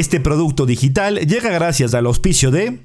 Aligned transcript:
Este 0.00 0.18
producto 0.18 0.64
digital 0.64 1.18
llega 1.26 1.50
gracias 1.50 1.92
al 1.92 2.06
auspicio 2.06 2.50
de... 2.50 2.78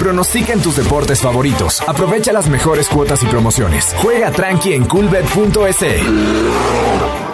Pronostica 0.00 0.52
en 0.52 0.60
tus 0.60 0.76
deportes 0.76 1.20
favoritos. 1.20 1.80
Aprovecha 1.86 2.32
las 2.32 2.48
mejores 2.48 2.88
cuotas 2.88 3.22
y 3.22 3.26
promociones. 3.26 3.94
Juega 4.02 4.32
tranqui 4.32 4.72
en 4.72 4.84
coolbet.es. 4.86 7.27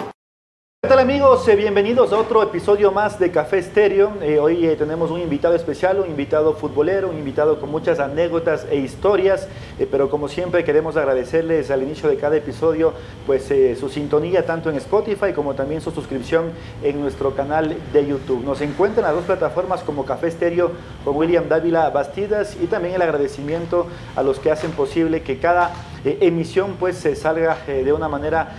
¿Qué 0.85 0.89
tal 0.89 0.99
amigos? 0.99 1.47
Eh, 1.47 1.55
bienvenidos 1.55 2.13
a 2.13 2.17
otro 2.19 2.43
episodio 2.43 2.91
más 2.91 3.17
de 3.17 3.31
Café 3.31 3.57
Estéreo. 3.57 4.13
Eh, 4.21 4.37
hoy 4.37 4.67
eh, 4.67 4.75
tenemos 4.75 5.09
un 5.09 5.19
invitado 5.19 5.55
especial, 5.55 5.99
un 5.99 6.05
invitado 6.05 6.53
futbolero, 6.53 7.09
un 7.09 7.17
invitado 7.17 7.59
con 7.59 7.71
muchas 7.71 7.99
anécdotas 7.99 8.67
e 8.69 8.75
historias, 8.75 9.47
pero 9.89 10.11
como 10.11 10.27
siempre 10.27 10.63
queremos 10.63 10.95
agradecerles 10.95 11.71
al 11.71 11.81
inicio 11.81 12.07
de 12.07 12.17
cada 12.17 12.37
episodio 12.37 12.93
pues 13.25 13.51
su 13.79 13.89
sintonía 13.89 14.45
tanto 14.45 14.69
en 14.69 14.75
Spotify 14.75 15.33
como 15.33 15.55
también 15.55 15.81
su 15.81 15.89
suscripción 15.89 16.51
en 16.83 17.01
nuestro 17.01 17.35
canal 17.35 17.75
de 17.91 18.05
YouTube. 18.05 18.45
Nos 18.45 18.61
encuentran 18.61 19.05
las 19.05 19.15
dos 19.15 19.25
plataformas 19.25 19.81
como 19.81 20.05
Café 20.05 20.27
Estéreo 20.27 20.71
con 21.03 21.15
William 21.15 21.49
Dávila 21.49 21.89
Bastidas 21.89 22.57
y 22.61 22.67
también 22.67 22.93
el 22.93 23.01
agradecimiento 23.01 23.87
a 24.15 24.21
los 24.21 24.37
que 24.37 24.51
hacen 24.51 24.69
posible 24.69 25.23
que 25.23 25.39
cada 25.39 25.71
emisión 26.21 26.75
pues 26.79 26.97
se 26.97 27.15
salga 27.15 27.57
de 27.67 27.91
una 27.93 28.07
manera 28.07 28.55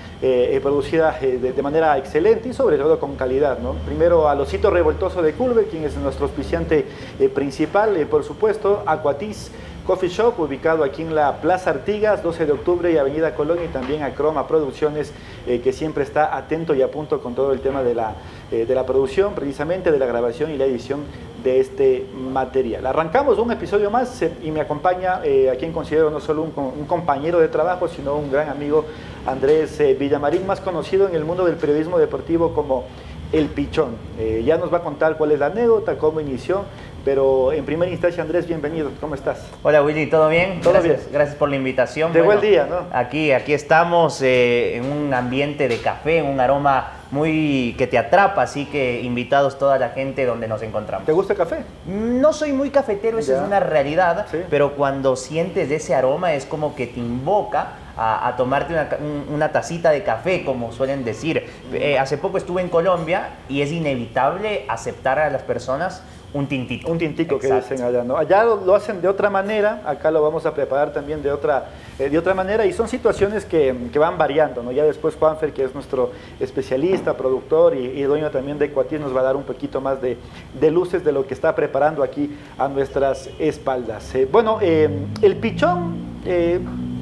producida 0.63 1.19
de 1.21 1.63
manera 1.63 1.97
excelente 1.99 2.49
y 2.49 2.53
sobre 2.53 2.79
todo 2.79 2.99
con 2.99 3.17
calidad. 3.17 3.59
¿no? 3.59 3.75
Primero 3.87 4.29
a 4.29 4.35
Losito 4.35 4.71
Revoltoso 4.71 5.23
de 5.23 5.33
Culver, 5.33 5.67
quien 5.67 5.85
es 5.85 5.97
nuestro 5.97 6.27
auspiciante 6.27 6.87
eh, 7.19 7.29
principal, 7.29 7.97
eh, 7.97 8.07
por 8.07 8.25
supuesto, 8.25 8.83
Aquatis 8.87 9.51
Coffee 9.87 10.09
Shop, 10.09 10.39
ubicado 10.41 10.83
aquí 10.83 11.03
en 11.03 11.15
la 11.15 11.41
Plaza 11.41 11.71
Artigas, 11.71 12.23
12 12.23 12.47
de 12.47 12.53
octubre 12.53 12.91
y 12.91 12.97
Avenida 12.97 13.35
Colón, 13.35 13.59
y 13.65 13.69
también 13.69 14.03
a 14.03 14.15
Croma 14.15 14.49
Producciones, 14.49 15.13
eh, 15.47 15.61
que 15.61 15.73
siempre 15.73 16.03
está 16.03 16.37
atento 16.37 16.75
y 16.75 16.83
a 16.83 16.91
punto 16.91 17.21
con 17.21 17.35
todo 17.37 17.53
el 17.53 17.61
tema 17.61 17.85
de 17.85 17.95
la, 17.95 18.15
de 18.51 18.75
la 18.75 18.85
producción, 18.85 19.35
precisamente 19.35 19.93
de 19.93 19.99
la 19.99 20.07
grabación 20.07 20.51
y 20.51 20.57
la 20.57 20.65
edición 20.65 21.01
de 21.47 21.61
este 21.61 22.05
material. 22.13 22.85
Arrancamos 22.87 23.39
un 23.39 23.53
episodio 23.53 23.89
más 23.89 24.21
y 24.43 24.51
me 24.51 24.61
acompaña 24.61 25.21
a 25.53 25.57
quien 25.57 25.73
considero 25.73 26.11
no 26.11 26.19
solo 26.19 26.43
un, 26.43 26.53
un, 26.57 26.87
compañero 26.87 27.39
de 27.39 27.47
trabajo, 27.47 27.87
sino 27.87 28.17
un 28.17 28.33
gran 28.33 28.49
amigo, 28.49 28.85
Andrés 29.25 29.81
Villamarín, 29.97 30.45
más 30.45 30.61
conocido 30.61 31.09
en 31.09 31.15
el 31.15 31.25
mundo 31.25 31.45
del 31.45 31.55
periodismo 31.55 31.99
deportivo 31.99 32.53
como 32.53 32.87
El 33.33 33.47
Pichón. 33.47 33.91
Eh, 34.19 34.43
ya 34.45 34.59
nos 34.59 34.75
va 34.75 34.79
a 34.79 34.83
contar 34.83 35.17
cuál 35.17 35.31
es 35.31 35.39
la 35.39 35.47
anécdota, 35.47 35.97
cómo 35.99 36.21
inició, 36.21 36.65
pero 37.05 37.53
en 37.53 37.65
primera 37.65 37.93
instancia, 37.93 38.25
Andrés, 38.25 38.49
bienvenido. 38.49 38.91
¿Cómo 39.01 39.15
estás? 39.15 39.49
Hola, 39.63 39.85
Willy, 39.85 40.07
¿todo 40.11 40.29
bien? 40.29 40.61
Todo 40.61 40.73
gracias, 40.73 40.97
bien. 40.97 41.13
Gracias 41.13 41.37
por 41.37 41.49
la 41.49 41.55
invitación. 41.55 42.13
De 42.13 42.23
buen 42.23 42.41
día, 42.41 42.67
¿no? 42.69 42.87
Aquí, 42.93 43.31
aquí 43.31 43.53
estamos 43.53 44.21
eh, 44.21 44.79
en 44.79 44.91
un 44.91 45.15
ambiente 45.15 45.69
de 45.69 45.79
café, 45.79 46.23
un 46.23 46.41
aroma 46.41 46.96
muy 47.11 47.75
que 47.79 47.87
te 47.87 47.99
atrapa, 47.99 48.43
así 48.43 48.67
que 48.67 49.01
invitados 49.03 49.59
toda 49.59 49.79
la 49.79 49.91
gente 49.91 50.25
donde 50.27 50.49
nos 50.49 50.63
encontramos. 50.63 51.07
¿Te 51.07 51.13
gusta 51.13 51.33
el 51.35 51.39
café? 51.39 51.59
No 51.87 52.33
soy 52.33 52.53
muy 52.53 52.71
cafetero, 52.71 53.19
esa 53.19 53.33
Ya. 53.33 53.39
es 53.41 53.47
una 53.47 53.61
realidad, 53.61 54.27
Sí. 54.31 54.39
pero 54.51 54.73
cuando 54.73 55.17
sientes 55.17 55.71
ese 55.71 55.95
aroma 55.95 56.33
es 56.35 56.47
como 56.47 56.75
que 56.75 56.87
te 56.87 57.01
invoca 57.01 57.69
a, 57.97 58.29
a 58.29 58.37
tomarte 58.37 58.73
una, 58.75 58.89
una 59.33 59.53
tacita 59.53 59.91
de 59.91 60.03
café, 60.03 60.45
como 60.45 60.73
suelen 60.73 61.05
decir. 61.05 61.49
Eh, 61.73 61.99
hace 61.99 62.19
poco 62.19 62.37
estuve 62.39 62.61
en 62.61 62.69
Colombia 62.69 63.31
y 63.49 63.63
es 63.63 63.73
inevitable 63.73 64.67
aceptar 64.69 65.19
a 65.19 65.31
las 65.31 65.43
personas 65.43 66.03
un 66.37 66.47
tintito. 66.47 66.91
Un 66.91 66.99
tintico 66.99 67.39
que 67.39 67.53
dicen 67.53 67.83
allá, 67.83 68.05
¿no? 68.05 68.17
Allá 68.17 68.45
lo, 68.45 68.65
lo 68.65 68.75
hacen 68.75 69.01
de 69.01 69.09
otra 69.09 69.31
manera, 69.31 69.83
acá 69.87 70.11
lo 70.11 70.23
vamos 70.23 70.45
a 70.47 70.55
preparar 70.55 70.93
también 70.93 71.23
de 71.23 71.33
otra, 71.33 71.71
eh, 71.99 72.11
de 72.11 72.19
otra 72.19 72.35
manera 72.35 72.67
y 72.67 72.73
son 72.73 72.89
situaciones 72.89 73.45
que, 73.45 73.75
que 73.93 73.99
van 73.99 74.19
variando, 74.19 74.63
¿no? 74.63 74.71
Ya 74.73 74.85
después 74.85 75.15
Juanfer, 75.17 75.53
que 75.53 75.65
es 75.65 75.75
nuestro 75.75 76.13
especialista, 76.39 77.17
productor 77.17 77.75
y, 77.75 77.87
y 77.87 78.03
dueño 78.03 78.31
también 78.31 78.59
de 78.59 78.67
Ecuatis, 78.67 79.01
nos 79.01 79.15
va 79.17 79.21
a 79.21 79.25
dar 79.25 79.37
un 79.37 79.45
poquito 79.45 79.81
más 79.81 80.01
de, 80.03 80.19
de 80.61 80.71
luces 80.71 81.05
de 81.05 81.13
lo 81.13 81.27
que 81.27 81.35
está 81.35 81.55
preparando 81.55 82.03
aquí 82.03 82.37
a 82.59 82.69
nuestras 82.69 83.31
espaldas. 83.39 84.15
Eh, 84.15 84.29
bueno, 84.31 84.59
eh, 84.61 84.89
el 85.23 85.37
pichón 85.37 86.07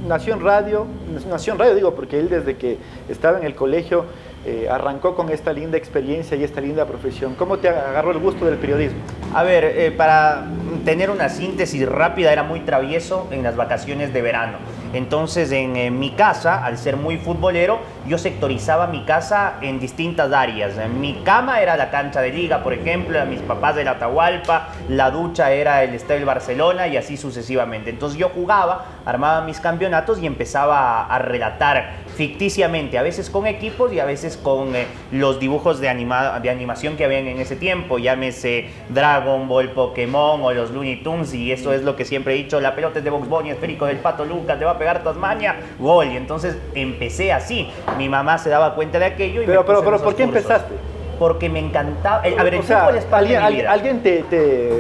nació 0.07 0.35
en 0.35 0.41
radio, 0.41 0.87
nació 1.31 1.55
en 1.55 1.59
radio 1.59 1.75
digo 1.75 1.95
porque 1.95 2.21
él 2.21 2.29
desde 2.29 2.57
que 2.57 2.77
estaba 3.09 3.39
en 3.39 3.45
el 3.45 3.55
colegio 3.55 4.05
eh, 4.47 4.69
arrancó 4.71 5.15
con 5.15 5.31
esta 5.31 5.53
linda 5.53 5.79
experiencia 5.79 6.37
y 6.37 6.45
esta 6.45 6.61
linda 6.61 6.87
profesión. 6.87 7.35
¿Cómo 7.35 7.59
te 7.59 7.69
agarró 7.69 8.11
el 8.11 8.19
gusto 8.19 8.45
del 8.45 8.57
periodismo? 8.59 8.99
A 9.35 9.43
ver, 9.43 9.65
eh, 9.65 9.91
para 9.91 10.45
tener 10.85 11.11
una 11.11 11.29
síntesis 11.29 11.89
rápida, 11.89 12.33
era 12.33 12.43
muy 12.43 12.61
travieso 12.61 13.27
en 13.31 13.43
las 13.43 13.57
vacaciones 13.57 14.13
de 14.13 14.21
verano. 14.21 14.59
Entonces, 14.95 15.51
en, 15.53 15.77
eh, 15.77 15.91
mi 15.91 16.11
casa, 16.11 16.65
al 16.65 16.79
ser 16.79 16.97
muy 16.97 17.19
futbolero, 17.19 17.81
yo 18.07 18.17
sectorizaba 18.17 18.87
mi 18.87 19.05
casa 19.05 19.55
en 19.61 19.81
distintas 19.81 20.33
áreas. 20.33 20.75
Mi 20.89 21.15
cama 21.25 21.61
era 21.61 21.77
la 21.77 21.91
cancha 21.91 22.21
de 22.21 22.31
liga, 22.31 22.63
por 22.63 22.73
ejemplo, 22.73 23.21
a 23.21 23.25
mis 23.25 23.41
papás 23.41 23.77
del 23.77 23.89
Atahualpa, 23.89 24.69
la 24.89 25.11
ducha 25.11 25.51
era 25.53 25.83
el 25.83 25.95
Estadio 25.95 26.27
Barcelona 26.27 26.87
y 26.87 26.97
así 26.97 27.17
sucesivamente. 27.17 27.91
Entonces 27.91 28.19
yo 28.19 28.29
jugaba, 28.29 28.87
armaba 29.05 29.41
mis 29.43 29.61
campeonatos 29.61 30.21
y 30.21 30.27
empezaba 30.27 31.07
a, 31.07 31.19
relatar 31.19 31.93
ficticiamente, 32.17 32.99
a 32.99 33.03
veces 33.03 33.31
con 33.31 33.47
equipos 33.47 33.93
y 33.93 33.99
a 33.99 34.05
veces 34.05 34.37
con 34.37 34.77
eh, 34.77 34.87
los 35.11 35.41
dibujos 35.41 35.81
de, 35.81 35.89
anima- 35.89 36.39
de 36.41 36.51
animación 36.51 36.97
que 36.97 37.05
habían 37.05 37.27
en 37.27 37.41
ese 37.41 37.57
tiempo, 37.57 37.99
llámese 37.99 38.69
Dragon 38.91 39.49
Ball, 39.49 39.71
Pokémon 39.71 40.41
o 40.43 40.53
los 40.53 40.71
Looney 40.71 41.03
Tunes, 41.03 41.35
y 41.35 41.51
eso 41.51 41.73
es 41.73 41.83
lo 41.83 41.97
que 41.97 42.05
siempre 42.05 42.35
he 42.35 42.37
dicho, 42.37 42.61
la 42.61 42.75
pelota 42.75 42.99
es 42.99 43.05
de 43.05 43.11
Box 43.11 43.29
Bunny, 43.29 43.51
esférico 43.51 43.87
del 43.87 43.97
Pato 43.99 44.25
Lucas, 44.25 44.59
te 44.59 44.65
va 44.65 44.73
a 44.73 44.79
pegar 44.85 45.03
Tasmania, 45.03 45.57
gol, 45.79 46.09
y 46.13 46.17
entonces 46.19 46.59
empecé 46.75 47.33
así, 47.33 47.71
mi 47.97 48.11
mamá 48.11 48.37
se 48.37 48.51
daba 48.51 48.75
cuenta 48.75 48.99
de 48.99 49.07
aquello 49.07 49.41
y 49.43 49.47
Pero, 49.47 49.63
me 49.63 49.67
pero, 49.67 49.83
pero, 49.83 49.99
¿por 50.03 50.15
qué 50.15 50.25
cursos. 50.25 50.43
empezaste? 50.43 50.75
Porque 51.19 51.49
me 51.49 51.59
encantaba, 51.61 52.27
eh, 52.27 52.35
a 52.39 52.43
ver, 52.43 52.55
el 52.55 52.61
o 52.61 52.63
sea, 52.65 52.81
fútbol 52.81 52.97
es 52.99 53.05
parte 53.07 53.35
alguien, 53.35 53.43
de 53.45 53.51
mi 53.51 53.57
vida. 53.63 53.73
alguien 53.73 54.03
te, 54.03 54.23
te, 54.25 54.71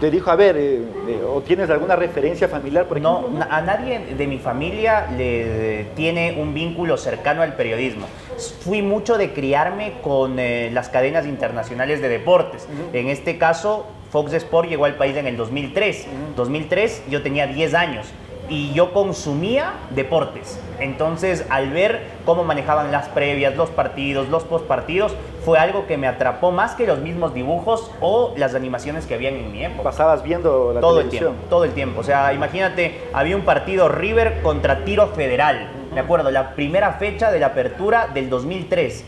te 0.00 0.10
dijo, 0.10 0.30
a 0.30 0.36
ver, 0.36 0.56
eh, 0.56 0.80
eh, 1.08 1.20
o 1.28 1.42
tienes 1.42 1.68
alguna 1.68 1.94
referencia 1.94 2.48
familiar, 2.48 2.86
por 2.86 2.98
No, 3.02 3.18
ejemplo. 3.18 3.38
na- 3.40 3.54
a 3.54 3.60
nadie 3.60 3.98
de 4.16 4.26
mi 4.26 4.38
familia 4.38 5.08
le 5.14 5.88
tiene 5.94 6.36
un 6.40 6.54
vínculo 6.54 6.96
cercano 6.96 7.42
al 7.42 7.52
periodismo. 7.54 8.06
Fui 8.60 8.80
mucho 8.80 9.18
de 9.18 9.32
criarme 9.34 9.94
con 10.00 10.38
eh, 10.38 10.70
las 10.72 10.88
cadenas 10.88 11.26
internacionales 11.26 12.00
de 12.00 12.08
deportes. 12.08 12.66
En 12.94 13.08
este 13.10 13.36
caso, 13.36 13.84
Fox 14.10 14.32
Sport 14.32 14.70
llegó 14.70 14.86
al 14.86 14.94
país 14.94 15.16
en 15.18 15.26
el 15.26 15.36
2003. 15.36 16.06
2003 16.34 17.02
yo 17.10 17.20
tenía 17.20 17.46
10 17.46 17.74
años 17.74 18.06
y 18.48 18.72
yo 18.72 18.92
consumía 18.92 19.74
deportes. 19.90 20.58
Entonces, 20.80 21.44
al 21.50 21.70
ver 21.70 22.02
cómo 22.24 22.44
manejaban 22.44 22.92
las 22.92 23.08
previas, 23.08 23.56
los 23.56 23.70
partidos, 23.70 24.28
los 24.28 24.44
postpartidos, 24.44 25.14
fue 25.44 25.58
algo 25.58 25.86
que 25.86 25.96
me 25.96 26.06
atrapó 26.06 26.50
más 26.50 26.74
que 26.74 26.86
los 26.86 26.98
mismos 26.98 27.34
dibujos 27.34 27.90
o 28.00 28.34
las 28.36 28.54
animaciones 28.54 29.06
que 29.06 29.14
habían 29.14 29.34
en 29.34 29.52
mi 29.52 29.64
época 29.64 29.84
Pasabas 29.84 30.22
viendo 30.22 30.72
la 30.74 30.80
todo 30.80 31.00
el 31.00 31.08
tiempo, 31.08 31.32
todo 31.48 31.64
el 31.64 31.72
tiempo. 31.72 32.00
O 32.00 32.04
sea, 32.04 32.32
imagínate, 32.32 33.08
había 33.12 33.36
un 33.36 33.42
partido 33.42 33.88
River 33.88 34.42
contra 34.42 34.84
Tiro 34.84 35.08
Federal. 35.08 35.70
Me 35.94 36.00
acuerdo, 36.00 36.30
la 36.30 36.54
primera 36.54 36.92
fecha 36.94 37.30
de 37.30 37.40
la 37.40 37.48
apertura 37.48 38.08
del 38.12 38.28
2003. 38.28 39.04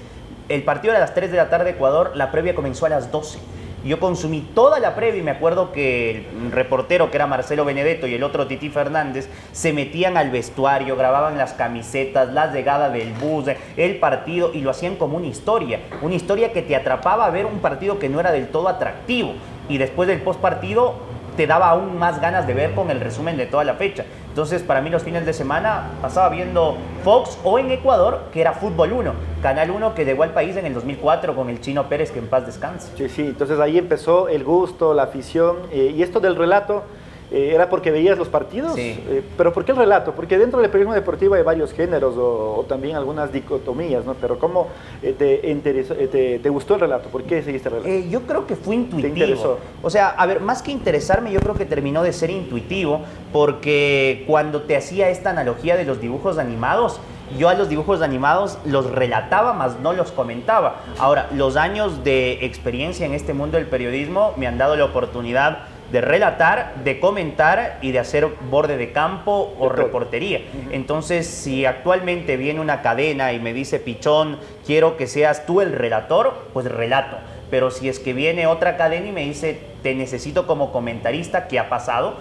El 0.49 0.65
partido 0.65 0.93
era 0.93 0.99
a 0.99 1.07
las 1.07 1.15
3 1.15 1.31
de 1.31 1.37
la 1.37 1.49
tarde 1.49 1.71
Ecuador, 1.71 2.13
la 2.15 2.33
previa 2.33 2.55
comenzó 2.55 2.87
a 2.87 2.89
las 2.89 3.13
12. 3.13 3.39
Yo 3.85 3.99
consumí 3.99 4.47
toda 4.55 4.79
la 4.79 4.95
previa 4.95 5.21
y 5.21 5.23
me 5.23 5.31
acuerdo 5.31 5.73
que 5.73 6.27
el 6.45 6.53
reportero, 6.53 7.11
que 7.11 7.17
era 7.17 7.27
Marcelo 7.27 7.65
Benedetto, 7.65 8.07
y 8.07 8.15
el 8.15 8.23
otro 8.23 8.47
Titi 8.47 8.69
Fernández, 8.69 9.29
se 9.53 9.73
metían 9.73 10.19
al 10.19 10.31
vestuario, 10.31 10.97
grababan 10.97 11.39
las 11.39 11.55
camisetas, 11.55 12.33
la 12.33 12.53
llegada 12.53 12.91
del 12.91 13.13
bus, 13.15 13.47
el 13.77 13.97
partido, 13.97 14.53
y 14.53 14.61
lo 14.61 14.71
hacían 14.71 14.97
como 14.97 15.17
una 15.17 15.29
historia. 15.29 15.81
Una 16.03 16.15
historia 16.15 16.53
que 16.53 16.61
te 16.61 16.77
atrapaba 16.77 17.25
a 17.25 17.31
ver 17.31 17.47
un 17.47 17.61
partido 17.61 17.99
que 17.99 18.11
no 18.11 18.21
era 18.21 18.33
del 18.33 18.49
todo 18.49 18.69
atractivo. 18.69 19.33
Y 19.69 19.79
después 19.79 20.09
del 20.09 20.21
post 20.21 20.41
partido 20.41 20.97
te 21.37 21.47
daba 21.47 21.71
aún 21.71 21.99
más 21.99 22.21
ganas 22.21 22.47
de 22.47 22.53
ver 22.53 22.75
con 22.75 22.91
el 22.91 23.01
resumen 23.01 23.39
de 23.39 23.47
toda 23.47 23.65
la 23.65 23.75
fecha. 23.75 24.05
Entonces, 24.31 24.63
para 24.63 24.81
mí 24.81 24.91
los 24.91 25.03
fines 25.03 25.27
de 25.27 25.33
semana 25.33 25.91
pasaba 26.01 26.29
viendo 26.29 26.79
Fox 27.03 27.37
o 27.43 27.59
en 27.59 27.71
Ecuador, 27.73 28.21
que 28.33 28.41
era 28.41 28.53
Fútbol 28.53 28.93
1, 28.93 29.13
Canal 29.43 29.73
1 29.73 29.95
que 29.95 30.05
llegó 30.05 30.23
al 30.23 30.33
país 30.33 30.57
en 30.57 30.67
el 30.67 30.75
2004 30.75 31.35
con 31.35 31.51
el 31.51 31.61
Chino 31.61 31.89
Pérez, 31.89 32.13
que 32.13 32.21
en 32.21 32.29
paz 32.29 32.47
descanse. 32.47 32.93
Sí, 32.97 33.09
sí, 33.09 33.23
entonces 33.23 33.59
ahí 33.59 33.77
empezó 33.77 34.29
el 34.29 34.45
gusto, 34.45 34.95
la 34.95 35.03
afición, 35.03 35.57
eh, 35.73 35.93
y 35.97 36.03
esto 36.05 36.21
del 36.21 36.37
relato, 36.37 36.85
eh, 37.31 37.53
¿era 37.55 37.69
porque 37.69 37.91
veías 37.91 38.19
los 38.19 38.29
partidos? 38.29 38.75
Sí. 38.75 38.99
Eh, 39.09 39.23
pero 39.37 39.53
¿por 39.53 39.65
qué 39.65 39.73
el 39.73 39.79
relato? 39.79 40.13
Porque 40.13 40.37
dentro 40.39 40.61
del 40.61 40.69
periodismo 40.71 40.95
deportivo 40.95 41.35
hay 41.35 41.43
varios 41.43 41.73
géneros 41.73 42.17
o, 42.17 42.57
o 42.59 42.65
también 42.65 42.97
algunas 42.97 43.33
dicotomías, 43.33 44.05
¿no? 44.05 44.15
Pero 44.15 44.39
¿cómo 44.39 44.69
eh, 45.03 45.15
te, 45.17 45.51
interesó- 45.51 45.95
te, 45.95 46.39
te 46.39 46.49
gustó 46.49 46.75
el 46.75 46.81
relato? 46.81 47.09
¿Por 47.09 47.23
qué 47.25 47.43
seguiste 47.43 47.69
el 47.69 47.83
relato? 47.83 48.09
Yo 48.09 48.23
creo 48.23 48.47
que 48.47 48.57
fue 48.57 48.75
intuitivo. 48.77 49.13
interesó? 49.15 49.59
O 49.83 49.91
sea, 49.91 50.09
a 50.09 50.27
ver, 50.27 50.41
más 50.41 50.63
que 50.63 50.73
interesarme, 50.73 51.33
yo 51.33 51.41
creo 51.41 51.55
que 51.55 51.65
terminó 51.67 52.03
de 52.03 52.13
ser 52.13 52.31
intuitivo 52.31 53.03
porque 53.33 54.25
cuando 54.27 54.63
te 54.63 54.77
hacía 54.77 55.09
esta 55.09 55.31
analogía 55.31 55.77
de 55.77 55.85
los 55.85 56.01
dibujos 56.01 56.39
animados, 56.39 57.01
yo 57.39 57.49
a 57.49 57.55
los 57.55 57.69
dibujos 57.69 58.03
animados 58.03 58.59
los 58.65 58.91
relataba, 58.91 59.53
más 59.53 59.79
no 59.81 59.93
los 59.93 60.11
comentaba. 60.11 60.81
Ahora, 60.99 61.29
los 61.33 61.57
años 61.57 62.03
de 62.03 62.45
experiencia 62.45 63.07
en 63.07 63.15
este 63.15 63.35
mundo 63.35 63.57
del 63.57 63.67
periodismo 63.67 64.35
me 64.37 64.47
han 64.49 64.59
dado 64.59 64.75
la 64.77 64.85
oportunidad 64.85 65.59
de 65.91 66.01
relatar, 66.01 66.75
de 66.85 67.01
comentar 67.01 67.79
y 67.83 67.93
de 67.93 67.99
hacer 67.99 68.29
borde 68.51 68.77
de 68.77 68.93
campo 68.93 69.55
o 69.59 69.69
De 69.69 69.77
reportería. 69.77 70.41
Entonces, 70.71 71.27
si 71.27 71.65
actualmente 71.65 72.37
viene 72.37 72.61
una 72.61 72.83
cadena 72.83 73.33
y 73.33 73.41
me 73.41 73.53
dice, 73.53 73.81
Pichón, 73.81 74.39
quiero 74.65 74.97
que 74.97 75.07
seas 75.07 75.47
tú 75.47 75.61
el 75.61 75.73
relator, 75.73 76.49
pues 76.53 76.67
relato. 76.67 77.17
pero 77.51 77.73
si 77.73 77.89
es 77.89 77.99
que 77.99 78.13
viene 78.13 78.47
otra 78.47 78.77
cadena 78.77 79.09
y 79.09 79.13
me 79.13 79.25
dice, 79.25 79.59
te 79.83 79.95
necesito 79.95 80.47
como 80.47 80.71
comentarista, 80.71 81.49
¿qué 81.49 81.59
ha 81.59 81.69
pasado? 81.69 82.15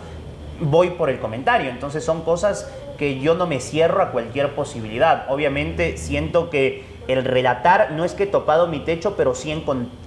Voy 0.59 0.89
por 0.91 1.09
el 1.09 1.19
comentario. 1.19 1.69
Entonces 1.69 2.03
son 2.03 2.23
cosas 2.23 2.71
que 2.97 3.19
yo 3.19 3.35
no 3.35 3.45
me 3.45 3.59
cierro 3.59 4.01
a 4.01 4.11
cualquier 4.11 4.55
posibilidad. 4.55 5.25
Obviamente 5.29 5.97
siento 5.97 6.49
que 6.49 6.83
el 7.09 7.25
relatar 7.25 7.91
no 7.91 8.05
es 8.05 8.13
que 8.13 8.23
he 8.23 8.27
topado 8.27 8.67
mi 8.67 8.79
techo, 8.79 9.15
pero 9.15 9.33
sí 9.33 9.51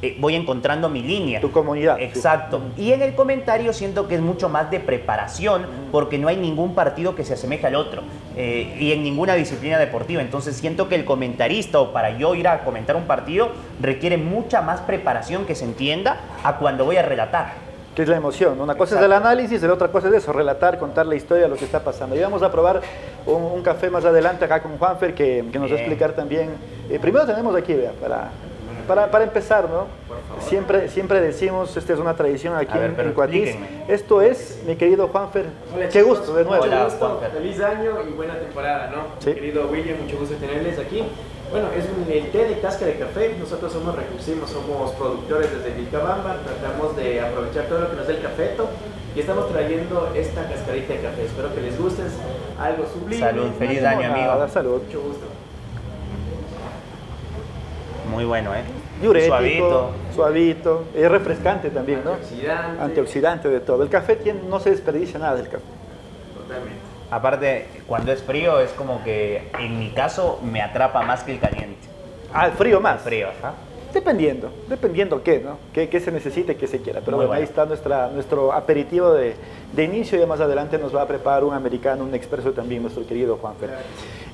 eh, 0.02 0.16
voy 0.20 0.36
encontrando 0.36 0.88
mi 0.88 1.02
línea. 1.02 1.40
Tu 1.40 1.50
comunidad. 1.50 2.00
Exacto. 2.00 2.60
Y 2.76 2.92
en 2.92 3.02
el 3.02 3.14
comentario 3.14 3.72
siento 3.72 4.06
que 4.06 4.14
es 4.14 4.20
mucho 4.20 4.48
más 4.48 4.70
de 4.70 4.78
preparación, 4.78 5.66
porque 5.90 6.18
no 6.18 6.28
hay 6.28 6.36
ningún 6.36 6.74
partido 6.76 7.16
que 7.16 7.24
se 7.24 7.34
asemeje 7.34 7.66
al 7.66 7.74
otro, 7.74 8.02
eh, 8.36 8.76
y 8.78 8.92
en 8.92 9.02
ninguna 9.02 9.34
disciplina 9.34 9.78
deportiva. 9.78 10.22
Entonces 10.22 10.56
siento 10.56 10.88
que 10.88 10.94
el 10.94 11.04
comentarista, 11.04 11.80
o 11.80 11.92
para 11.92 12.16
yo 12.16 12.36
ir 12.36 12.46
a 12.46 12.64
comentar 12.64 12.94
un 12.94 13.04
partido, 13.04 13.50
requiere 13.80 14.16
mucha 14.16 14.62
más 14.62 14.80
preparación 14.80 15.44
que 15.44 15.56
se 15.56 15.64
entienda 15.64 16.20
a 16.44 16.58
cuando 16.58 16.84
voy 16.84 16.98
a 16.98 17.02
relatar 17.02 17.61
que 17.94 18.02
es 18.02 18.08
la 18.08 18.16
emoción. 18.16 18.60
Una 18.60 18.74
cosa 18.74 18.98
es 18.98 19.04
el 19.04 19.12
análisis 19.12 19.62
la 19.62 19.74
otra 19.74 19.88
cosa 19.88 20.08
es 20.08 20.14
eso, 20.14 20.32
relatar, 20.32 20.78
contar 20.78 21.06
la 21.06 21.14
historia 21.14 21.44
de 21.44 21.48
lo 21.48 21.56
que 21.56 21.64
está 21.64 21.80
pasando. 21.80 22.16
Y 22.16 22.20
vamos 22.20 22.42
a 22.42 22.50
probar 22.50 22.80
un, 23.26 23.62
café 23.62 23.90
más 23.90 24.04
adelante 24.04 24.44
acá 24.44 24.62
con 24.62 24.78
Juanfer 24.78 25.14
que, 25.14 25.44
que 25.52 25.58
nos 25.58 25.70
va 25.70 25.76
a 25.76 25.78
explicar 25.78 26.12
también. 26.12 26.50
Eh, 26.90 26.98
primero 26.98 27.26
tenemos 27.26 27.54
aquí, 27.54 27.74
vea, 27.74 27.92
para, 28.00 28.30
para, 28.88 29.10
para, 29.10 29.24
empezar, 29.24 29.68
¿no? 29.68 29.86
Siempre, 30.40 30.88
siempre 30.88 31.20
decimos, 31.20 31.76
esta 31.76 31.92
es 31.92 31.98
una 31.98 32.14
tradición 32.14 32.56
aquí 32.56 32.76
en, 32.76 32.98
en 32.98 33.84
Esto 33.88 34.22
es, 34.22 34.62
mi 34.66 34.76
querido 34.76 35.08
Juanfer, 35.08 35.46
qué 35.92 36.02
gusto 36.02 36.34
de 36.34 36.44
nuevo. 36.44 36.64
Hola, 36.64 36.88
Feliz 37.32 37.60
año 37.60 37.98
y 38.08 38.12
buena 38.12 38.38
temporada, 38.38 38.90
¿no? 38.90 39.04
Sí. 39.18 39.34
Querido 39.34 39.68
William, 39.68 39.98
mucho 40.02 40.18
gusto 40.18 40.34
tenerles 40.36 40.78
aquí. 40.78 41.04
Bueno, 41.52 41.68
es 41.76 41.84
un, 41.84 42.10
el 42.10 42.30
té 42.30 42.46
de 42.46 42.60
casca 42.60 42.86
de 42.86 42.96
café. 42.96 43.36
Nosotros 43.38 43.70
somos 43.72 43.94
recursimos, 43.94 44.48
somos 44.48 44.92
productores 44.92 45.50
desde 45.52 45.76
Vilcabamba. 45.76 46.38
Tratamos 46.44 46.96
de 46.96 47.20
aprovechar 47.20 47.66
todo 47.66 47.80
lo 47.80 47.90
que 47.90 47.96
nos 47.96 48.06
da 48.06 48.14
el 48.14 48.22
cafeto 48.22 48.68
y 49.14 49.20
estamos 49.20 49.52
trayendo 49.52 50.10
esta 50.14 50.48
cascarita 50.48 50.94
de 50.94 51.00
café. 51.00 51.24
Espero 51.26 51.54
que 51.54 51.60
les 51.60 51.78
guste. 51.78 52.06
Es 52.06 52.14
algo 52.58 52.86
sublime. 52.86 53.20
Salud, 53.20 53.50
feliz 53.58 53.84
año, 53.84 54.12
amigo. 54.12 54.48
salud. 54.48 54.82
Mucho 54.82 55.02
gusto. 55.02 55.26
Muy 58.10 58.24
bueno, 58.24 58.54
¿eh? 58.54 58.62
Diurético, 59.02 59.36
suavito. 59.36 59.90
Suavito. 60.14 60.84
Es 60.94 61.10
refrescante 61.10 61.68
también, 61.68 62.02
¿no? 62.02 62.12
Antioxidante. 62.12 62.82
Antioxidante 62.82 63.48
de 63.48 63.60
todo. 63.60 63.82
El 63.82 63.90
café 63.90 64.16
tiene, 64.16 64.40
no 64.48 64.58
se 64.58 64.70
desperdicia 64.70 65.18
nada 65.18 65.36
del 65.36 65.48
café. 65.48 65.64
Totalmente. 66.34 66.81
Aparte, 67.12 67.66
cuando 67.86 68.10
es 68.10 68.22
frío 68.22 68.58
es 68.58 68.70
como 68.70 69.04
que 69.04 69.50
en 69.58 69.78
mi 69.78 69.90
caso 69.90 70.40
me 70.42 70.62
atrapa 70.62 71.02
más 71.02 71.22
que 71.22 71.32
el 71.32 71.40
caliente. 71.40 71.86
Ah, 72.32 72.46
el 72.46 72.52
frío 72.52 72.80
más. 72.80 73.02
frío, 73.02 73.28
ajá. 73.28 73.52
Dependiendo, 73.92 74.50
dependiendo 74.66 75.22
qué, 75.22 75.38
¿no? 75.38 75.58
Qué, 75.74 76.00
se 76.00 76.10
necesite, 76.10 76.56
qué 76.56 76.66
se 76.66 76.80
quiera. 76.80 77.02
Pero 77.04 77.18
bueno, 77.18 77.32
ahí 77.32 77.42
está 77.42 77.66
nuestra, 77.66 78.08
nuestro 78.08 78.54
aperitivo 78.54 79.12
de, 79.12 79.34
de, 79.74 79.84
inicio. 79.84 80.18
Ya 80.18 80.26
más 80.26 80.40
adelante 80.40 80.78
nos 80.78 80.96
va 80.96 81.02
a 81.02 81.06
preparar 81.06 81.44
un 81.44 81.52
americano, 81.52 82.02
un 82.02 82.14
experto 82.14 82.52
también, 82.52 82.80
nuestro 82.80 83.06
querido 83.06 83.36
Juan 83.36 83.56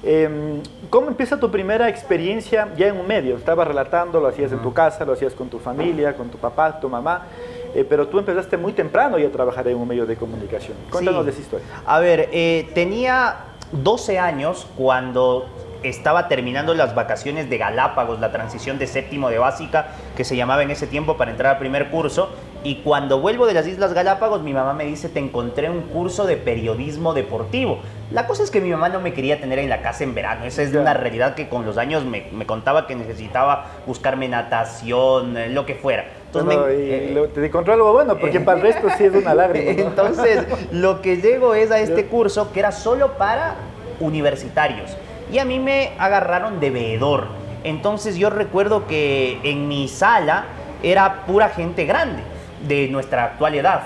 Eh, 0.05 0.63
¿Cómo 0.89 1.09
empieza 1.09 1.41
tu 1.41 1.51
primera 1.51 1.89
experiencia 1.89 2.69
ya 2.77 2.87
en 2.87 2.97
un 2.97 3.09
medio? 3.09 3.37
Estabas 3.37 3.67
relatando, 3.67 4.21
lo 4.21 4.29
hacías 4.29 4.53
en 4.53 4.61
tu 4.61 4.73
casa, 4.73 5.05
lo 5.05 5.15
hacías 5.15 5.35
con 5.35 5.49
tu 5.49 5.59
familia, 5.59 6.15
con 6.15 6.29
tu 6.29 6.39
papá, 6.39 6.79
tu 6.79 6.89
mamá. 6.89 7.27
Eh, 7.75 7.85
pero 7.89 8.09
tú 8.09 8.19
empezaste 8.19 8.57
muy 8.57 8.73
temprano 8.73 9.19
ya 9.19 9.29
a 9.29 9.31
trabajar 9.31 9.69
en 9.69 9.77
un 9.77 9.89
medio 9.89 10.07
de 10.07 10.17
comunicación. 10.17 10.77
Cuéntanos 10.91 11.25
de 11.25 11.31
esa 11.33 11.41
historia. 11.41 11.67
A 11.87 11.99
ver, 12.01 12.29
eh, 12.33 12.69
tenía 12.75 13.37
12 13.73 14.19
años 14.19 14.67
cuando 14.77 15.47
estaba 15.83 16.29
terminando 16.29 16.75
las 16.75 16.95
vacaciones 16.95 17.49
de 17.49 17.59
Galápagos, 17.59 18.21
la 18.21 18.33
transición 18.33 18.79
de 18.79 18.87
séptimo 18.87 19.31
de 19.31 19.39
básica 19.39 19.89
que 20.17 20.25
se 20.25 20.37
llamaba 20.37 20.63
en 20.63 20.71
ese 20.71 20.87
tiempo 20.87 21.17
para 21.17 21.31
entrar 21.31 21.55
al 21.55 21.59
primer 21.59 21.91
curso. 21.91 22.31
Y 22.65 22.77
cuando 22.77 23.21
vuelvo 23.21 23.47
de 23.47 23.55
las 23.55 23.69
Islas 23.69 23.93
Galápagos, 23.95 24.43
mi 24.43 24.53
mamá 24.53 24.73
me 24.73 24.85
dice, 24.85 25.09
te 25.09 25.21
encontré 25.21 25.71
un 25.71 25.83
curso 25.83 26.27
de 26.27 26.37
periodismo 26.37 27.15
deportivo. 27.15 27.79
La 28.11 28.27
cosa 28.27 28.43
es 28.43 28.51
que 28.51 28.61
mi 28.61 28.71
mamá 28.71 28.89
no 28.89 29.01
me 29.01 29.13
quería 29.13 29.41
tener 29.41 29.61
en 29.61 29.69
la 29.69 29.81
casa 29.81 30.03
en 30.03 30.15
verano. 30.15 30.45
Esa 30.45 30.63
es 30.63 30.75
una 30.75 30.95
realidad 30.95 31.37
que 31.37 31.49
con 31.49 31.65
los 31.65 31.79
años 31.79 32.05
me, 32.05 32.27
me 32.33 32.47
contaba 32.47 32.89
que 32.89 32.97
necesitaba 32.97 33.67
buscarme 33.87 34.29
natación, 34.29 35.37
eh, 35.37 35.49
lo 35.51 35.67
que 35.67 35.77
fuera. 35.77 36.07
Entonces 36.29 36.59
y 36.79 36.91
eh, 36.91 37.31
te 37.35 37.47
encontró 37.47 37.73
algo 37.73 37.93
bueno, 37.93 38.19
porque 38.19 38.41
para 38.41 38.59
el 38.59 38.63
resto 38.63 38.89
sí 38.99 39.05
es 39.05 39.15
una 39.15 39.35
lágrima. 39.35 39.71
Entonces, 39.71 40.45
lo 40.73 41.01
que 41.01 41.17
llego 41.17 41.55
es 41.55 41.71
a 41.71 41.81
este 41.81 42.07
curso 42.07 42.53
que 42.53 42.61
era 42.61 42.73
solo 42.73 43.17
para 43.17 43.55
universitarios. 44.01 44.97
Y 45.33 45.39
a 45.39 45.45
mí 45.45 45.59
me 45.59 45.93
agarraron 45.99 46.61
de 46.61 46.71
veedor. 46.71 47.29
Entonces 47.65 48.17
yo 48.17 48.31
recuerdo 48.31 48.87
que 48.87 49.41
en 49.43 49.69
mi 49.69 49.89
sala 49.89 50.45
era 50.83 51.27
pura 51.27 51.49
gente 51.49 51.85
grande 51.85 52.23
de 52.67 52.89
nuestra 52.89 53.25
actual 53.25 53.55
edad. 53.55 53.83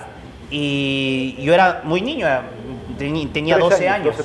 Y 0.50 1.36
yo 1.40 1.54
era 1.54 1.80
muy 1.84 2.02
niño, 2.02 2.26
tenía 2.98 3.56
12 3.56 3.88
años. 3.88 4.16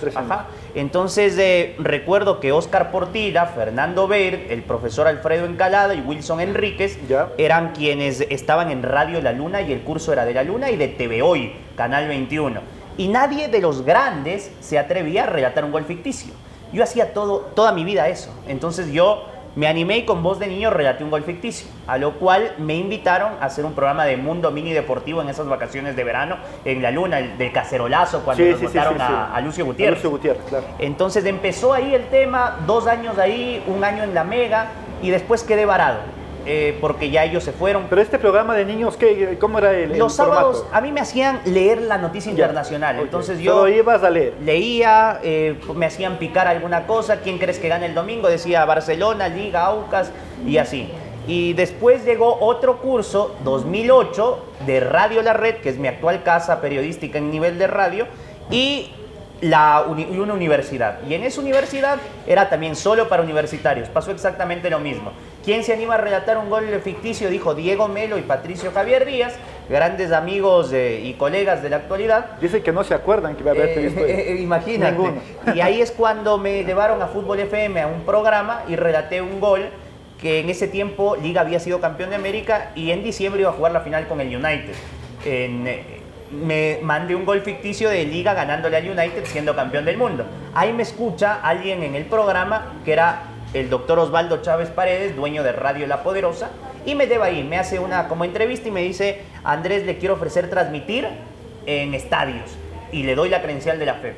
Entonces 0.76 1.38
eh, 1.38 1.76
recuerdo 1.80 2.40
que 2.40 2.52
Oscar 2.52 2.92
Portilla, 2.92 3.46
Fernando 3.46 4.08
Beir, 4.08 4.48
el 4.50 4.64
profesor 4.64 5.08
Alfredo 5.08 5.46
Encalada 5.46 5.96
y 5.96 6.02
Wilson 6.02 6.40
Enríquez 6.40 7.00
eran 7.38 7.74
quienes 7.74 8.22
estaban 8.22 8.70
en 8.72 8.84
Radio 8.84 9.22
La 9.22 9.34
Luna 9.34 9.62
y 9.62 9.72
el 9.72 9.82
curso 9.82 10.14
era 10.14 10.26
de 10.26 10.34
La 10.34 10.44
Luna 10.44 10.70
y 10.70 10.78
de 10.78 10.88
TV 10.88 11.22
Hoy, 11.22 11.54
Canal 11.76 12.08
21. 12.08 12.60
Y 12.98 13.08
nadie 13.08 13.48
de 13.48 13.62
los 13.62 13.84
grandes 13.84 14.52
se 14.60 14.80
atrevía 14.80 15.24
a 15.24 15.28
relatar 15.28 15.64
un 15.64 15.72
gol 15.72 15.86
ficticio. 15.86 16.34
Yo 16.74 16.84
hacía 16.84 17.14
todo, 17.14 17.40
toda 17.56 17.72
mi 17.72 17.84
vida 17.84 18.08
eso. 18.08 18.30
Entonces 18.48 18.92
yo 18.92 19.26
me 19.58 19.68
animé 19.68 19.98
y 19.98 20.06
con 20.06 20.22
voz 20.22 20.38
de 20.38 20.46
niño 20.46 20.70
relaté 20.70 21.04
un 21.04 21.10
gol 21.10 21.24
ficticio, 21.24 21.68
a 21.88 21.98
lo 21.98 22.20
cual 22.20 22.54
me 22.60 22.76
invitaron 22.76 23.34
a 23.42 23.46
hacer 23.46 23.66
un 23.66 23.74
programa 23.74 24.06
de 24.06 24.16
Mundo 24.16 24.52
Mini 24.52 24.72
Deportivo 24.72 25.20
en 25.20 25.30
esas 25.30 25.48
vacaciones 25.48 25.96
de 25.96 26.04
verano 26.04 26.38
en 26.64 26.84
la 26.84 26.92
luna, 26.92 27.18
el 27.18 27.40
de 27.40 27.52
cacerolazo, 27.52 28.22
cuando 28.24 28.46
nos 28.46 28.62
votaron 28.62 29.02
a, 29.02 29.42
Lucio 29.42 29.66
Gutiérrez. 29.66 29.98
Lucio 29.98 30.12
Gutiérrez 30.12 30.44
claro. 30.48 30.66
Entonces 30.78 31.26
empezó 31.26 31.74
ahí 31.74 31.96
el 31.96 32.06
tema, 32.10 32.60
dos 32.68 32.86
años 32.86 33.18
ahí, 33.18 33.64
un 33.66 33.84
año 33.84 34.04
en 34.04 34.14
la 34.14 34.24
Mega, 34.24 34.68
y 35.02 35.10
después 35.10 35.44
quedé 35.44 35.66
varado. 35.66 36.17
Eh, 36.50 36.78
porque 36.80 37.10
ya 37.10 37.26
ellos 37.26 37.44
se 37.44 37.52
fueron. 37.52 37.88
Pero 37.90 38.02
este 38.02 38.18
programa 38.18 38.56
de 38.56 38.64
niños, 38.64 38.96
¿qué, 38.96 39.38
¿cómo 39.38 39.58
era 39.58 39.74
el, 39.74 40.00
Los 40.00 40.16
sábados 40.16 40.66
a 40.72 40.80
mí 40.80 40.94
me 40.94 41.02
hacían 41.02 41.42
leer 41.44 41.82
la 41.82 41.98
noticia 41.98 42.32
internacional. 42.32 43.00
Entonces 43.02 43.40
yo 43.40 43.54
Todo 43.54 43.68
ibas 43.68 44.02
a 44.02 44.10
leer. 44.10 44.34
leía, 44.42 45.20
eh, 45.24 45.60
me 45.76 45.86
hacían 45.86 46.18
picar 46.18 46.48
alguna 46.48 46.88
cosa. 46.88 47.20
¿Quién 47.20 47.38
crees 47.38 47.60
que 47.60 47.68
gana 47.68 47.86
el 47.86 47.94
domingo? 47.94 48.30
Decía 48.30 48.64
Barcelona, 48.64 49.28
Liga, 49.28 49.66
Aucas 49.66 50.12
y 50.46 50.58
así. 50.58 50.90
Y 51.28 51.52
después 51.52 52.06
llegó 52.06 52.38
otro 52.40 52.78
curso, 52.78 53.36
2008, 53.44 54.40
de 54.66 54.80
Radio 54.80 55.22
La 55.22 55.34
Red, 55.34 55.56
que 55.56 55.68
es 55.68 55.78
mi 55.78 55.90
actual 55.90 56.24
casa 56.24 56.62
periodística 56.62 57.18
en 57.18 57.30
nivel 57.30 57.60
de 57.60 57.68
radio, 57.68 58.08
y 58.50 58.92
la 59.42 59.84
una 59.88 60.34
universidad. 60.34 61.00
Y 61.08 61.14
en 61.14 61.24
esa 61.24 61.42
universidad 61.42 62.00
era 62.26 62.50
también 62.50 62.76
solo 62.76 63.08
para 63.08 63.22
universitarios. 63.22 63.90
Pasó 63.90 64.12
exactamente 64.12 64.70
lo 64.70 64.80
mismo. 64.80 65.12
¿Quién 65.48 65.64
se 65.64 65.72
anima 65.72 65.94
a 65.94 65.98
relatar 65.98 66.38
un 66.38 66.50
gol 66.50 66.66
ficticio? 66.84 67.30
Dijo 67.30 67.56
Diego 67.56 67.88
Melo 67.88 68.18
y 68.18 68.22
Patricio 68.22 68.70
Javier 68.74 69.06
Díaz, 69.06 69.34
grandes 69.70 70.12
amigos 70.12 70.74
y 70.74 71.14
colegas 71.14 71.64
de 71.64 71.70
la 71.70 71.78
actualidad. 71.78 72.32
Dice 72.42 72.62
que 72.62 72.74
no 72.74 72.84
se 72.84 72.94
acuerdan 72.94 73.38
que 73.38 73.44
iba 73.44 73.52
a 73.52 73.54
haber 73.54 73.70
eh, 73.70 73.94
eh, 73.98 74.42
Imagínate. 74.42 75.02
Y 75.56 75.62
ahí 75.62 75.80
es 75.80 75.92
cuando 75.92 76.38
me 76.38 76.66
llevaron 76.66 77.02
a 77.02 77.08
Fútbol 77.08 77.40
FM 77.40 77.80
a 77.80 77.88
un 77.88 78.02
programa 78.02 78.64
y 78.68 78.76
relaté 78.76 79.22
un 79.22 79.40
gol 79.40 79.70
que 80.22 80.42
en 80.42 80.50
ese 80.50 80.68
tiempo 80.68 81.16
Liga 81.16 81.40
había 81.40 81.62
sido 81.62 81.80
campeón 81.80 82.10
de 82.10 82.18
América 82.18 82.74
y 82.76 82.92
en 82.92 83.02
diciembre 83.02 83.40
iba 83.40 83.52
a 83.52 83.54
jugar 83.54 83.72
la 83.72 83.80
final 83.80 84.06
con 84.10 84.20
el 84.20 84.28
United. 84.28 84.74
En, 85.24 85.64
me 86.30 86.80
mandé 86.84 87.16
un 87.16 87.24
gol 87.24 87.40
ficticio 87.40 87.90
de 87.90 88.04
liga 88.04 88.34
ganándole 88.34 88.76
al 88.76 88.84
United 88.84 89.24
siendo 89.24 89.56
campeón 89.56 89.86
del 89.86 89.96
mundo. 89.96 90.26
Ahí 90.54 90.74
me 90.74 90.84
escucha 90.84 91.40
alguien 91.42 91.84
en 91.84 91.96
el 91.96 92.04
programa 92.04 92.74
que 92.84 92.92
era 92.92 93.37
el 93.60 93.70
doctor 93.70 94.00
Osvaldo 94.00 94.42
Chávez 94.42 94.70
Paredes, 94.70 95.16
dueño 95.16 95.44
de 95.44 95.52
Radio 95.52 95.88
La 95.88 96.04
Poderosa, 96.04 96.50
y 96.86 96.96
me 96.96 97.08
lleva 97.08 97.26
ahí, 97.26 97.44
me 97.44 97.58
hace 97.58 97.80
una 97.80 98.08
como 98.08 98.24
entrevista 98.24 98.68
y 98.68 98.72
me 98.72 98.82
dice, 98.82 99.22
Andrés, 99.44 99.86
le 99.86 99.98
quiero 99.98 100.16
ofrecer 100.16 100.50
transmitir 100.50 101.08
en 101.66 101.94
estadios 101.94 102.58
y 102.92 103.04
le 103.04 103.16
doy 103.16 103.30
la 103.30 103.42
credencial 103.42 103.80
de 103.80 103.86
la 103.86 103.96
FEF. 103.96 104.16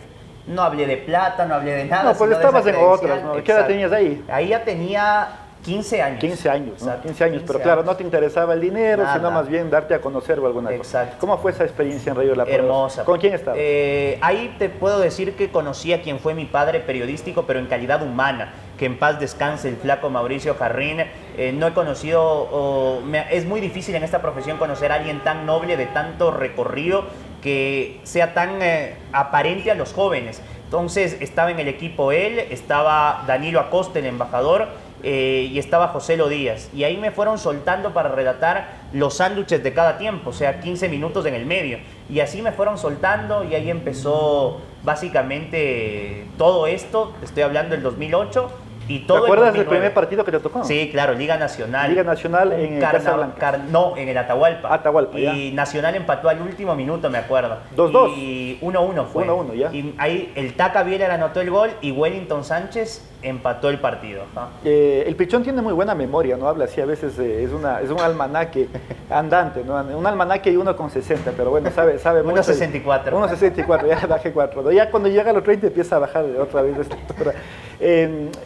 No 0.47 0.61
hablé 0.63 0.85
de 0.85 0.97
plata, 0.97 1.45
no 1.45 1.55
hablé 1.55 1.71
de 1.71 1.85
nada. 1.85 2.11
No, 2.11 2.17
pues 2.17 2.31
estabas 2.31 2.65
en 2.65 2.75
otras, 2.75 3.23
¿no? 3.23 3.43
¿Qué 3.43 3.51
edad 3.51 3.67
tenías 3.67 3.91
ahí? 3.91 4.23
Ahí 4.29 4.47
ya 4.49 4.63
tenía 4.63 5.27
15 5.63 6.01
años. 6.01 6.19
15 6.19 6.49
años, 6.49 6.89
15 7.03 7.23
años, 7.23 7.43
pero 7.45 7.59
claro, 7.59 7.83
no 7.83 7.95
te 7.95 8.03
interesaba 8.03 8.53
el 8.53 8.61
dinero, 8.61 9.03
sino 9.13 9.29
más 9.31 9.47
bien 9.47 9.69
darte 9.69 9.93
a 9.93 10.01
conocer 10.01 10.39
o 10.39 10.45
alguna 10.45 10.71
Exacto. 10.71 11.17
¿Cómo 11.19 11.37
fue 11.37 11.51
esa 11.51 11.63
experiencia 11.63 12.11
en 12.11 12.15
Radio 12.15 12.35
La 12.35 12.43
Hermosa. 12.43 13.03
¿Con 13.03 13.19
quién 13.19 13.33
estabas? 13.33 13.59
Eh, 13.61 14.17
ahí 14.21 14.55
te 14.57 14.69
puedo 14.69 14.99
decir 14.99 15.35
que 15.35 15.51
conocí 15.51 15.91
a 15.93 16.01
quien 16.01 16.19
fue 16.19 16.33
mi 16.33 16.45
padre 16.45 16.79
periodístico, 16.79 17.43
pero 17.43 17.59
en 17.59 17.67
calidad 17.67 18.01
humana. 18.01 18.53
Que 18.79 18.85
en 18.85 18.97
paz 18.97 19.19
descanse 19.19 19.67
el 19.67 19.75
flaco 19.75 20.09
Mauricio 20.09 20.55
Jarrín. 20.55 21.01
Eh, 21.37 21.51
no 21.51 21.67
he 21.67 21.73
conocido, 21.73 23.01
es 23.29 23.45
muy 23.45 23.59
difícil 23.59 23.93
en 23.95 24.03
esta 24.03 24.21
profesión 24.21 24.57
conocer 24.57 24.93
a 24.93 24.95
alguien 24.95 25.19
tan 25.19 25.45
noble, 25.45 25.75
de 25.75 25.85
tanto 25.85 26.31
recorrido, 26.31 27.03
que 27.41 27.99
sea 28.03 28.33
tan 28.33 28.61
eh, 28.61 28.95
aparente 29.11 29.69
a 29.69 29.75
los 29.75 29.93
jóvenes. 29.93 30.41
Entonces 30.63 31.17
estaba 31.19 31.51
en 31.51 31.59
el 31.59 31.67
equipo 31.67 32.11
él, 32.11 32.39
estaba 32.39 33.23
Danilo 33.27 33.59
Acosta, 33.59 33.99
el 33.99 34.05
embajador, 34.05 34.67
eh, 35.01 35.47
y 35.51 35.59
estaba 35.59 35.89
José 35.89 36.17
Lo 36.17 36.29
Díaz. 36.29 36.69
Y 36.73 36.83
ahí 36.83 36.97
me 36.97 37.11
fueron 37.11 37.37
soltando 37.37 37.93
para 37.93 38.09
relatar 38.09 38.67
los 38.93 39.15
sándwiches 39.15 39.63
de 39.63 39.73
cada 39.73 39.97
tiempo, 39.97 40.29
o 40.29 40.33
sea, 40.33 40.59
15 40.59 40.89
minutos 40.89 41.25
en 41.25 41.33
el 41.33 41.45
medio. 41.45 41.79
Y 42.09 42.19
así 42.19 42.41
me 42.41 42.51
fueron 42.51 42.77
soltando 42.77 43.43
y 43.43 43.55
ahí 43.55 43.69
empezó 43.69 44.61
básicamente 44.83 46.25
todo 46.37 46.67
esto. 46.67 47.13
Estoy 47.23 47.43
hablando 47.43 47.75
del 47.75 47.83
2008 47.83 48.51
y 48.89 48.99
todo 48.99 49.19
¿Te 49.19 49.23
acuerdas 49.25 49.47
el 49.49 49.53
del 49.53 49.65
2009. 49.65 49.69
primer 49.69 49.93
partido 49.93 50.25
que 50.25 50.31
te 50.31 50.39
tocó? 50.39 50.63
Sí, 50.65 50.89
claro, 50.91 51.13
Liga 51.13 51.37
Nacional. 51.37 51.89
Liga 51.91 52.03
Nacional 52.03 52.51
en 52.53 52.73
el 52.73 52.81
Carna-. 52.81 53.33
Car- 53.37 53.59
no, 53.71 53.95
en 53.95 54.09
el 54.09 54.17
Atahualpa. 54.17 54.73
Atahualpa, 54.73 55.17
Y 55.19 55.51
Nacional 55.53 55.95
empató 55.95 56.27
al 56.27 56.41
último 56.41 56.75
minuto, 56.75 57.09
me 57.09 57.19
acuerdo. 57.19 57.57
2-2. 57.75 58.17
Y 58.17 58.59
1-1 58.61 59.05
fue. 59.05 59.25
1-1, 59.25 59.53
ya. 59.53 59.71
Y 59.73 59.95
ahí 59.97 60.33
el 60.35 60.55
Taca 60.55 60.83
Bieler 60.83 61.11
anotó 61.11 61.39
el 61.39 61.49
gol 61.51 61.69
y 61.81 61.91
Wellington 61.91 62.43
Sánchez 62.43 63.05
empató 63.21 63.69
el 63.69 63.79
partido. 63.79 64.23
ajá. 64.35 64.47
Eh, 64.63 65.03
el 65.05 65.15
pichón 65.15 65.43
tiene 65.43 65.61
muy 65.61 65.73
buena 65.73 65.93
memoria, 65.93 66.37
¿no? 66.37 66.47
Habla 66.47 66.65
así, 66.65 66.79
a 66.81 66.85
veces 66.85 67.19
eh, 67.19 67.43
es, 67.43 67.51
una, 67.51 67.81
es 67.81 67.89
un 67.91 67.99
almanaque 67.99 68.69
andante, 69.09 69.63
¿no? 69.63 69.75
Un 69.75 70.07
almanaque 70.07 70.51
y 70.51 70.57
uno 70.57 70.75
con 70.75 70.89
60, 70.89 71.31
pero 71.37 71.49
bueno, 71.51 71.69
sabe, 71.69 71.99
sabe 71.99 72.23
mucho. 72.23 72.37
1.64. 72.41 73.11
1.64, 73.11 73.87
ya 73.87 74.07
bajé 74.07 74.31
4. 74.31 74.71
Ya 74.71 74.89
cuando 74.89 75.09
llega 75.09 75.29
a 75.29 75.33
los 75.33 75.43
30 75.43 75.67
empieza 75.67 75.97
a 75.97 75.99
bajar 75.99 76.23
otra 76.39 76.61
vez 76.61 76.75
de 76.77 76.81
estatura. 76.83 77.33
Eh, 77.79 78.29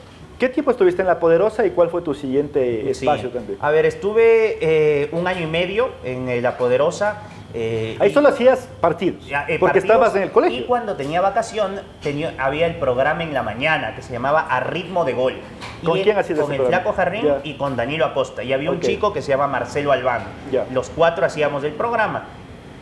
¿Qué 0.43 0.50
tiempo 0.50 0.71
estuviste 0.71 1.01
en 1.01 1.07
La 1.07 1.21
Poderosa 1.21 1.65
y 1.65 1.69
cuál 1.69 1.88
fue 1.89 2.01
tu 2.01 2.13
siguiente 2.13 2.91
espacio 2.91 3.29
Sí. 3.29 3.33
también? 3.33 3.57
A 3.62 3.71
ver, 3.71 3.85
estuve 3.85 4.57
eh, 4.59 5.07
un 5.13 5.25
año 5.25 5.43
y 5.43 5.47
medio 5.50 5.91
en 6.03 6.27
eh, 6.27 6.41
La 6.41 6.57
Poderosa. 6.57 7.21
eh, 7.53 7.95
Ahí 8.01 8.09
y- 8.09 8.13
solo 8.13 8.27
hacías 8.27 8.67
partidos, 8.81 9.23
porque 9.23 9.57
partidos, 9.57 9.83
estabas 9.85 10.15
en 10.17 10.23
el 10.23 10.27
Y 10.27 10.31
colegio. 10.33 10.67
cuando 10.67 10.97
tenía 10.97 11.21
vacación, 11.21 11.79
tenía, 12.01 12.33
había 12.38 12.65
el 12.67 12.75
programa 12.75 13.23
en 13.23 13.33
la 13.33 13.41
mañana 13.41 13.95
que 13.95 14.01
se 14.01 14.12
llamaba 14.12 14.41
A 14.41 14.59
Ritmo 14.59 15.05
de 15.05 15.13
Gol. 15.13 15.35
¿Con 15.81 15.97
Y, 15.97 16.03
quién 16.03 16.17
hacías 16.17 16.38
Con 16.39 16.51
el 16.51 16.57
programa? 16.57 16.81
Flaco 16.83 16.97
Jarrín 16.97 17.25
y 17.45 17.53
con 17.55 17.77
Danilo 17.77 18.03
Acosta. 18.05 18.43
Y 18.43 18.51
había 18.51 18.69
un 18.69 18.81
chico 18.81 19.13
que 19.13 19.21
se 19.21 19.29
llama 19.29 19.47
Marcelo 19.47 19.93
Albán. 19.93 20.23
Ya. 20.51 20.65
Los 20.73 20.89
cuatro 20.89 21.25
hacíamos 21.25 21.63
el 21.63 21.71
programa. 21.71 22.25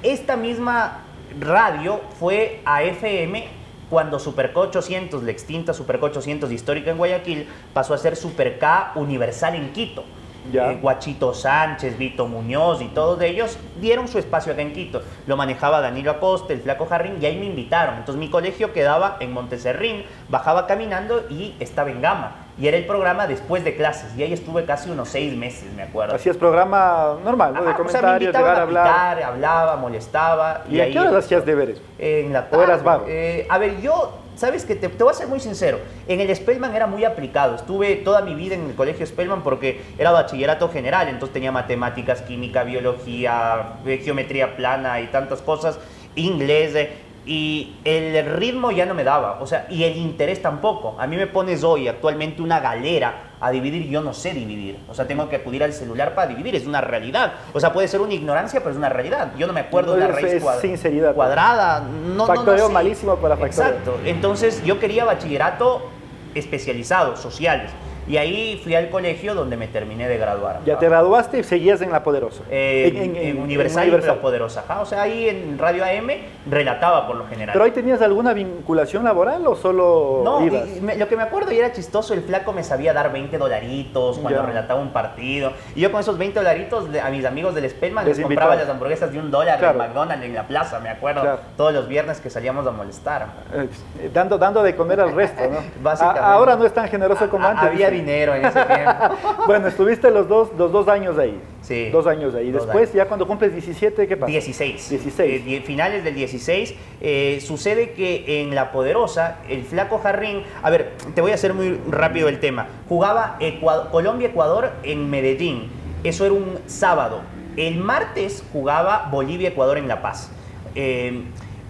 Esta 0.01 0.35
misma 0.35 1.01
radio 1.39 2.01
fue 2.19 2.61
a 2.65 2.81
FM 2.81 3.60
cuando 3.91 4.19
Superco 4.19 4.61
800, 4.61 5.21
la 5.23 5.31
extinta 5.31 5.73
Superco 5.73 6.05
800 6.05 6.49
histórica 6.53 6.91
en 6.91 6.97
Guayaquil, 6.97 7.45
pasó 7.73 7.93
a 7.93 7.97
ser 7.97 8.15
Super 8.15 8.57
K 8.57 8.93
Universal 8.95 9.53
en 9.53 9.73
Quito. 9.73 10.05
Ya. 10.49 10.71
Eh, 10.71 10.79
Guachito 10.81 11.33
Sánchez, 11.33 11.97
Vito 11.97 12.25
Muñoz 12.25 12.81
y 12.81 12.85
todos 12.85 13.21
ellos 13.21 13.57
dieron 13.81 14.07
su 14.07 14.17
espacio 14.17 14.53
acá 14.53 14.61
en 14.61 14.71
Quito. 14.71 15.03
Lo 15.27 15.35
manejaba 15.35 15.81
Danilo 15.81 16.11
Acosta, 16.11 16.53
el 16.53 16.61
Flaco 16.61 16.85
Jarrín, 16.85 17.17
y 17.21 17.25
ahí 17.25 17.37
me 17.37 17.47
invitaron. 17.47 17.97
Entonces 17.97 18.17
mi 18.17 18.29
colegio 18.29 18.71
quedaba 18.71 19.17
en 19.19 19.33
Monteserrín, 19.33 20.05
bajaba 20.29 20.67
caminando 20.67 21.25
y 21.29 21.53
estaba 21.59 21.91
en 21.91 22.01
Gama. 22.01 22.40
Y 22.59 22.67
era 22.67 22.77
el 22.77 22.85
programa 22.85 23.27
después 23.27 23.63
de 23.63 23.75
clases. 23.75 24.15
Y 24.17 24.23
ahí 24.23 24.33
estuve 24.33 24.65
casi 24.65 24.89
unos 24.91 25.09
seis 25.09 25.35
meses, 25.35 25.71
me 25.73 25.83
acuerdo. 25.83 26.15
Hacías 26.15 26.37
programa 26.37 27.17
normal, 27.23 27.53
¿no? 27.53 27.63
De 27.63 27.71
Ajá, 27.71 27.81
o 27.81 27.87
sea, 27.89 28.01
me 28.01 28.07
comentarios, 28.07 28.35
llegar 28.35 28.55
a 28.55 28.59
a 28.59 28.61
hablar. 28.63 28.85
pitar, 28.87 29.23
hablaba, 29.23 29.75
molestaba. 29.77 30.63
¿Y 30.69 30.79
a 30.79 30.83
ahí- 30.83 30.91
qué 30.93 30.99
horas 30.99 31.13
hacías 31.25 31.45
deberes? 31.45 31.81
en 31.97 32.33
la 32.33 32.39
¿O 32.41 32.43
tarde. 32.45 32.63
eras 32.65 32.83
vago? 32.83 33.05
Eh, 33.07 33.47
a 33.49 33.57
ver, 33.57 33.79
yo, 33.81 34.17
sabes 34.35 34.65
que 34.65 34.75
te, 34.75 34.89
te 34.89 35.03
voy 35.03 35.11
a 35.11 35.15
ser 35.15 35.27
muy 35.27 35.39
sincero. 35.39 35.79
En 36.07 36.19
el 36.19 36.35
Spellman 36.35 36.75
era 36.75 36.87
muy 36.87 37.05
aplicado. 37.05 37.55
Estuve 37.55 37.95
toda 37.97 38.21
mi 38.21 38.35
vida 38.35 38.55
en 38.55 38.65
el 38.69 38.75
colegio 38.75 39.05
Spellman 39.05 39.43
porque 39.43 39.81
era 39.97 40.11
bachillerato 40.11 40.67
general, 40.69 41.07
entonces 41.07 41.33
tenía 41.33 41.51
matemáticas, 41.51 42.21
química, 42.21 42.63
biología, 42.63 43.73
eh, 43.85 43.97
geometría 44.03 44.55
plana 44.55 44.99
y 45.01 45.07
tantas 45.07 45.41
cosas, 45.41 45.79
inglés. 46.15 46.75
eh, 46.75 46.91
y 47.25 47.75
el 47.85 48.25
ritmo 48.35 48.71
ya 48.71 48.85
no 48.87 48.93
me 48.95 49.03
daba, 49.03 49.39
o 49.41 49.45
sea, 49.45 49.67
y 49.69 49.83
el 49.83 49.95
interés 49.97 50.41
tampoco. 50.41 50.95
A 50.99 51.05
mí 51.05 51.15
me 51.17 51.27
pones 51.27 51.63
hoy 51.63 51.87
actualmente 51.87 52.41
una 52.41 52.59
galera 52.59 53.33
a 53.39 53.51
dividir, 53.51 53.87
yo 53.89 54.01
no 54.01 54.13
sé 54.13 54.33
dividir. 54.33 54.79
O 54.89 54.93
sea, 54.95 55.05
tengo 55.07 55.29
que 55.29 55.35
acudir 55.35 55.63
al 55.63 55.71
celular 55.73 56.15
para 56.15 56.27
dividir, 56.27 56.55
es 56.55 56.65
una 56.65 56.81
realidad. 56.81 57.33
O 57.53 57.59
sea, 57.59 57.73
puede 57.73 57.87
ser 57.87 58.01
una 58.01 58.13
ignorancia, 58.13 58.59
pero 58.59 58.71
es 58.71 58.77
una 58.77 58.89
realidad. 58.89 59.33
Yo 59.37 59.45
no 59.47 59.53
me 59.53 59.59
acuerdo 59.61 59.93
de 59.93 59.99
la 60.01 60.07
raíz 60.07 60.41
cuadra- 60.41 60.61
sinceridad. 60.61 61.13
cuadrada. 61.13 61.79
No, 61.81 62.15
no, 62.15 62.25
Factoreo 62.27 62.63
no 62.63 62.67
sé. 62.67 62.73
malísimo 62.73 63.15
para. 63.17 63.35
Exacto. 63.45 63.97
Entonces, 64.05 64.63
yo 64.63 64.79
quería 64.79 65.05
bachillerato 65.05 65.89
especializado, 66.35 67.15
sociales. 67.17 67.71
Y 68.11 68.17
ahí 68.17 68.59
fui 68.61 68.75
al 68.75 68.89
colegio 68.89 69.33
donde 69.33 69.55
me 69.55 69.69
terminé 69.69 70.05
de 70.09 70.17
graduar. 70.17 70.59
Ya 70.65 70.77
te 70.77 70.89
graduaste 70.89 71.39
y 71.39 71.43
seguías 71.43 71.81
en 71.81 71.93
La 71.93 72.03
Poderosa. 72.03 72.43
Eh, 72.51 72.91
en, 72.93 73.15
en 73.15 73.39
Universal, 73.41 73.85
y 73.85 73.87
Universal. 73.89 74.17
Poderosa. 74.17 74.65
ajá. 74.67 74.81
O 74.81 74.85
sea, 74.85 75.03
ahí 75.03 75.29
en 75.29 75.57
Radio 75.57 75.85
AM 75.85 76.09
relataba 76.49 77.07
por 77.07 77.15
lo 77.15 77.25
general. 77.27 77.53
¿Pero 77.53 77.63
ahí 77.63 77.71
tenías 77.71 78.01
alguna 78.01 78.33
vinculación 78.33 79.05
laboral 79.05 79.47
o 79.47 79.55
solo 79.55 80.23
No, 80.25 80.45
ibas? 80.45 80.67
y- 80.67 80.79
y 80.79 80.81
me- 80.81 80.97
lo 80.97 81.07
que 81.07 81.15
me 81.15 81.23
acuerdo 81.23 81.53
y 81.53 81.59
era 81.59 81.71
chistoso, 81.71 82.13
el 82.13 82.21
flaco 82.23 82.51
me 82.51 82.65
sabía 82.65 82.91
dar 82.91 83.13
20 83.13 83.37
dolaritos 83.37 84.17
cuando 84.19 84.41
Ya. 84.41 84.45
relataba 84.45 84.81
un 84.81 84.91
partido. 84.91 85.53
Y 85.73 85.79
yo 85.79 85.89
con 85.89 86.01
esos 86.01 86.17
20 86.17 86.37
dolaritos 86.39 86.89
a 87.01 87.09
mis 87.11 87.23
amigos 87.23 87.55
del 87.55 87.69
Spellman 87.69 88.03
Les 88.03 88.17
les, 88.17 88.25
compraba 88.25 88.57
las 88.57 88.67
hamburguesas 88.67 89.13
de 89.13 89.19
un 89.19 89.31
dólar 89.31 89.57
Claro. 89.59 89.81
en 89.81 89.87
McDonald's 89.87 90.25
en 90.25 90.33
la 90.33 90.47
plaza, 90.47 90.79
me 90.81 90.89
acuerdo. 90.89 91.21
Claro. 91.21 91.39
Todos 91.55 91.73
los 91.73 91.87
viernes 91.87 92.19
que 92.19 92.29
salíamos 92.29 92.67
a 92.67 92.71
molestar. 92.71 93.27
Eh, 93.53 94.09
dando, 94.13 94.37
dando 94.37 94.61
de 94.63 94.75
comer 94.75 94.99
al 94.99 95.13
resto, 95.13 95.43
¿no? 95.49 95.59
Básicamente. 95.81 96.19
A- 96.25 96.33
ahora 96.33 96.57
no 96.57 96.65
es 96.65 96.73
tan 96.73 96.89
generoso 96.89 97.29
como 97.29 97.45
Ah, 97.45 97.51
antes. 97.51 97.69
Había. 97.69 98.00
Dinero 98.01 98.35
en 98.35 98.45
ese 98.45 98.63
tiempo. 98.63 98.91
Bueno, 99.47 99.67
estuviste 99.67 100.11
los 100.11 100.27
dos, 100.27 100.49
los 100.57 100.71
dos 100.71 100.87
años 100.87 101.17
ahí. 101.17 101.39
Sí. 101.61 101.89
Dos 101.89 102.05
años 102.07 102.33
ahí. 102.35 102.51
Después, 102.51 102.89
años. 102.89 102.93
ya 102.93 103.05
cuando 103.05 103.25
cumples 103.27 103.51
17, 103.53 104.07
¿qué 104.07 104.17
pasa? 104.17 104.31
16. 104.31 104.89
16. 104.89 105.43
Eh, 105.47 105.61
finales 105.65 106.03
del 106.03 106.15
16. 106.15 106.75
eh, 107.01 107.39
sucede 107.45 107.91
que 107.91 108.41
en 108.41 108.53
La 108.55 108.71
Poderosa, 108.71 109.37
el 109.49 109.63
flaco 109.63 109.99
Jarrín. 109.99 110.43
A 110.63 110.69
ver, 110.69 110.91
te 111.15 111.21
voy 111.21 111.31
a 111.31 111.35
hacer 111.35 111.53
muy 111.53 111.79
rápido 111.89 112.29
el 112.29 112.39
tema. 112.39 112.67
Jugaba 112.89 113.37
Ecua- 113.39 113.89
Colombia-Ecuador 113.91 114.71
en 114.83 115.09
Medellín. 115.09 115.69
Eso 116.03 116.25
era 116.25 116.33
un 116.33 116.59
sábado. 116.67 117.21
El 117.57 117.77
martes 117.77 118.43
jugaba 118.53 119.07
Bolivia-Ecuador 119.11 119.77
en 119.77 119.87
La 119.87 120.01
Paz. 120.01 120.31
Eh, 120.75 121.23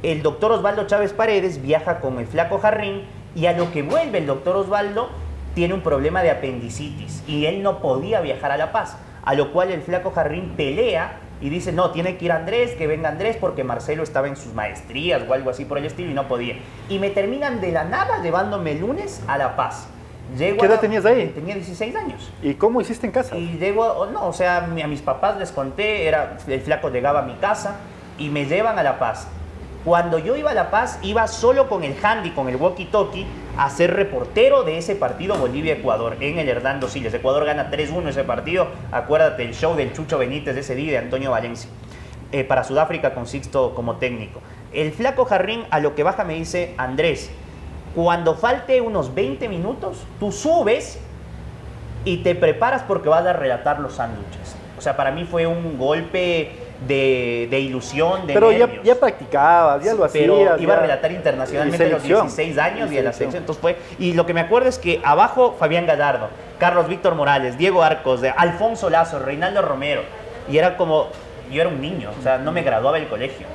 el 0.03 0.21
doctor 0.23 0.51
Osvaldo 0.51 0.85
Chávez 0.88 1.13
Paredes 1.13 1.61
viaja 1.61 2.00
con 2.00 2.19
el 2.19 2.27
flaco 2.27 2.59
Jarrín 2.59 3.03
y 3.35 3.45
a 3.45 3.53
lo 3.53 3.71
que 3.71 3.81
vuelve 3.83 4.17
el 4.19 4.25
doctor 4.27 4.55
Osvaldo 4.57 5.09
tiene 5.53 5.74
un 5.74 5.81
problema 5.81 6.24
de 6.24 6.31
apendicitis 6.31 7.24
y 7.27 7.46
él 7.46 7.62
no 7.63 7.79
podía 7.79 8.22
viajar 8.22 8.51
a 8.51 8.58
La 8.58 8.72
Paz. 8.72 8.98
A 9.24 9.36
lo 9.36 9.51
cual 9.51 9.72
el 9.72 9.81
flaco 9.81 10.12
Jarrín 10.12 10.53
pelea 10.58 11.20
y 11.41 11.50
dice, 11.50 11.72
no, 11.72 11.91
tiene 11.91 12.17
que 12.17 12.25
ir 12.25 12.31
Andrés, 12.31 12.72
que 12.72 12.88
venga 12.88 13.10
Andrés 13.10 13.38
porque 13.39 13.63
Marcelo 13.63 14.03
estaba 14.03 14.27
en 14.27 14.36
sus 14.36 14.53
maestrías 14.53 15.22
o 15.27 15.34
algo 15.34 15.50
así 15.50 15.65
por 15.65 15.77
el 15.77 15.86
estilo 15.86 16.12
y 16.12 16.13
no 16.13 16.27
podía. 16.27 16.55
Y 16.89 17.00
me 17.00 17.10
terminan 17.10 17.62
de 17.62 17.72
la 17.72 17.84
nada 17.84 18.22
llevándome 18.22 18.72
el 18.74 18.81
lunes 18.81 19.22
a 19.27 19.38
La 19.38 19.55
Paz. 19.55 19.88
Llego 20.38 20.60
¿Qué 20.60 20.65
edad 20.65 20.75
la- 20.75 20.81
tenías 20.81 21.05
ahí? 21.05 21.27
Tenía 21.36 21.55
16 21.55 21.96
años. 21.96 22.31
¿Y 22.41 22.53
cómo 22.53 22.79
hiciste 22.79 23.05
en 23.05 23.12
casa? 23.12 23.36
Y 23.36 23.58
llego, 23.58 23.84
o 23.86 24.05
no, 24.08 24.27
o 24.27 24.34
sea, 24.34 24.58
a 24.63 24.88
mis 24.88 25.01
papás 25.01 25.38
les 25.38 25.51
conté, 25.51 26.08
era, 26.08 26.38
el 26.48 26.62
flaco 26.62 26.89
llegaba 26.89 27.20
a 27.20 27.24
mi 27.24 27.34
casa 27.36 27.77
y 28.17 28.29
me 28.29 28.46
llevan 28.46 28.79
a 28.79 28.84
La 28.84 28.98
Paz. 28.98 29.27
Cuando 29.84 30.20
yo 30.20 30.36
iba 30.36 30.51
a 30.51 30.53
La 30.53 30.70
Paz, 30.72 31.00
iba 31.01 31.27
solo 31.27 31.67
con 31.67 31.84
el 31.84 31.96
handy, 32.01 32.31
con 32.31 32.48
el 32.50 32.58
walkie-talkie, 32.60 33.25
a 33.58 33.70
ser 33.70 33.93
reportero 33.93 34.63
de 34.63 34.77
ese 34.77 34.96
partido 34.96 35.36
Bolivia-Ecuador 35.36 36.17
en 36.20 36.39
el 36.39 36.50
Hernando 36.50 36.88
Siles. 36.88 37.13
Ecuador 37.13 37.46
gana 37.46 37.70
3-1 37.70 38.10
ese 38.10 38.24
partido. 38.24 38.67
Acuérdate 38.91 39.43
el 39.43 39.53
show 39.53 39.75
del 39.75 39.93
Chucho 39.93 40.17
Benítez 40.17 40.55
de 40.55 40.62
ese 40.62 40.75
día, 40.75 40.91
de 40.91 40.98
Antonio 41.00 41.31
Valencia. 41.31 41.70
Eh, 42.31 42.46
para 42.46 42.63
Sudáfrica 42.63 43.13
con 43.13 43.27
Sixto 43.27 43.75
como 43.75 43.98
técnico. 43.98 44.41
El 44.72 44.93
flaco 44.93 45.25
Jarrín 45.25 45.65
a 45.70 45.79
lo 45.79 45.96
que 45.96 46.03
baja 46.03 46.24
me 46.24 46.36
dice, 46.36 46.74
Andrés, 46.77 47.29
cuando 47.93 48.36
falte 48.36 48.79
unos 48.79 49.13
20 49.13 49.50
minutos, 49.50 50.05
tú 50.17 50.31
subes 50.31 50.98
y 52.05 52.17
te 52.17 52.36
preparas 52.36 52.84
porque 52.84 53.10
vas 53.10 53.25
a 53.25 53.34
relatar 53.34 53.79
los 53.81 53.96
sándwiches. 53.96 54.55
O 54.77 54.81
sea, 54.81 54.96
para 54.96 55.12
mí 55.12 55.25
fue 55.25 55.46
un 55.46 55.77
golpe 55.77 56.51
de, 56.88 57.47
de 57.50 57.59
ilusión, 57.59 58.25
de 58.27 58.33
Pero 58.33 58.51
ya, 58.51 58.59
nervios. 58.65 58.83
ya 58.83 58.95
practicabas, 58.95 59.83
ya 59.83 59.93
lo 59.93 60.07
Pero 60.11 60.35
hacías. 60.35 60.61
iba 60.61 60.73
ya- 60.73 60.79
a 60.79 60.81
relatar 60.81 61.11
internacionalmente 61.11 61.83
a 61.85 61.89
los 61.89 62.01
selección. 62.01 62.27
16 62.27 62.57
años 62.57 62.91
Y 62.91 62.95
y, 62.95 62.97
a 62.97 63.03
la 63.03 63.13
selección. 63.13 63.41
Entonces 63.43 63.61
fue, 63.61 63.77
y 64.00 64.13
lo 64.13 64.25
que 64.25 64.33
me 64.33 64.41
acuerdo 64.41 64.67
es 64.69 64.79
que 64.79 65.00
abajo 65.03 65.55
Fabián 65.59 65.85
Gallardo, 65.85 66.29
Carlos 66.59 66.88
Víctor 66.88 67.15
Morales, 67.15 67.57
Diego 67.57 67.83
Arcos, 67.83 68.21
de 68.21 68.29
Alfonso 68.29 68.89
Lazo, 68.89 69.19
Reinaldo 69.19 69.61
Romero. 69.61 70.01
Y 70.50 70.57
era 70.57 70.75
como, 70.77 71.07
yo 71.51 71.61
era 71.61 71.69
un 71.69 71.79
niño, 71.81 72.09
o 72.19 72.23
sea, 72.23 72.38
no 72.39 72.51
me 72.51 72.63
graduaba 72.63 72.97
del 72.97 73.07
colegio. 73.07 73.45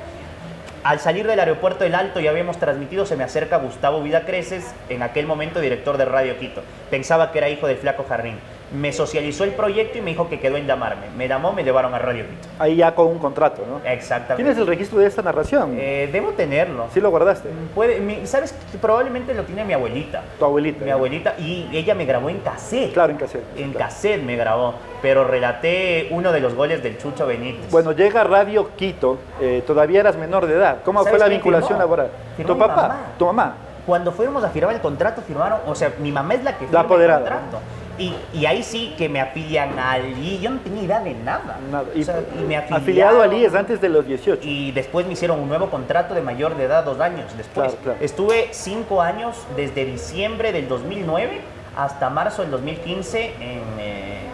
Al 0.83 0.99
salir 1.01 1.27
del 1.27 1.39
aeropuerto 1.39 1.83
del 1.83 1.95
Alto, 1.95 2.21
ya 2.21 2.29
habíamos 2.29 2.57
transmitido, 2.59 3.05
se 3.05 3.17
me 3.17 3.25
acerca 3.25 3.57
Gustavo 3.57 4.01
Vida 4.01 4.21
Creces, 4.25 4.73
en 4.87 5.03
aquel 5.03 5.25
momento 5.25 5.59
director 5.59 5.97
de 5.97 6.05
Radio 6.05 6.37
Quito. 6.39 6.61
Pensaba 6.89 7.31
que 7.33 7.39
era 7.39 7.49
hijo 7.49 7.67
del 7.67 7.75
Flaco 7.77 8.05
Jarrín. 8.07 8.39
Me 8.73 8.91
socializó 8.91 9.45
el 9.45 9.51
proyecto 9.51 9.97
y 9.97 10.01
me 10.01 10.11
dijo 10.11 10.27
que 10.27 10.39
quedó 10.41 10.57
en 10.57 10.67
llamarme. 10.67 11.07
Me 11.15 11.27
llamó, 11.29 11.53
me 11.53 11.63
llevaron 11.63 11.93
a 11.93 11.99
Radio 11.99 12.25
Quito. 12.25 12.49
Ahí 12.59 12.75
ya 12.75 12.93
con 12.93 13.07
un 13.07 13.17
contrato, 13.17 13.63
¿no? 13.65 13.77
Exactamente. 13.89 14.43
¿Tienes 14.43 14.57
el 14.57 14.67
registro 14.67 14.99
de 14.99 15.07
esta 15.07 15.21
narración? 15.21 15.77
Eh, 15.79 16.09
debo 16.11 16.31
tenerlo. 16.31 16.87
¿Sí 16.93 16.99
lo 16.99 17.09
guardaste? 17.09 17.49
Puede, 17.73 18.01
mi- 18.01 18.27
¿Sabes? 18.27 18.53
Probablemente 18.81 19.33
lo 19.33 19.43
tiene 19.43 19.63
mi 19.63 19.71
abuelita. 19.73 20.21
Tu 20.37 20.43
abuelita. 20.43 20.83
Mi 20.83 20.91
abuelita, 20.91 21.35
y 21.39 21.69
ella 21.71 21.95
me 21.95 22.03
grabó 22.03 22.29
en 22.29 22.39
cassette. 22.39 22.91
Claro, 22.93 23.11
en 23.13 23.17
cassette. 23.17 23.43
En 23.55 23.71
Claro. 23.71 23.85
cassette 23.87 24.21
me 24.23 24.35
grabó, 24.35 24.73
pero 25.01 25.23
relaté 25.23 26.07
uno 26.11 26.33
de 26.33 26.41
los 26.41 26.53
goles 26.53 26.83
del 26.83 26.97
Chucho 26.97 27.25
Benítez. 27.25 27.71
Bueno, 27.71 27.93
llega 27.93 28.25
Radio 28.25 28.71
Quito, 28.75 29.17
eh, 29.39 29.63
todavía 29.65 30.01
eras 30.01 30.17
menor 30.17 30.45
de 30.45 30.55
edad. 30.55 30.79
¿Cómo 30.83 30.99
fue 30.99 31.11
¿Sabes 31.11 31.21
la 31.21 31.27
vinculación 31.29 31.69
firmó? 31.69 31.79
laboral? 31.83 32.09
Firmó 32.35 32.53
¿Tu 32.53 32.59
papá? 32.59 32.75
mamá. 32.81 32.97
¿Tu 33.17 33.25
mamá? 33.25 33.55
Cuando 33.85 34.11
fuimos 34.11 34.43
a 34.43 34.49
firmar 34.49 34.75
el 34.75 34.81
contrato, 34.81 35.21
firmaron, 35.21 35.59
o 35.65 35.73
sea, 35.73 35.93
mi 35.99 36.11
mamá 36.11 36.33
es 36.33 36.43
la 36.43 36.57
que 36.57 36.65
La 36.65 36.67
firma 36.69 36.79
apoderada, 36.81 37.19
el 37.19 37.23
contrato. 37.29 37.59
Y, 37.99 38.45
ahí 38.45 38.63
sí 38.63 38.93
que 38.97 39.09
me 39.09 39.19
afilian 39.19 39.77
al 39.79 40.17
I. 40.17 40.39
Yo 40.39 40.49
no 40.51 40.59
tenía 40.59 40.83
idea 40.83 40.99
de 40.99 41.13
nada. 41.13 41.59
Y, 41.95 42.05
me 42.43 42.57
afiliado 42.57 43.21
al 43.21 43.33
es 43.33 43.53
antes 43.53 43.81
de 43.81 43.89
los 43.89 44.05
18. 44.05 44.39
Y 44.43 44.71
después 44.71 45.05
me 45.05 45.13
hicieron 45.13 45.39
un 45.39 45.49
nuevo 45.49 45.69
contrato 45.69 46.13
de 46.13 46.21
mayor 46.21 46.55
de 46.57 46.65
edad, 46.65 46.83
dos 46.83 46.99
años 46.99 47.25
después. 47.37 47.75
Estuve 47.99 48.49
cinco 48.51 49.01
años 49.01 49.35
desde 49.55 49.85
diciembre 49.85 50.51
del 50.51 50.67
2009 50.67 51.41
hasta 51.77 52.09
marzo 52.09 52.41
del 52.41 52.51
2015 52.51 53.35
en, 53.39 53.79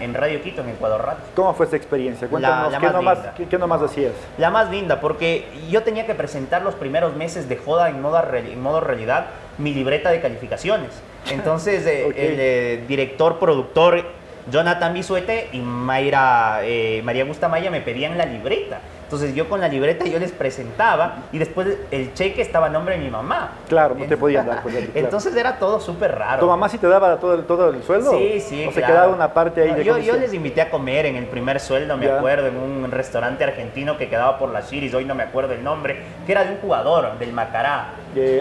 en 0.03 0.13
Radio 0.13 0.41
Quito, 0.41 0.61
en 0.61 0.69
Ecuador 0.69 1.01
Radio. 1.01 1.23
¿Cómo 1.35 1.53
fue 1.53 1.65
esa 1.65 1.75
experiencia? 1.75 2.27
Cuéntanos, 2.27 2.73
¿qué, 2.77 2.89
nomás, 2.89 3.19
¿qué, 3.49 3.57
nomás, 3.57 3.81
hacías? 3.81 4.13
La 4.37 4.49
más 4.49 4.69
linda, 4.69 4.99
porque 4.99 5.45
yo 5.69 5.83
tenía 5.83 6.05
que 6.05 6.13
presentar 6.13 6.61
los 6.61 6.75
primeros 6.75 7.15
meses 7.15 7.49
de 7.49 7.57
joda 7.57 7.89
en 7.89 8.01
modo, 8.01 8.21
en 8.33 8.61
modo 8.61 8.81
realidad 8.81 9.27
mi 9.57 9.73
libreta 9.73 10.11
de 10.11 10.21
calificaciones. 10.21 10.89
Entonces, 11.31 11.85
eh, 11.87 12.05
el 12.07 12.39
eh, 12.39 12.83
director, 12.87 13.39
productor 13.39 14.03
Jonathan 14.51 14.93
Bisuete 14.93 15.49
y 15.53 15.59
Mayra, 15.59 16.59
eh, 16.63 17.01
María 17.03 17.23
Gusta 17.25 17.47
Maya 17.47 17.71
me 17.71 17.81
pedían 17.81 18.17
la 18.17 18.25
libreta. 18.25 18.79
Entonces 19.13 19.35
yo 19.35 19.47
con 19.47 19.61
la 19.61 19.67
libreta 19.67 20.05
yo 20.05 20.17
les 20.17 20.31
presentaba 20.31 21.17
y 21.31 21.37
después 21.37 21.67
el 21.91 22.15
cheque 22.15 22.41
estaba 22.41 22.65
a 22.65 22.69
nombre 22.69 22.97
de 22.97 23.03
mi 23.03 23.11
mamá. 23.11 23.51
Claro, 23.69 23.93
no 23.93 24.05
te 24.05 24.17
podían 24.17 24.47
dar. 24.47 24.63
Pues, 24.63 24.75
Entonces 24.95 25.35
era 25.35 25.59
todo 25.59 25.79
súper 25.79 26.15
raro. 26.15 26.39
¿Tu 26.39 26.47
mamá 26.47 26.67
sí 26.67 26.79
te 26.79 26.87
daba 26.87 27.17
todo, 27.17 27.37
todo 27.43 27.69
el 27.69 27.83
sueldo? 27.83 28.09
Sí, 28.09 28.39
sí. 28.39 28.65
¿O 28.65 28.71
se 28.71 28.81
quedaba 28.81 29.13
una 29.13 29.31
parte 29.31 29.61
ahí 29.61 29.75
de 29.75 29.83
yo, 29.83 29.99
yo 29.99 30.15
les 30.15 30.33
invité 30.33 30.61
a 30.61 30.71
comer 30.71 31.05
en 31.05 31.15
el 31.15 31.27
primer 31.27 31.59
sueldo, 31.59 31.95
me 31.95 32.09
acuerdo, 32.09 32.47
en 32.47 32.57
un 32.57 32.89
restaurante 32.89 33.43
argentino 33.43 33.99
que 33.99 34.09
quedaba 34.09 34.39
por 34.39 34.49
las 34.49 34.67
Chiris, 34.71 34.95
hoy 34.95 35.05
no 35.05 35.13
me 35.13 35.21
acuerdo 35.21 35.53
el 35.53 35.63
nombre, 35.63 35.97
que 36.25 36.31
era 36.31 36.43
de 36.43 36.53
un 36.53 36.57
jugador, 36.57 37.19
del 37.19 37.33
Macará. 37.33 37.93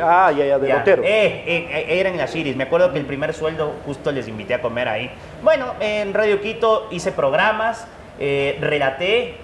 ah, 0.03 0.33
ya, 0.33 0.47
ya, 0.47 0.59
de 0.59 0.73
Botero. 0.73 1.03
Eh, 1.03 1.45
eh, 1.47 1.69
eh, 1.71 2.01
era 2.01 2.09
en 2.09 2.17
las 2.17 2.33
Chiris. 2.33 2.57
Me 2.57 2.65
acuerdo 2.65 2.91
que 2.95 2.99
el 2.99 3.05
primer 3.05 3.35
sueldo 3.35 3.75
justo 3.85 4.11
les 4.11 4.27
invité 4.27 4.55
a 4.55 4.63
comer 4.63 4.89
ahí. 4.89 5.11
Bueno, 5.43 5.75
en 5.81 6.15
Radio 6.15 6.41
Quito 6.41 6.89
hice 6.91 7.13
programas, 7.13 7.87
relaté, 8.19 9.35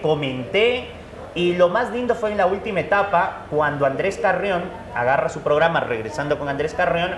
comenté 0.00 0.86
y 1.34 1.54
lo 1.54 1.68
más 1.68 1.90
lindo 1.90 2.14
fue 2.14 2.30
en 2.30 2.36
la 2.36 2.46
última 2.46 2.80
etapa, 2.80 3.46
cuando 3.50 3.86
Andrés 3.86 4.18
Carrión 4.18 4.62
agarra 4.94 5.28
su 5.30 5.40
programa, 5.40 5.80
regresando 5.80 6.38
con 6.38 6.48
Andrés 6.48 6.74
Carrión, 6.74 7.12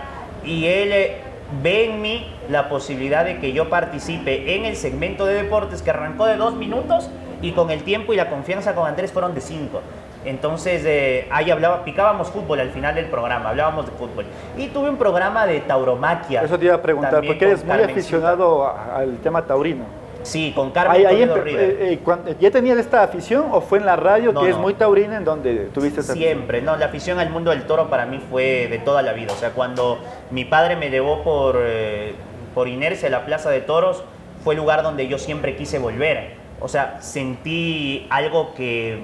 y 0.44 0.66
él 0.66 0.92
eh, 0.92 1.16
ve 1.62 1.86
en 1.86 2.00
mí 2.00 2.32
la 2.48 2.68
posibilidad 2.68 3.24
de 3.24 3.38
que 3.38 3.52
yo 3.52 3.68
participe 3.68 4.54
en 4.54 4.66
el 4.66 4.76
segmento 4.76 5.26
de 5.26 5.34
deportes 5.34 5.82
que 5.82 5.90
arrancó 5.90 6.26
de 6.26 6.36
dos 6.36 6.54
minutos 6.54 7.10
y 7.42 7.52
con 7.52 7.70
el 7.70 7.82
tiempo 7.82 8.12
y 8.12 8.16
la 8.16 8.30
confianza 8.30 8.74
con 8.74 8.86
Andrés 8.86 9.10
fueron 9.10 9.34
de 9.34 9.40
cinco. 9.40 9.80
Entonces 10.24 10.84
eh, 10.86 11.26
ahí 11.30 11.50
hablaba, 11.50 11.84
picábamos 11.84 12.30
fútbol 12.30 12.60
al 12.60 12.70
final 12.70 12.94
del 12.94 13.06
programa, 13.06 13.50
hablábamos 13.50 13.86
de 13.86 13.92
fútbol. 13.92 14.24
Y 14.56 14.68
tuve 14.68 14.88
un 14.88 14.96
programa 14.96 15.44
de 15.44 15.60
tauromaquia. 15.60 16.42
Eso 16.42 16.58
te 16.58 16.66
iba 16.66 16.76
a 16.76 16.82
preguntar, 16.82 17.22
porque 17.26 17.44
eres 17.44 17.64
muy 17.64 17.82
aficionado 17.82 18.66
al 18.66 19.18
tema 19.18 19.42
taurino. 19.42 20.03
Sí, 20.24 20.52
con 20.54 20.70
Carmen 20.70 21.06
ahí, 21.06 21.22
eh, 21.22 22.00
eh, 22.02 22.36
¿Ya 22.40 22.50
tenías 22.50 22.78
esta 22.78 23.02
afición 23.02 23.46
o 23.52 23.60
fue 23.60 23.78
en 23.78 23.86
la 23.86 23.94
radio, 23.94 24.34
que 24.34 24.48
es 24.48 24.56
muy 24.56 24.74
taurina, 24.74 25.18
en 25.18 25.24
donde 25.24 25.68
tuviste 25.72 26.00
esa 26.00 26.14
Siempre, 26.14 26.62
no, 26.62 26.76
la 26.76 26.86
afición 26.86 27.18
al 27.18 27.30
mundo 27.30 27.50
del 27.50 27.64
toro 27.64 27.88
para 27.90 28.06
mí 28.06 28.20
fue 28.30 28.66
de 28.68 28.78
toda 28.78 29.02
la 29.02 29.12
vida. 29.12 29.32
O 29.32 29.36
sea, 29.36 29.50
cuando 29.50 29.98
mi 30.30 30.44
padre 30.44 30.76
me 30.76 30.90
llevó 30.90 31.22
por, 31.22 31.56
eh, 31.60 32.14
por 32.54 32.68
inercia 32.68 33.08
a 33.08 33.10
la 33.10 33.26
Plaza 33.26 33.50
de 33.50 33.60
Toros, 33.60 34.02
fue 34.42 34.54
el 34.54 34.60
lugar 34.60 34.82
donde 34.82 35.06
yo 35.08 35.18
siempre 35.18 35.56
quise 35.56 35.78
volver. 35.78 36.34
O 36.60 36.68
sea, 36.68 37.02
sentí 37.02 38.06
algo 38.08 38.54
que, 38.54 39.00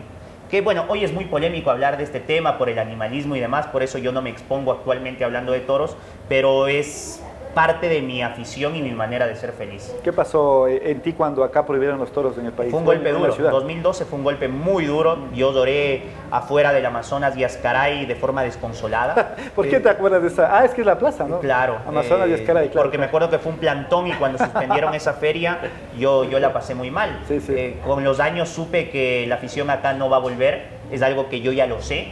que, 0.51 0.63
bueno, 0.63 0.87
hoy 0.89 1.05
es 1.05 1.13
muy 1.13 1.27
polémico 1.27 1.71
hablar 1.71 1.99
de 1.99 2.05
este 2.05 2.21
tema 2.21 2.57
por 2.57 2.71
el 2.71 2.79
animalismo 2.79 3.37
y 3.37 3.41
demás, 3.41 3.67
por 3.67 3.83
eso 3.83 3.99
yo 3.99 4.11
no 4.13 4.23
me 4.23 4.31
expongo 4.31 4.73
actualmente 4.73 5.25
hablando 5.25 5.53
de 5.53 5.61
toros, 5.61 5.97
pero 6.29 6.67
es 6.67 7.23
parte 7.55 7.89
de 7.89 8.03
mi 8.03 8.23
afición 8.23 8.77
y 8.77 8.83
mi 8.83 8.93
manera 8.93 9.27
de 9.27 9.37
ser 9.37 9.53
feliz. 9.53 9.95
¿Qué 10.03 10.13
pasó 10.13 10.69
en 10.69 11.01
ti 11.01 11.13
cuando 11.13 11.43
acá 11.45 11.67
prohibieron 11.67 11.99
los 11.99 12.13
toros 12.13 12.39
en 12.39 12.47
el 12.47 12.53
país? 12.53 12.71
Fue 12.71 12.81
un 12.81 12.87
golpe 12.87 13.11
duro. 13.13 13.35
2012 13.35 14.05
fue 14.05 14.19
un 14.19 14.25
golpe 14.25 14.49
muy 14.49 14.87
duro. 14.87 15.19
Yo 15.35 15.53
doré 15.53 16.03
afuera 16.31 16.73
del 16.73 16.87
Amazonas 16.87 17.37
y 17.37 17.45
Ascaray 17.45 18.07
de 18.07 18.15
forma 18.15 18.43
desconsolada. 18.43 19.37
¿Por 19.55 19.69
qué 19.69 19.81
te 19.81 19.89
acuerdas 19.89 20.23
de 20.23 20.29
esa? 20.29 20.57
Ah, 20.57 20.65
es 20.65 20.73
que 20.73 20.83
es 20.83 20.87
la 20.87 20.99
plaza, 20.99 21.27
¿no? 21.27 21.41
Claro. 21.41 21.79
Amazonas 21.87 22.29
y 22.29 22.35
Ascaray, 22.35 22.69
claro. 22.69 22.87
Porque 22.87 22.99
me 22.99 23.07
acuerdo 23.07 23.31
que 23.31 23.39
fue 23.39 23.53
un 23.53 23.59
plantón 23.59 24.07
y 24.07 24.13
cuando 24.13 24.39
suspendieron 24.39 24.95
esa 24.95 25.15
feria 25.15 25.59
yo, 25.99 26.25
yo 26.25 26.39
la 26.39 26.53
pasé 26.53 26.75
muy 26.75 26.91
mal. 26.91 27.21
Sí, 27.27 27.41
sí. 27.41 27.53
Eh, 27.57 27.81
con 27.85 28.05
los 28.05 28.21
años 28.21 28.49
supe 28.49 28.91
que 28.91 29.27
la 29.27 29.37
afición 29.37 29.71
acá 29.71 29.93
no 29.93 30.09
va 30.09 30.19
a 30.19 30.21
volver. 30.21 30.81
Es 30.91 31.03
algo 31.03 31.29
que 31.29 31.41
yo 31.41 31.53
ya 31.53 31.67
lo 31.67 31.81
sé. 31.81 32.09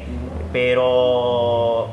Pero 0.52 1.88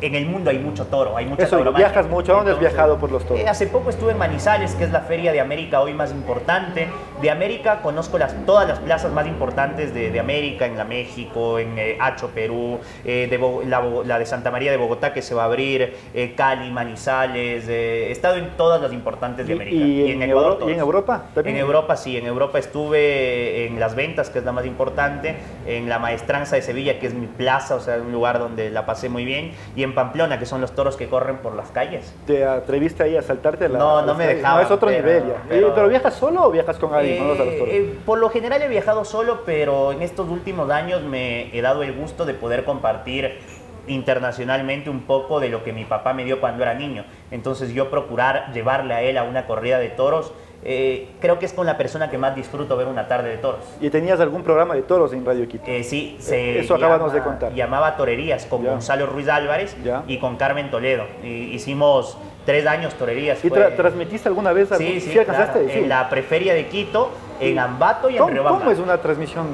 en 0.00 0.14
el 0.14 0.26
mundo 0.26 0.50
hay 0.50 0.58
mucho 0.58 0.86
toro, 0.86 1.16
hay 1.16 1.26
mucha 1.26 1.44
Eso, 1.44 1.72
viajas 1.72 2.08
mucho, 2.08 2.32
¿a 2.32 2.36
dónde 2.36 2.52
has 2.52 2.60
viajado 2.60 2.98
por 2.98 3.10
los 3.10 3.24
toros? 3.24 3.42
Eh, 3.42 3.48
hace 3.48 3.66
poco 3.66 3.90
estuve 3.90 4.12
en 4.12 4.18
Manizales, 4.18 4.74
que 4.74 4.84
es 4.84 4.90
la 4.90 5.00
feria 5.00 5.32
de 5.32 5.40
América 5.40 5.80
hoy 5.80 5.94
más 5.94 6.10
importante. 6.10 6.88
De 7.20 7.30
América 7.30 7.80
conozco 7.82 8.18
las, 8.18 8.34
todas 8.44 8.68
las 8.68 8.78
plazas 8.78 9.12
más 9.12 9.26
importantes 9.26 9.94
de, 9.94 10.20
América, 10.20 10.66
en 10.66 10.76
la 10.76 10.84
México, 10.84 11.58
en 11.58 11.78
eh, 11.78 11.96
Hacho, 12.00 12.28
Perú, 12.28 12.78
eh, 13.04 13.26
de 13.30 13.66
la, 13.66 14.18
de 14.18 14.26
Santa 14.26 14.50
María 14.50 14.70
de 14.70 14.76
Bogotá 14.76 15.12
que 15.12 15.22
se 15.22 15.34
va 15.34 15.42
a 15.42 15.46
abrir, 15.46 15.94
Cali, 16.36 16.70
Manizales, 16.70 17.68
he 17.68 18.10
estado 18.10 18.36
en 18.36 18.56
todas 18.56 18.80
las 18.80 18.92
importantes 18.92 19.46
de 19.46 19.54
América. 19.54 19.76
¿Y, 19.76 20.10
en, 20.12 20.22
Ecuador, 20.22 20.58
¿y 20.66 20.72
en 20.72 20.78
Europa? 20.78 21.26
En 21.36 21.56
Europa 21.56 21.96
sí, 21.96 22.16
en 22.16 22.26
Europa 22.26 22.58
estuve 22.58 23.66
en 23.66 23.80
Las 23.80 23.94
Ventas, 23.94 24.30
que 24.30 24.38
es 24.38 24.44
la 24.44 24.52
más 24.52 24.66
importante, 24.66 25.36
en 25.66 25.88
la 25.88 25.98
Maestranza 25.98 26.56
de 26.56 26.62
Sevilla, 26.62 26.98
que 26.98 27.06
es 27.06 27.14
mi 27.14 27.26
plaza, 27.26 27.74
o 27.74 27.80
sea, 27.80 27.96
un 27.96 28.12
lugar 28.12 28.38
donde 28.38 28.70
la 28.70 28.86
pasé 28.86 29.08
muy 29.08 29.24
bien, 29.24 29.52
y 29.74 29.82
en 29.86 29.94
Pamplona, 29.94 30.38
que 30.38 30.46
son 30.46 30.60
los 30.60 30.74
toros 30.74 30.96
que 30.96 31.08
corren 31.08 31.38
por 31.38 31.54
las 31.54 31.70
calles. 31.70 32.14
¿Te 32.26 32.44
atreviste 32.44 33.02
ahí 33.02 33.16
a 33.16 33.22
saltarte 33.22 33.68
la 33.68 33.78
No, 33.78 34.02
no 34.02 34.14
me 34.14 34.26
dejaba. 34.26 34.58
No, 34.58 34.64
es 34.64 34.70
otro 34.70 34.90
nivel 34.90 35.26
ya. 35.26 35.42
Pero, 35.48 35.88
viajas 35.88 36.14
solo 36.14 36.44
o 36.46 36.50
viajas 36.50 36.78
con 36.78 36.94
alguien? 36.94 37.24
Eh, 37.24 37.58
eh, 37.66 37.98
por 38.04 38.18
lo 38.18 38.28
general 38.28 38.60
he 38.62 38.68
viajado 38.68 39.04
solo, 39.04 39.42
pero 39.46 39.92
en 39.92 40.02
estos 40.02 40.28
últimos 40.28 40.70
años 40.70 41.02
me 41.02 41.56
he 41.56 41.62
dado 41.62 41.82
el 41.82 41.92
gusto 41.94 42.24
de 42.26 42.34
poder 42.34 42.64
compartir 42.64 43.38
internacionalmente 43.86 44.90
un 44.90 45.02
poco 45.02 45.40
de 45.40 45.48
lo 45.48 45.62
que 45.62 45.72
mi 45.72 45.84
papá 45.84 46.12
me 46.12 46.24
dio 46.24 46.40
cuando 46.40 46.62
era 46.62 46.74
niño. 46.74 47.04
Entonces 47.30 47.72
yo 47.72 47.90
procurar 47.90 48.52
llevarle 48.52 48.94
a 48.94 49.02
él 49.02 49.16
a 49.18 49.24
una 49.24 49.46
corrida 49.46 49.78
de 49.78 49.88
toros 49.88 50.32
eh, 50.68 51.10
creo 51.20 51.38
que 51.38 51.46
es 51.46 51.52
con 51.52 51.64
la 51.64 51.78
persona 51.78 52.10
que 52.10 52.18
más 52.18 52.34
disfruto 52.34 52.76
ver 52.76 52.88
una 52.88 53.06
tarde 53.06 53.28
de 53.28 53.36
toros. 53.38 53.64
¿Y 53.80 53.88
tenías 53.88 54.18
algún 54.18 54.42
programa 54.42 54.74
de 54.74 54.82
toros 54.82 55.12
en 55.12 55.24
Radio 55.24 55.46
Quito? 55.46 55.62
Eh, 55.68 55.84
sí, 55.84 56.16
se 56.18 56.58
eso 56.58 56.74
acabamos 56.74 57.12
de 57.12 57.20
contar. 57.20 57.54
Llamaba 57.54 57.96
Torerías 57.96 58.46
con 58.46 58.64
Gonzalo 58.64 59.06
Ruiz 59.06 59.28
Álvarez 59.28 59.76
y 60.08 60.18
con 60.18 60.36
Carmen 60.36 60.68
Toledo. 60.70 61.04
hicimos 61.22 62.18
tres 62.44 62.66
años 62.66 62.94
torerías. 62.94 63.44
¿Y 63.44 63.50
transmitiste 63.50 64.28
alguna 64.28 64.52
vez? 64.52 64.68
Sí, 64.76 65.00
sí, 65.00 65.16
en 65.16 65.88
la 65.88 66.08
preferia 66.08 66.52
de 66.52 66.66
Quito, 66.66 67.10
en 67.40 67.60
Ambato 67.60 68.10
y 68.10 68.16
en 68.16 68.26
Riobamba. 68.26 68.58
¿Cómo 68.58 68.70
es 68.72 68.80
una 68.80 68.98
transmisión 68.98 69.46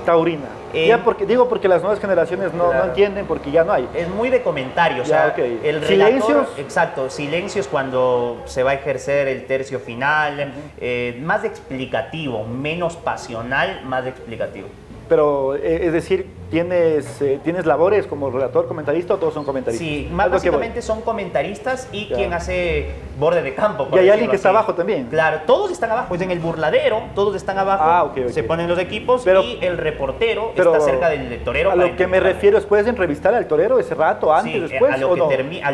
taurina. 0.00 0.48
ya 0.72 1.02
porque, 1.02 1.26
digo 1.26 1.48
porque 1.48 1.68
las 1.68 1.82
nuevas 1.82 2.00
generaciones 2.00 2.52
no, 2.54 2.72
no, 2.72 2.84
entienden 2.84 3.26
porque 3.26 3.50
ya 3.50 3.64
no 3.64 3.72
hay. 3.72 3.88
Es 3.94 4.08
muy 4.08 4.30
de 4.30 4.42
comentario, 4.42 5.02
o 5.02 5.06
sea, 5.06 5.34
el 5.36 5.84
silencios. 5.84 6.48
Exacto, 6.58 7.10
silencios 7.10 7.68
cuando 7.68 8.42
se 8.46 8.62
va 8.62 8.72
a 8.72 8.74
ejercer 8.74 9.28
el 9.28 9.46
tercio 9.46 9.80
final, 9.80 10.52
eh, 10.80 11.18
más 11.22 11.44
explicativo, 11.44 12.44
menos 12.44 12.96
pasional, 12.96 13.82
más 13.84 14.06
explicativo. 14.06 14.68
Pero, 15.08 15.56
eh, 15.56 15.86
es 15.86 15.92
decir, 15.92 16.26
¿tienes, 16.50 17.22
eh, 17.22 17.40
¿tienes 17.42 17.66
labores 17.66 18.06
como 18.06 18.30
relator, 18.30 18.66
comentarista 18.66 19.14
o 19.14 19.16
todos 19.18 19.34
son 19.34 19.44
comentaristas? 19.44 19.86
Sí, 19.86 20.08
más 20.12 20.30
básicamente 20.30 20.82
son 20.82 21.00
comentaristas 21.02 21.88
y 21.92 22.06
quien 22.06 22.32
hace 22.32 22.90
borde 23.18 23.42
de 23.42 23.54
campo. 23.54 23.88
Y 23.92 23.98
hay 23.98 24.10
alguien 24.10 24.30
que 24.30 24.36
está 24.36 24.50
abajo 24.50 24.74
también. 24.74 25.06
Claro, 25.06 25.42
todos 25.46 25.70
están 25.70 25.90
abajo. 25.90 26.08
Pues 26.08 26.20
en 26.22 26.30
el 26.30 26.40
burladero, 26.40 27.02
todos 27.14 27.36
están 27.36 27.58
abajo. 27.58 27.84
Ah, 27.84 28.12
Se 28.28 28.42
ponen 28.42 28.68
los 28.68 28.78
equipos 28.78 29.24
y 29.26 29.58
el 29.64 29.78
reportero 29.78 30.52
está 30.54 30.80
cerca 30.80 31.08
del 31.08 31.42
torero. 31.44 31.70
A 31.70 31.76
lo 31.76 31.96
que 31.96 32.06
me 32.06 32.20
refiero 32.20 32.58
es, 32.58 32.66
¿puedes 32.66 32.86
entrevistar 32.86 33.34
al 33.34 33.46
torero 33.46 33.78
ese 33.78 33.94
rato, 33.94 34.32
antes, 34.32 34.52
sí, 34.52 34.60
después? 34.60 34.94
A 34.94 34.96
lo 34.96 35.14
que 35.14 35.36
termina, 35.36 35.70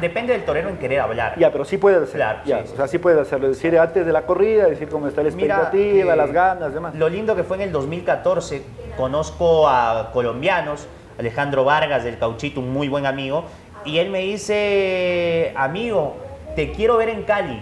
depende 0.00 0.32
del 0.32 0.44
torero 0.44 0.68
en 0.68 0.76
querer 0.76 1.00
hablar. 1.00 1.34
Ya, 1.38 1.50
pero 1.50 1.64
sí 1.64 1.78
puedes 1.78 2.02
hacerlo. 2.02 2.12
Claro, 2.12 2.38
ya, 2.44 2.64
o 2.72 2.76
sea, 2.76 2.86
sí 2.86 2.98
puedes 2.98 3.18
hacerlo. 3.18 3.48
Decir 3.48 3.78
antes 3.78 4.06
de 4.06 4.12
la 4.12 4.22
corrida, 4.22 4.66
decir 4.66 4.88
cómo 4.88 5.08
está 5.08 5.22
la 5.22 5.28
expectativa, 5.28 6.14
las 6.14 6.32
ganas, 6.32 6.72
demás. 6.72 6.94
Lo 6.94 7.08
lindo 7.08 7.34
que 7.34 7.42
fue 7.42 7.56
en 7.56 7.62
el 7.62 7.72
2014 7.72 8.62
conozco 8.96 9.68
a 9.68 10.10
colombianos, 10.12 10.86
Alejandro 11.18 11.64
Vargas 11.64 12.04
del 12.04 12.18
Cauchito, 12.18 12.60
un 12.60 12.72
muy 12.72 12.88
buen 12.88 13.06
amigo, 13.06 13.44
y 13.84 13.98
él 13.98 14.10
me 14.10 14.20
dice, 14.20 15.52
amigo, 15.56 16.16
te 16.54 16.72
quiero 16.72 16.96
ver 16.96 17.08
en 17.08 17.22
Cali. 17.22 17.60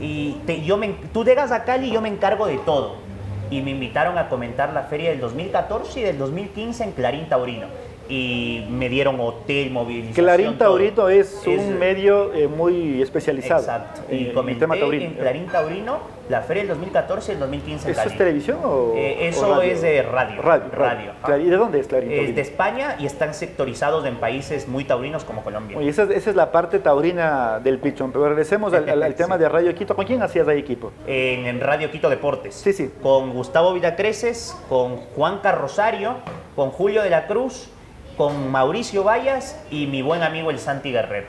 Y 0.00 0.36
yo 0.64 0.76
me, 0.76 0.88
tú 1.12 1.24
llegas 1.24 1.52
a 1.52 1.64
Cali 1.64 1.88
y 1.88 1.92
yo 1.92 2.00
me 2.00 2.08
encargo 2.08 2.46
de 2.46 2.58
todo. 2.58 2.96
Y 3.50 3.60
me 3.60 3.70
invitaron 3.70 4.18
a 4.18 4.28
comentar 4.28 4.72
la 4.72 4.84
feria 4.84 5.10
del 5.10 5.20
2014 5.20 6.00
y 6.00 6.02
del 6.02 6.18
2015 6.18 6.84
en 6.84 6.92
Clarín 6.92 7.28
Taurino. 7.28 7.66
Y 8.12 8.66
me 8.68 8.88
dieron 8.90 9.18
hotel, 9.20 9.70
movilización. 9.70 10.14
Clarín 10.26 10.58
todo. 10.58 10.68
Taurino 10.76 11.08
es, 11.08 11.40
un 11.46 11.78
medio 11.78 12.32
eh, 12.34 12.46
muy 12.46 13.00
especializado. 13.00 13.60
Exacto. 13.60 14.02
en- 14.10 14.16
Y 14.18 14.20
en 14.22 14.26
el 14.28 14.34
comenté 14.34 14.60
tema 14.60 14.74
en, 14.74 14.80
taurino. 14.80 15.12
Clarín 15.18 15.46
Taurino 15.46 15.98
la 16.28 16.40
feria 16.42 16.62
del 16.62 16.68
2014 16.68 17.32
y 17.32 17.34
el 17.34 17.40
2015 17.40 17.88
en 17.88 17.92
¿Eso 17.92 18.08
es 18.08 18.16
televisión 18.16 18.58
o 18.62 18.92
Eh, 18.96 19.16
o 19.18 19.24
eso 19.28 19.54
radio? 19.54 19.72
es 19.72 19.82
de 19.82 20.02
radio. 20.02 20.40
Radio. 20.42 21.12
Radio. 21.22 21.44
¿Y 21.46 21.50
de 21.50 21.56
dónde 21.56 21.80
es 21.80 21.86
Clarín 21.88 22.10
Es 22.10 22.16
Taurino? 22.18 22.34
de 22.36 22.40
España 22.42 22.96
y 22.98 23.06
están 23.06 23.34
sectorizados 23.34 24.04
en 24.06 24.16
países 24.16 24.68
muy 24.68 24.84
taurinos 24.84 25.24
como 25.24 25.42
Colombia. 25.42 25.76
Oye, 25.78 25.88
esa, 25.88 26.02
es- 26.04 26.10
esa 26.10 26.30
es 26.30 26.36
la 26.36 26.52
parte 26.52 26.78
taurina 26.78 27.60
del 27.60 27.78
pichón. 27.78 28.12
Pero 28.12 28.28
regresemos 28.28 28.72
al, 28.74 28.88
al- 28.88 29.02
al 29.02 29.14
tema 29.16 29.36
Sí. 29.36 29.42
de 29.42 29.48
Radio 29.48 29.74
Quito. 29.74 29.96
¿Con 29.96 30.04
quién 30.06 30.22
hacías 30.22 30.46
ahí 30.48 30.58
equipo? 30.58 30.92
en, 31.06 31.46
en 31.46 31.60
Radio 31.60 31.90
Quito 31.90 32.08
Deportes. 32.10 32.54
Sí, 32.54 32.72
sí. 32.74 32.90
Con 33.02 33.32
Gustavo 33.32 33.72
Vidacreces, 33.74 34.56
con 34.68 34.96
Juanca 34.96 35.52
Rosario, 35.52 36.16
con 36.54 36.70
Julio 36.70 37.02
de 37.02 37.10
la 37.10 37.26
Cruz, 37.26 37.68
con 38.16 38.50
Mauricio 38.50 39.04
Vallas 39.04 39.60
y 39.70 39.86
mi 39.86 40.02
buen 40.02 40.22
amigo 40.22 40.50
el 40.50 40.58
Santi 40.58 40.92
Guerrero. 40.92 41.26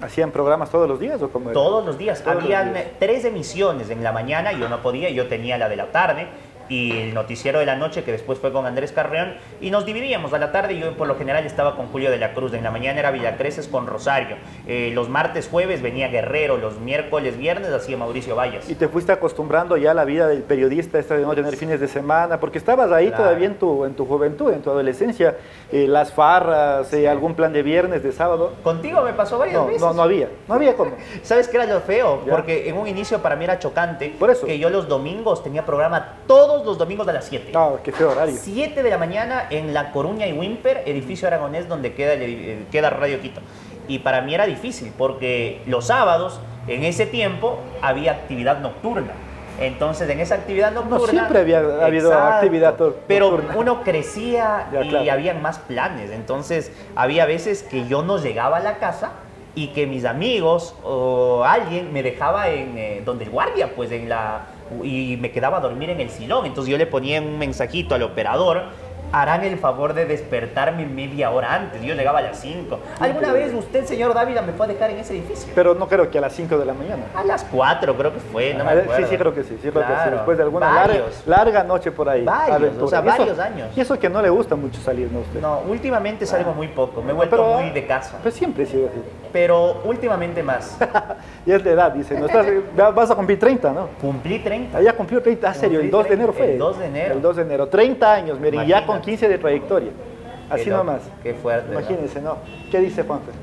¿Hacían 0.00 0.32
programas 0.32 0.70
todos 0.70 0.88
los 0.88 0.98
días 0.98 1.22
o 1.22 1.30
cómo 1.30 1.46
era? 1.50 1.54
Todos 1.54 1.84
los 1.86 1.96
días. 1.96 2.20
Todos 2.22 2.34
los 2.36 2.44
Habían 2.44 2.74
días. 2.74 2.86
tres 2.98 3.24
emisiones 3.24 3.90
en 3.90 4.02
la 4.02 4.12
mañana, 4.12 4.52
yo 4.52 4.68
no 4.68 4.82
podía, 4.82 5.08
yo 5.10 5.28
tenía 5.28 5.56
la 5.56 5.68
de 5.68 5.76
la 5.76 5.86
tarde 5.92 6.26
y 6.68 6.92
el 6.98 7.14
noticiero 7.14 7.58
de 7.58 7.66
la 7.66 7.76
noche 7.76 8.04
que 8.04 8.12
después 8.12 8.38
fue 8.38 8.52
con 8.52 8.66
Andrés 8.66 8.92
Carreón 8.92 9.34
y 9.60 9.70
nos 9.70 9.84
dividíamos 9.86 10.32
a 10.32 10.38
la 10.38 10.52
tarde 10.52 10.78
yo 10.78 10.92
por 10.96 11.06
lo 11.08 11.16
general 11.16 11.44
estaba 11.46 11.76
con 11.76 11.86
Julio 11.88 12.10
de 12.10 12.18
la 12.18 12.32
Cruz, 12.34 12.52
en 12.54 12.64
la 12.64 12.70
mañana 12.70 12.98
era 13.00 13.10
Villacreces 13.10 13.68
con 13.68 13.86
Rosario, 13.86 14.36
Eh, 14.66 14.90
los 14.94 15.08
martes, 15.08 15.48
jueves 15.50 15.82
venía 15.82 16.08
Guerrero, 16.08 16.56
los 16.56 16.78
miércoles, 16.80 17.36
viernes 17.36 17.70
hacía 17.72 17.96
Mauricio 17.96 18.34
Vallas. 18.36 18.68
Y 18.70 18.74
te 18.74 18.88
fuiste 18.88 19.12
acostumbrando 19.12 19.76
ya 19.76 19.90
a 19.90 19.94
la 19.94 20.04
vida 20.04 20.26
del 20.26 20.42
periodista, 20.42 20.98
esta 20.98 21.16
de 21.16 21.22
no 21.22 21.34
tener 21.34 21.56
fines 21.56 21.80
de 21.80 21.88
semana, 21.88 22.40
porque 22.40 22.58
estabas 22.58 22.90
ahí 22.92 23.08
Claro. 23.08 23.24
todavía 23.24 23.46
en 23.46 23.54
tu, 23.56 23.84
en 23.84 23.94
tu 23.94 24.06
juventud, 24.06 24.52
en 24.52 24.62
tu 24.62 24.70
adolescencia, 24.70 25.36
eh, 25.70 25.86
las 25.88 26.12
farras, 26.12 26.92
eh, 26.92 27.08
algún 27.08 27.34
plan 27.34 27.52
de 27.52 27.62
viernes, 27.62 28.02
de 28.02 28.12
sábado. 28.12 28.52
Contigo 28.62 29.02
me 29.02 29.12
pasó 29.12 29.38
varias 29.38 29.56
No, 29.60 29.66
veces. 29.66 29.80
no, 29.82 29.92
no 29.92 30.02
había, 30.02 30.28
no 30.48 30.54
había 30.54 30.74
cómo. 30.74 30.92
¿Sabes 31.22 31.48
qué 31.48 31.56
era 31.58 31.66
lo 31.66 31.80
feo? 31.80 32.22
Ya. 32.26 32.32
Porque 32.32 32.68
en 32.68 32.76
un 32.78 32.86
inicio 32.88 33.20
para 33.20 33.36
mí 33.36 33.44
era 33.44 33.58
chocante 33.58 34.14
Por 34.18 34.30
eso. 34.30 34.46
que 34.46 34.58
yo 34.58 34.70
los 34.70 34.88
domingos 34.88 35.42
tenía 35.42 35.64
programa 35.64 36.14
todos 36.54 36.66
los 36.66 36.78
domingos 36.78 37.06
a 37.08 37.12
las 37.12 37.24
7. 37.26 37.50
No, 37.52 37.78
qué 37.82 37.90
feo 37.92 38.10
horario. 38.12 38.36
7 38.40 38.82
de 38.82 38.90
la 38.90 38.98
mañana 38.98 39.46
en 39.50 39.74
La 39.74 39.90
Coruña 39.90 40.26
y 40.26 40.32
Wimper, 40.32 40.82
edificio 40.86 41.26
aragonés 41.26 41.68
donde 41.68 41.94
queda, 41.94 42.12
el 42.12 42.22
eh, 42.22 42.64
queda 42.70 42.90
Radio 42.90 43.20
Quito. 43.20 43.40
Y 43.88 43.98
para 43.98 44.20
mí 44.22 44.34
era 44.34 44.46
difícil 44.46 44.92
porque 44.96 45.60
los 45.66 45.86
sábados, 45.88 46.40
en 46.68 46.84
ese 46.84 47.06
tiempo, 47.06 47.58
había 47.82 48.12
actividad 48.12 48.60
nocturna. 48.60 49.12
Entonces, 49.60 50.08
en 50.08 50.20
esa 50.20 50.36
actividad 50.36 50.72
nocturna... 50.72 51.06
siempre 51.10 51.40
había 51.40 51.58
habido 51.84 52.12
actividad 52.16 52.74
to- 52.76 52.96
Pero 53.06 53.30
nocturna. 53.32 53.56
uno 53.56 53.82
crecía 53.82 54.68
Ya, 54.72 54.82
y 54.84 54.88
claro. 54.90 55.12
habían 55.12 55.42
más 55.42 55.58
planes. 55.58 56.10
Entonces, 56.12 56.72
había 56.96 57.26
veces 57.26 57.62
que 57.64 57.86
yo 57.86 58.02
no 58.02 58.18
llegaba 58.18 58.56
a 58.58 58.60
la 58.60 58.78
casa 58.78 59.12
y 59.56 59.68
que 59.68 59.86
mis 59.86 60.04
amigos 60.04 60.74
o 60.84 61.44
alguien 61.44 61.92
me 61.92 62.02
dejaba 62.02 62.48
en 62.48 62.76
eh, 62.78 63.02
donde 63.04 63.24
el 63.24 63.30
guardia, 63.30 63.74
pues 63.76 63.92
en 63.92 64.08
la 64.08 64.46
y 64.82 65.16
me 65.20 65.30
quedaba 65.30 65.58
a 65.58 65.60
dormir 65.60 65.90
en 65.90 66.00
el 66.00 66.10
silón. 66.10 66.46
Entonces 66.46 66.70
yo 66.70 66.78
le 66.78 66.86
ponía 66.86 67.20
un 67.20 67.38
mensajito 67.38 67.94
al 67.94 68.02
operador. 68.02 68.62
Harán 69.12 69.44
el 69.44 69.58
favor 69.58 69.94
de 69.94 70.06
despertarme 70.06 70.86
media 70.86 71.30
hora 71.30 71.54
antes. 71.54 71.80
Yo 71.82 71.94
llegaba 71.94 72.18
a 72.18 72.22
las 72.22 72.40
5. 72.40 72.80
¿Alguna 72.98 73.32
vez 73.32 73.54
usted, 73.54 73.84
señor 73.84 74.12
Dávila, 74.12 74.42
me 74.42 74.52
fue 74.54 74.66
a 74.66 74.68
dejar 74.70 74.90
en 74.90 74.98
ese 74.98 75.12
edificio? 75.16 75.52
Pero 75.54 75.72
no 75.76 75.86
creo 75.86 76.10
que 76.10 76.18
a 76.18 76.20
las 76.20 76.32
5 76.32 76.58
de 76.58 76.64
la 76.64 76.74
mañana. 76.74 77.04
A 77.14 77.22
las 77.22 77.44
4 77.44 77.94
creo 77.96 78.12
que 78.12 78.18
fue, 78.18 78.54
no 78.54 78.64
me 78.64 78.70
A 78.70 78.74
ver, 78.74 78.84
acuerdo. 78.84 79.04
sí, 79.06 79.10
sí, 79.12 79.16
creo 79.16 79.32
que 79.32 79.44
sí. 79.44 79.50
sí 79.62 79.70
creo 79.70 79.74
que 79.74 79.80
sí. 79.82 79.84
Claro, 79.94 80.16
Después 80.16 80.36
de 80.36 80.42
alguna 80.42 80.66
larga, 80.66 80.80
varios. 80.94 81.22
larga 81.26 81.62
noche 81.62 81.92
por 81.92 82.08
ahí. 82.08 82.24
Varios, 82.24 82.56
aventura. 82.56 82.84
o 82.86 82.88
sea, 82.88 82.98
Y 83.04 83.08
eso- 83.08 83.18
varios 83.18 83.38
años. 83.38 83.68
Y 83.76 83.80
eso 83.82 83.98
que 84.00 84.08
no 84.10 84.20
le 84.20 84.30
gusta 84.30 84.56
mucho 84.56 84.80
salir, 84.80 85.08
¿no? 85.12 85.20
Usted. 85.20 85.40
No, 85.40 85.60
últimamente 85.60 86.26
salgo 86.26 86.52
muy 86.52 86.66
poco. 86.68 87.00
Me 87.00 87.12
he 87.12 87.14
vuelto 87.14 87.36
Pero- 87.36 87.58
muy 87.60 87.70
de 87.70 87.86
casa. 87.86 88.18
Pues 88.20 88.34
siempre 88.34 88.64
he 88.64 88.66
sido 88.66 88.88
así. 88.88 89.00
Pero 89.32 89.80
últimamente 89.84 90.42
más. 90.42 90.76
Y 91.46 91.52
es 91.52 91.62
de 91.62 91.72
edad, 91.72 91.92
dice. 91.92 92.18
No 92.18 92.26
estás, 92.26 92.46
ya 92.76 92.90
vas 92.90 93.10
a 93.10 93.14
cumplir 93.14 93.38
30, 93.38 93.72
¿no? 93.72 93.88
Cumplí 94.00 94.38
30. 94.38 94.78
Ah, 94.78 94.80
Ya 94.82 94.92
cumplió 94.94 95.20
30, 95.22 95.48
ah, 95.48 95.54
serio, 95.54 95.80
el 95.80 95.90
Cumplí 95.90 95.90
2 95.90 96.08
de 96.08 96.14
enero 96.14 96.32
30, 96.32 96.44
fue. 96.44 96.52
el 96.54 96.58
2 96.58 96.78
de 96.78 96.86
enero. 96.86 97.14
El 97.14 97.22
2 97.22 97.36
de 97.36 97.42
enero, 97.42 97.68
30 97.68 98.12
años, 98.14 98.40
miren, 98.40 98.60
ya 98.60 98.64
Imagínate. 98.78 98.86
con 98.86 99.00
15 99.02 99.28
de 99.28 99.38
trayectoria. 99.38 99.90
Así 100.50 100.64
Qué 100.64 100.70
nomás. 100.70 101.00
Qué 101.22 101.34
fuerte. 101.34 101.72
Imagínense, 101.72 102.20
¿no? 102.22 102.36
¿Qué 102.70 102.78
dice 102.80 103.02
Juanfer? 103.02 103.34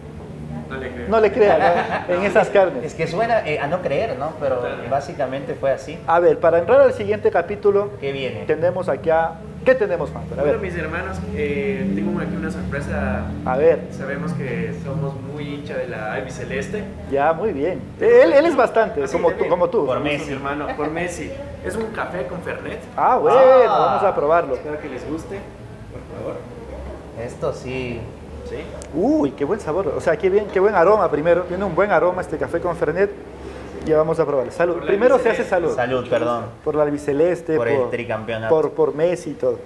No 0.70 0.78
le 0.78 0.90
creo. 0.92 1.08
No 1.10 1.20
le 1.20 1.32
crea, 1.32 2.06
¿no? 2.08 2.16
En 2.16 2.22
esas 2.24 2.50
carnes. 2.50 2.84
Es 2.86 2.94
que 2.94 3.06
suena 3.06 3.46
eh, 3.48 3.60
a 3.60 3.68
no 3.68 3.82
creer, 3.82 4.18
¿no? 4.18 4.32
Pero 4.40 4.62
básicamente 4.90 5.54
fue 5.54 5.72
así. 5.72 5.98
A 6.08 6.20
ver, 6.20 6.40
para 6.40 6.60
entrar 6.60 6.80
al 6.82 6.94
siguiente 6.94 7.30
capítulo, 7.30 7.90
¿Qué 8.00 8.12
viene? 8.12 8.46
tenemos 8.46 8.88
aquí 8.88 9.10
a... 9.10 9.34
¿Qué 9.66 9.76
tenemos, 9.76 10.10
Juanfer? 10.10 10.40
A 10.40 10.42
Bueno, 10.44 10.60
ver, 10.60 10.72
mis 10.72 10.80
hermanos, 10.80 11.20
eh, 11.36 11.92
tengo 11.94 12.20
aquí 12.20 12.36
una 12.36 12.50
sorpresa. 12.50 13.26
a 13.46 13.58
ver. 13.58 13.82
Sabemos 13.92 14.34
que 14.34 14.74
somos 14.84 15.14
muy 15.41 15.56
hincha 15.56 15.75
de 15.77 15.88
la 15.88 16.13
albiceleste. 16.13 16.84
Ya, 17.12 17.34
muy 17.34 17.51
bien. 17.54 17.82
Él, 17.99 18.34
él 18.34 18.45
es 18.45 18.56
bastante, 18.56 19.04
Ah, 19.04 19.08
como, 19.12 19.32
tú, 19.32 19.47
como 19.47 19.69
tú. 19.69 19.86
Por 19.86 19.99
Messi. 19.99 20.27
Mi 20.27 20.34
hermano, 20.34 20.67
por 20.77 20.89
Messi. 20.89 21.32
Es 21.65 21.75
un 21.75 21.88
café 21.88 22.25
con 22.27 22.41
Fernet. 22.41 22.80
Ah, 22.95 23.17
bueno, 23.17 23.38
Ah. 23.39 23.88
vamos 23.88 24.04
a 24.04 24.15
probarlo. 24.15 24.56
Espero 24.56 24.80
que 24.80 24.89
les 24.89 25.08
guste, 25.10 25.39
por 25.91 26.19
favor. 26.19 26.36
Esto 27.23 27.54
sí. 27.54 27.99
¿Sí? 28.49 28.58
Uy, 28.93 29.32
qué 29.32 29.45
buen 29.45 29.60
sabor. 29.60 29.93
O 29.95 30.01
sea, 30.01 30.17
qué 30.17 30.30
bien, 30.30 30.47
qué 30.51 30.60
buen 30.60 30.75
aroma 30.75 31.10
primero. 31.10 31.43
Tiene 31.43 31.63
un 31.63 31.75
buen 31.75 31.91
aroma 31.91 32.21
este 32.21 32.38
café 32.38 32.60
con 32.60 32.75
Fernet. 32.75 33.12
Ya 33.86 33.97
vamos 33.97 34.19
a 34.19 34.25
probarlo. 34.25 34.51
Salud. 34.51 34.75
Por 34.75 34.86
Primero 34.86 35.17
se 35.17 35.30
hace 35.30 35.43
salud. 35.43 35.75
Salud, 35.75 36.08
perdón. 36.08 36.45
Por 36.63 36.75
la 36.75 36.84
albiceleste, 36.84 37.56
Por 37.56 37.67
el 37.67 37.89
tricampeonato. 37.89 38.54
Por, 38.54 38.71
por 38.71 38.93
Messi 38.93 39.32
y 39.32 39.34
todo. 39.34 39.58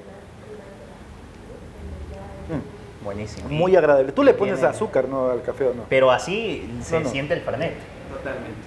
Buenísimo. 3.05 3.47
Muy 3.49 3.75
agradable. 3.75 4.11
Tú 4.11 4.23
le 4.23 4.33
pones 4.33 4.55
Tiene- 4.55 4.69
azúcar, 4.69 5.07
¿no? 5.07 5.29
Al 5.29 5.41
café 5.43 5.65
o 5.67 5.73
no. 5.73 5.83
Pero 5.89 6.11
así 6.11 6.67
se 6.81 6.95
No, 6.97 7.05
no. 7.05 7.09
siente 7.09 7.35
el 7.35 7.41
fernet. 7.41 7.75
Totalmente. 8.11 8.57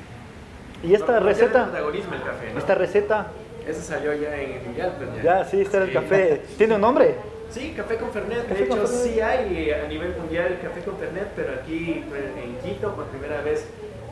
Y 0.84 0.94
esta 0.94 1.18
No, 1.18 1.26
receta, 1.26 1.64
protagonismo 1.64 2.14
el 2.14 2.22
café, 2.22 2.52
¿no? 2.52 2.58
esta 2.60 2.74
receta, 2.76 3.26
Ese 3.66 3.82
salió 3.82 4.14
ya 4.14 4.34
en 4.34 4.52
el 4.52 4.62
mundial, 4.62 4.94
pues 4.96 5.22
ya 5.22 5.44
sí, 5.44 5.60
este 5.60 5.76
era 5.76 5.84
el 5.86 5.92
café. 5.92 6.40
¿Tiene 6.56 6.76
un 6.76 6.80
nombre? 6.80 7.16
Sí, 7.50 7.74
café 7.76 7.96
con 7.96 8.10
Fernet. 8.12 8.46
Café 8.48 8.54
De 8.54 8.64
hecho, 8.64 8.76
Fernet. 8.86 9.02
sí 9.02 9.20
hay 9.20 9.68
eh, 9.68 9.82
a 9.84 9.88
nivel 9.88 10.14
mundial 10.16 10.58
café 10.62 10.80
con 10.82 10.96
Fernet, 10.96 11.28
pero 11.36 11.52
aquí 11.60 12.02
pues, 12.08 12.22
en 12.42 12.56
Quito 12.62 12.94
por 12.94 13.04
primera 13.06 13.42
vez 13.42 13.66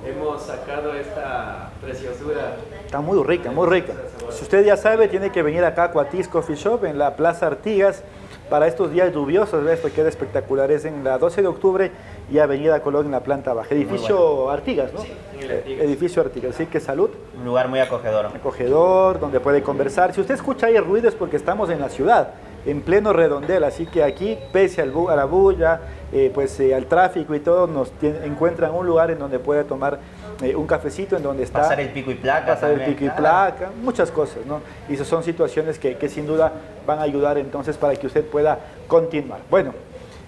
hemos 0.07 0.43
sacado 0.43 0.93
esta 0.95 1.71
preciosura. 1.81 2.57
Está 2.85 3.01
muy 3.01 3.23
rica, 3.25 3.51
muy 3.53 3.67
rica. 3.69 3.93
Si 4.31 4.43
usted 4.43 4.65
ya 4.65 4.77
sabe, 4.77 5.09
tiene 5.09 5.31
que 5.33 5.43
venir 5.43 5.65
acá 5.65 5.85
a 5.85 5.91
Cuatis 5.93 6.29
Coffee 6.29 6.57
Shop 6.57 6.85
en 6.85 6.99
la 6.99 7.17
Plaza 7.17 7.47
Artigas 7.47 8.03
para 8.49 8.67
estos 8.67 8.91
días 8.91 9.13
lluviosos. 9.13 9.67
Esto 9.67 9.89
queda 9.95 10.09
espectacular. 10.09 10.71
Es 10.71 10.85
en 10.85 11.05
la 11.05 11.19
12 11.19 11.43
de 11.43 11.49
octubre 11.49 11.91
y 12.31 12.39
Avenida 12.39 12.81
Colón 12.81 13.07
en 13.07 13.13
la 13.13 13.21
planta 13.21 13.53
baja. 13.53 13.75
Edificio 13.75 14.51
Artigas, 14.51 14.93
¿no? 14.93 15.01
Sí, 15.01 15.13
Artigas. 15.43 15.85
Edificio 15.85 16.23
Artigas. 16.23 16.55
Así 16.55 16.67
que 16.67 16.81
salud. 16.81 17.11
Un 17.39 17.45
lugar 17.45 17.69
muy 17.69 17.81
acogedor. 17.81 18.27
acogedor, 18.27 19.21
donde 19.21 19.41
puede 19.41 19.63
conversar. 19.63 20.13
Si 20.15 20.21
usted 20.21 20.35
escucha 20.35 20.67
ahí 20.67 20.79
ruido 20.79 21.09
es 21.09 21.15
porque 21.15 21.37
estamos 21.37 21.71
en 21.71 21.81
la 21.81 21.89
ciudad, 21.89 22.31
en 22.65 22.81
pleno 22.83 23.13
redondel, 23.13 23.63
así 23.65 23.87
que 23.87 24.03
aquí, 24.03 24.37
pese 24.53 24.83
al 24.83 24.93
bu- 24.93 25.09
a 25.11 25.15
la 25.17 25.25
bulla, 25.25 25.81
eh, 26.13 26.33
pues 26.35 26.59
eh, 26.59 26.75
al 26.75 26.87
tráfico 26.87 27.35
y 27.35 27.41
todo, 27.41 27.67
nos 27.69 27.93
encuentran 28.03 28.75
un 28.75 28.87
lugar 28.87 29.11
en 29.13 29.19
donde 29.21 29.39
puede 29.39 29.63
tomar 29.65 29.99
eh, 30.43 30.55
un 30.55 30.67
cafecito, 30.67 31.17
en 31.17 31.23
donde 31.23 31.43
está... 31.45 31.61
Pasar 31.63 31.81
el 31.81 31.89
pico 31.91 32.11
y 32.11 32.15
placa. 32.15 32.47
pasar 32.55 32.71
el 32.73 32.81
pico 32.83 33.05
y 33.05 33.09
placa, 33.11 33.71
muchas 33.83 34.11
cosas, 34.11 34.45
¿no? 34.47 34.61
Y 34.89 34.95
esas 34.95 35.07
son 35.07 35.23
situaciones 35.23 35.79
que, 35.79 35.97
que 35.97 36.09
sin 36.09 36.27
duda 36.27 36.53
van 36.87 36.99
a 36.99 37.03
ayudar 37.03 37.39
entonces 37.39 37.77
para 37.77 37.95
que 37.97 38.07
usted 38.07 38.25
pueda 38.25 38.59
continuar. 38.87 39.41
Bueno, 39.51 39.73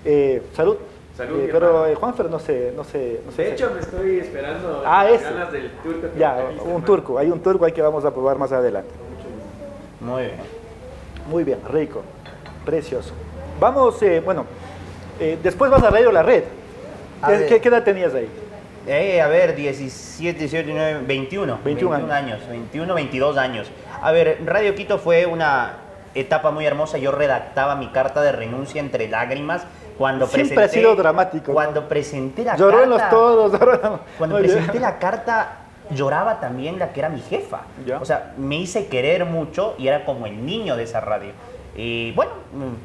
eh, 0.04 0.42
salud. 0.54 0.76
Salud, 1.16 1.40
Eh, 1.40 1.48
pero 1.50 1.84
eh, 1.86 1.94
Juanfer 1.96 2.30
no 2.30 2.38
sé, 2.38 2.72
no 2.76 2.84
sé, 2.84 3.20
no 3.26 3.32
sé. 3.32 3.42
De 3.42 3.52
hecho, 3.52 3.70
me 3.74 3.80
estoy 3.80 4.20
esperando 4.20 4.82
Ah, 4.86 5.02
las 5.04 5.14
ese. 5.14 5.24
ganas 5.24 5.52
del 5.52 5.70
turco. 5.82 6.00
que 6.12 6.18
ya, 6.18 6.34
un 6.36 6.58
hermano. 6.60 6.84
turco, 6.86 7.18
hay 7.18 7.30
un 7.30 7.40
turco 7.42 7.64
ahí 7.64 7.72
que 7.72 7.82
vamos 7.82 8.04
a 8.04 8.12
probar 8.12 8.38
más 8.38 8.52
adelante. 8.52 8.90
Muy 10.00 10.22
bien. 10.22 10.36
Muy 11.28 11.44
bien, 11.44 11.58
rico, 11.70 12.02
precioso. 12.64 13.12
Vamos, 13.60 14.00
eh, 14.02 14.22
bueno, 14.24 14.46
eh, 15.20 15.36
después 15.42 15.70
vas 15.70 15.82
a 15.82 15.90
Radio 15.90 16.12
La 16.12 16.22
Red. 16.22 16.44
A 17.20 17.26
¿Qué, 17.26 17.32
ver. 17.36 17.48
qué- 17.48 17.60
qué 17.60 17.68
edad 17.68 17.82
tenías 17.82 18.14
ahí? 18.14 18.28
Eh, 18.88 19.20
a 19.20 19.28
ver, 19.28 19.54
17, 19.54 20.38
18, 20.38 20.66
19, 20.66 21.06
21. 21.06 21.58
21 21.62 21.94
años. 21.94 22.10
años. 22.10 22.48
21, 22.48 22.94
22 22.94 23.36
años. 23.36 23.70
A 24.00 24.12
ver, 24.12 24.38
Radio 24.46 24.74
Quito 24.74 24.98
fue 24.98 25.26
una 25.26 25.74
etapa 26.14 26.50
muy 26.50 26.64
hermosa. 26.64 26.96
Yo 26.96 27.12
redactaba 27.12 27.76
mi 27.76 27.88
carta 27.88 28.22
de 28.22 28.32
renuncia 28.32 28.80
entre 28.80 29.08
lágrimas 29.08 29.66
cuando 29.98 30.26
Siempre 30.26 30.54
presenté... 30.56 30.64
ha 30.64 30.68
sido 30.68 30.96
dramático, 30.96 31.48
¿no? 31.48 31.54
Cuando 31.54 31.86
presenté 31.86 32.44
la 32.44 32.56
Lloró 32.56 32.78
carta... 32.78 32.88
los 32.88 33.10
todos. 33.10 33.52
lloró 33.52 34.00
Cuando 34.16 34.38
bien. 34.38 34.50
presenté 34.52 34.80
la 34.80 34.98
carta, 34.98 35.48
lloraba 35.90 36.40
también 36.40 36.78
la 36.78 36.92
que 36.92 37.00
era 37.00 37.10
mi 37.10 37.20
jefa. 37.20 37.62
Ya. 37.84 37.98
O 38.00 38.06
sea, 38.06 38.32
me 38.38 38.56
hice 38.56 38.86
querer 38.86 39.26
mucho 39.26 39.74
y 39.76 39.88
era 39.88 40.06
como 40.06 40.26
el 40.26 40.46
niño 40.46 40.76
de 40.76 40.84
esa 40.84 41.00
radio. 41.00 41.32
Y 41.80 42.10
bueno, 42.10 42.32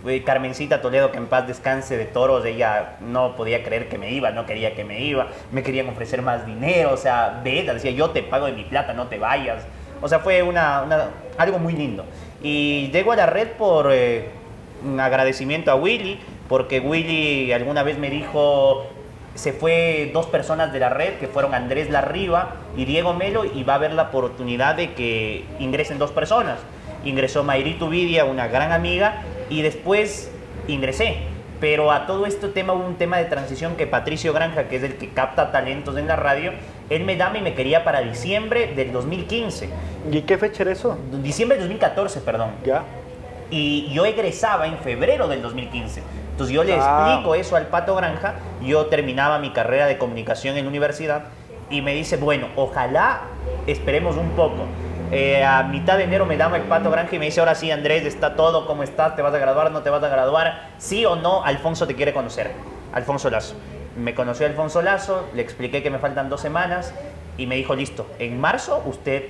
eh, 0.06 0.21
Carmencita 0.23 0.79
Toledo, 0.79 1.12
que 1.12 1.17
en 1.17 1.25
paz 1.25 1.47
descanse 1.47 1.97
de 1.97 2.06
toros, 2.06 2.45
ella 2.45 2.97
no 3.01 3.36
podía 3.36 3.63
creer 3.63 3.89
que 3.89 3.97
me 3.97 4.12
iba, 4.12 4.29
no 4.29 4.45
quería 4.45 4.75
que 4.75 4.84
me 4.84 5.01
iba, 5.01 5.29
me 5.51 5.63
querían 5.63 5.89
ofrecer 5.89 6.21
más 6.21 6.45
dinero, 6.45 6.91
o 6.93 6.97
sea, 6.97 7.41
vete, 7.43 7.73
decía, 7.73 7.89
yo 7.89 8.12
te 8.12 8.21
pago 8.21 8.45
de 8.45 8.51
mi 8.51 8.65
plata, 8.65 8.93
no 8.93 9.08
te 9.08 9.17
vayas. 9.17 9.63
O 9.99 10.08
sea, 10.08 10.19
fue 10.19 10.43
una, 10.43 10.84
una- 10.84 11.08
algo 11.39 11.58
muy 11.58 11.73
lindo. 11.73 12.06
Y 12.43 12.91
llego 12.91 13.13
a 13.13 13.15
la 13.15 13.25
red 13.25 13.47
por 13.58 13.89
eh, 13.91 14.27
un 14.86 14.99
agradecimiento 14.99 15.71
a 15.71 15.75
Willy, 15.75 16.19
porque 16.47 16.79
Willy 16.79 17.51
alguna 17.51 17.82
vez 17.82 17.97
me 17.97 18.12
dijo, 18.12 18.86
se 19.34 19.53
fue 19.53 20.12
dos 20.13 20.27
personas 20.27 20.71
de 20.71 20.79
la 20.79 20.89
red, 20.89 21.13
que 21.15 21.25
fueron 21.27 21.56
Andrés 21.56 21.89
Larriba 21.89 22.58
y 22.77 22.86
Diego 22.86 23.15
Melo, 23.15 23.43
y 23.43 23.63
va 23.63 23.73
a 23.73 23.75
haber 23.77 23.93
la 23.93 24.03
oportunidad 24.03 24.75
de 24.75 24.93
que 24.93 25.45
ingresen 25.58 25.97
dos 25.97 26.12
personas. 26.12 26.60
Ingresó 27.05 27.43
Mayrito 27.43 27.89
Vidia, 27.89 28.25
una 28.25 28.47
gran 28.47 28.71
amiga, 28.71 29.21
y 29.49 29.61
después 29.61 30.31
ingresé. 30.67 31.17
Pero 31.59 31.91
a 31.91 32.05
todo 32.07 32.25
este 32.25 32.49
tema 32.49 32.73
hubo 32.73 32.85
un 32.85 32.95
tema 32.95 33.17
de 33.17 33.25
transición 33.25 33.75
que 33.75 33.87
Patricio 33.87 34.33
Granja, 34.33 34.67
que 34.67 34.75
es 34.77 34.83
el 34.83 34.95
que 34.95 35.09
capta 35.09 35.51
talentos 35.51 35.97
en 35.97 36.07
la 36.07 36.15
radio, 36.17 36.51
él 36.89 37.05
me 37.05 37.15
daba 37.15 37.37
y 37.37 37.41
me 37.41 37.53
quería 37.53 37.83
para 37.85 38.01
diciembre 38.01 38.73
del 38.75 38.91
2015. 38.91 39.69
¿Y 40.11 40.21
qué 40.23 40.37
fecha 40.37 40.63
era 40.63 40.73
eso? 40.73 40.97
Diciembre 41.21 41.57
del 41.57 41.67
2014, 41.67 42.19
perdón. 42.21 42.49
Ya. 42.65 42.83
Y 43.49 43.89
yo 43.93 44.05
egresaba 44.05 44.67
en 44.67 44.77
febrero 44.79 45.27
del 45.27 45.41
2015. 45.41 46.01
Entonces 46.31 46.53
yo 46.53 46.63
le 46.63 46.73
Ah. 46.73 47.11
explico 47.13 47.35
eso 47.35 47.55
al 47.55 47.67
Pato 47.67 47.95
Granja, 47.95 48.33
yo 48.61 48.87
terminaba 48.87 49.39
mi 49.39 49.51
carrera 49.51 49.85
de 49.85 49.97
comunicación 49.97 50.57
en 50.57 50.65
la 50.65 50.69
universidad 50.69 51.25
y 51.69 51.81
me 51.81 51.93
dice, 51.93 52.17
bueno, 52.17 52.47
ojalá 52.55 53.21
esperemos 53.67 54.17
un 54.17 54.29
poco. 54.31 54.65
Eh, 55.15 55.43
a 55.43 55.62
mitad 55.62 55.97
de 55.97 56.06
enero 56.06 56.26
me 56.26 56.38
llama 56.38 56.58
el 56.58 56.63
Pato 56.63 56.89
Granja 56.89 57.15
y 57.15 57.19
me 57.19 57.26
dice, 57.26 57.39
ahora 57.39 57.54
sí 57.54 57.69
Andrés, 57.69 58.04
está 58.04 58.36
todo, 58.36 58.65
¿cómo 58.65 58.82
estás? 58.82 59.15
¿Te 59.15 59.21
vas 59.21 59.32
a 59.32 59.38
graduar? 59.38 59.71
¿No 59.71 59.84
te 59.84 59.91
vas 59.91 60.02
a 60.02 60.10
graduar? 60.10 60.71
¿Sí 60.80 61.06
o 61.06 61.15
no? 61.15 61.43
Alfonso 61.43 61.86
te 61.86 61.93
quiere 61.93 62.13
conocer. 62.13 62.49
Alfonso 62.93 63.30
Lazo. 63.30 63.54
Me 63.95 64.15
conoció 64.15 64.47
Alfonso 64.47 64.82
Lazo, 64.82 65.30
le 65.36 65.43
expliqué 65.43 65.84
que 65.84 65.91
me 65.91 65.99
faltan 65.99 66.30
dos 66.30 66.41
semanas 66.41 66.95
y 67.38 67.45
me 67.45 67.56
dijo, 67.56 67.76
listo, 67.76 68.08
en 68.17 68.41
marzo 68.41 68.82
usted 68.88 69.26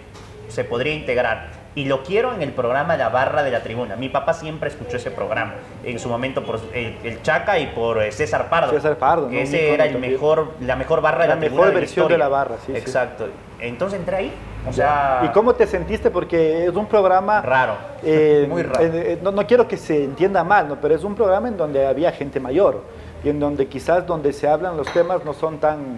se 0.48 0.64
podría 0.64 0.94
integrar. 0.94 1.63
Y 1.76 1.86
lo 1.86 2.04
quiero 2.04 2.34
en 2.34 2.42
el 2.44 2.52
programa 2.52 2.96
La 2.98 3.10
Barra 3.10 3.42
de 3.42 3.50
la 3.50 3.64
Tribuna. 3.64 3.96
Mi 3.96 4.08
papá 4.10 4.34
siempre 4.34 4.70
escuchó 4.70 4.98
ese 4.98 5.10
programa. 5.10 5.56
En 5.84 5.98
su 5.98 6.08
momento 6.08 6.44
por 6.44 6.60
el, 6.74 6.98
el 7.04 7.22
Chaca 7.24 7.58
y 7.58 7.68
por 7.68 8.02
eh, 8.04 8.12
César 8.12 8.48
Pardo. 8.50 8.72
César 8.72 8.98
Pardo, 8.98 9.28
Que 9.30 9.42
ese 9.42 9.74
era 9.74 9.86
el 9.86 9.98
mejor, 9.98 10.52
la 10.60 10.76
mejor 10.76 11.02
barra 11.02 11.24
de 11.24 11.28
La 11.30 11.36
la, 11.36 11.40
tribuna 11.42 11.62
mejor 11.62 11.74
de 11.74 11.80
versión 11.80 12.08
de 12.08 12.18
la 12.18 12.28
barra, 12.28 12.58
sí, 12.66 12.74
sí. 12.74 12.78
Exacto. 12.78 13.28
Entonces 13.60 13.98
entré 14.00 14.18
ahí. 14.18 14.34
O 14.70 14.72
sea, 14.72 15.22
¿Y 15.26 15.30
cómo 15.30 15.56
te 15.56 15.66
sentiste? 15.68 16.10
Porque 16.12 16.66
es 16.68 16.76
un 16.76 16.86
programa... 16.86 17.42
raro. 17.42 17.74
eh, 18.04 18.46
Muy 18.50 18.62
raro. 18.64 18.80
eh, 18.84 18.92
eh, 18.94 19.20
no, 19.22 19.32
no 19.32 19.46
quiero 19.48 19.68
que 19.68 19.76
se 19.78 20.04
entienda 20.04 20.44
mal, 20.44 20.68
¿no? 20.68 20.80
pero 20.80 20.94
es 20.96 21.04
un 21.04 21.16
programa 21.16 21.48
en 21.48 21.58
donde 21.58 21.86
había 21.88 22.12
gente 22.12 22.40
mayor 22.40 22.82
y 23.24 23.30
en 23.30 23.40
donde 23.40 23.68
quizás 23.68 24.06
donde 24.06 24.32
se 24.32 24.48
hablan 24.48 24.78
los 24.78 24.88
temas 24.94 25.26
no 25.26 25.34
son 25.34 25.58
tan, 25.58 25.98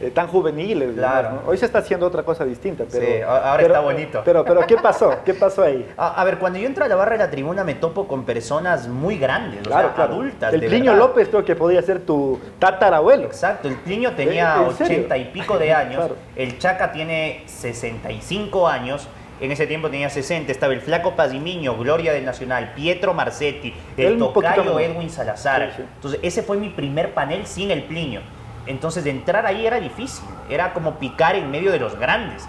eh, 0.00 0.10
tan 0.10 0.26
juveniles. 0.28 0.94
digamos, 0.94 1.20
Claro. 1.20 1.42
¿no? 1.44 1.50
Hoy 1.50 1.56
se 1.56 1.66
está 1.66 1.78
haciendo 1.78 2.06
otra 2.06 2.22
cosa 2.22 2.44
distinta. 2.44 2.84
Pero, 2.90 3.06
Sí, 3.06 3.22
ahora 3.22 3.56
pero- 3.56 3.66
está 3.68 3.80
bonito. 3.80 4.22
Pero, 4.24 4.44
pero 4.44 4.60
¿qué 4.66 4.76
pasó? 4.76 5.14
¿Qué 5.24 5.34
pasó 5.34 5.62
ahí? 5.62 5.88
A, 5.96 6.20
a 6.20 6.24
ver, 6.24 6.38
cuando 6.38 6.58
yo 6.58 6.66
entro 6.66 6.84
a 6.84 6.88
la 6.88 6.96
barra 6.96 7.12
de 7.12 7.18
la 7.18 7.30
tribuna 7.30 7.64
me 7.64 7.74
topo 7.74 8.06
con 8.06 8.24
personas 8.24 8.88
muy 8.88 9.16
grandes, 9.18 9.60
o 9.60 9.64
Claro, 9.70 9.88
sea, 9.88 9.94
claro. 9.94 10.14
adultas. 10.14 10.52
El 10.52 10.60
de 10.60 10.68
Pliño 10.68 10.92
verdad. 10.92 11.06
López 11.06 11.28
creo 11.28 11.44
que 11.44 11.56
podía 11.56 11.80
ser 11.82 12.00
tu 12.00 12.38
tatarabuelo. 12.58 13.24
Exacto, 13.24 13.68
el 13.68 13.76
Pliño 13.76 14.12
tenía 14.12 14.56
¿En 14.68 14.76
serio? 14.76 14.96
80 14.98 15.16
y 15.18 15.24
pico 15.26 15.58
de 15.58 15.72
años, 15.74 16.10
el 16.36 16.58
Chaca 16.58 16.92
tiene 16.92 17.42
65 17.46 18.68
años, 18.68 19.08
en 19.40 19.52
ese 19.52 19.66
tiempo 19.66 19.90
tenía 19.90 20.08
60, 20.08 20.50
estaba 20.50 20.72
el 20.72 20.80
Flaco 20.80 21.14
Pazimiño, 21.14 21.76
Gloria 21.76 22.12
del 22.12 22.24
Nacional, 22.24 22.72
Pietro 22.74 23.12
Marcetti, 23.14 23.74
el 23.96 24.18
Tocayo. 24.18 24.78
Edwin 24.78 25.10
Salazar. 25.10 25.70
Sí, 25.70 25.74
sí. 25.78 25.82
Entonces 25.96 26.20
ese 26.22 26.42
fue 26.42 26.56
mi 26.56 26.70
primer 26.70 27.12
panel 27.12 27.46
sin 27.46 27.70
el 27.70 27.82
Pliño. 27.84 28.20
Entonces 28.66 29.04
de 29.04 29.10
entrar 29.10 29.46
ahí 29.46 29.66
era 29.66 29.78
difícil, 29.80 30.24
era 30.48 30.72
como 30.72 30.94
picar 30.98 31.34
en 31.36 31.50
medio 31.50 31.72
de 31.72 31.78
los 31.78 31.98
grandes. 31.98 32.46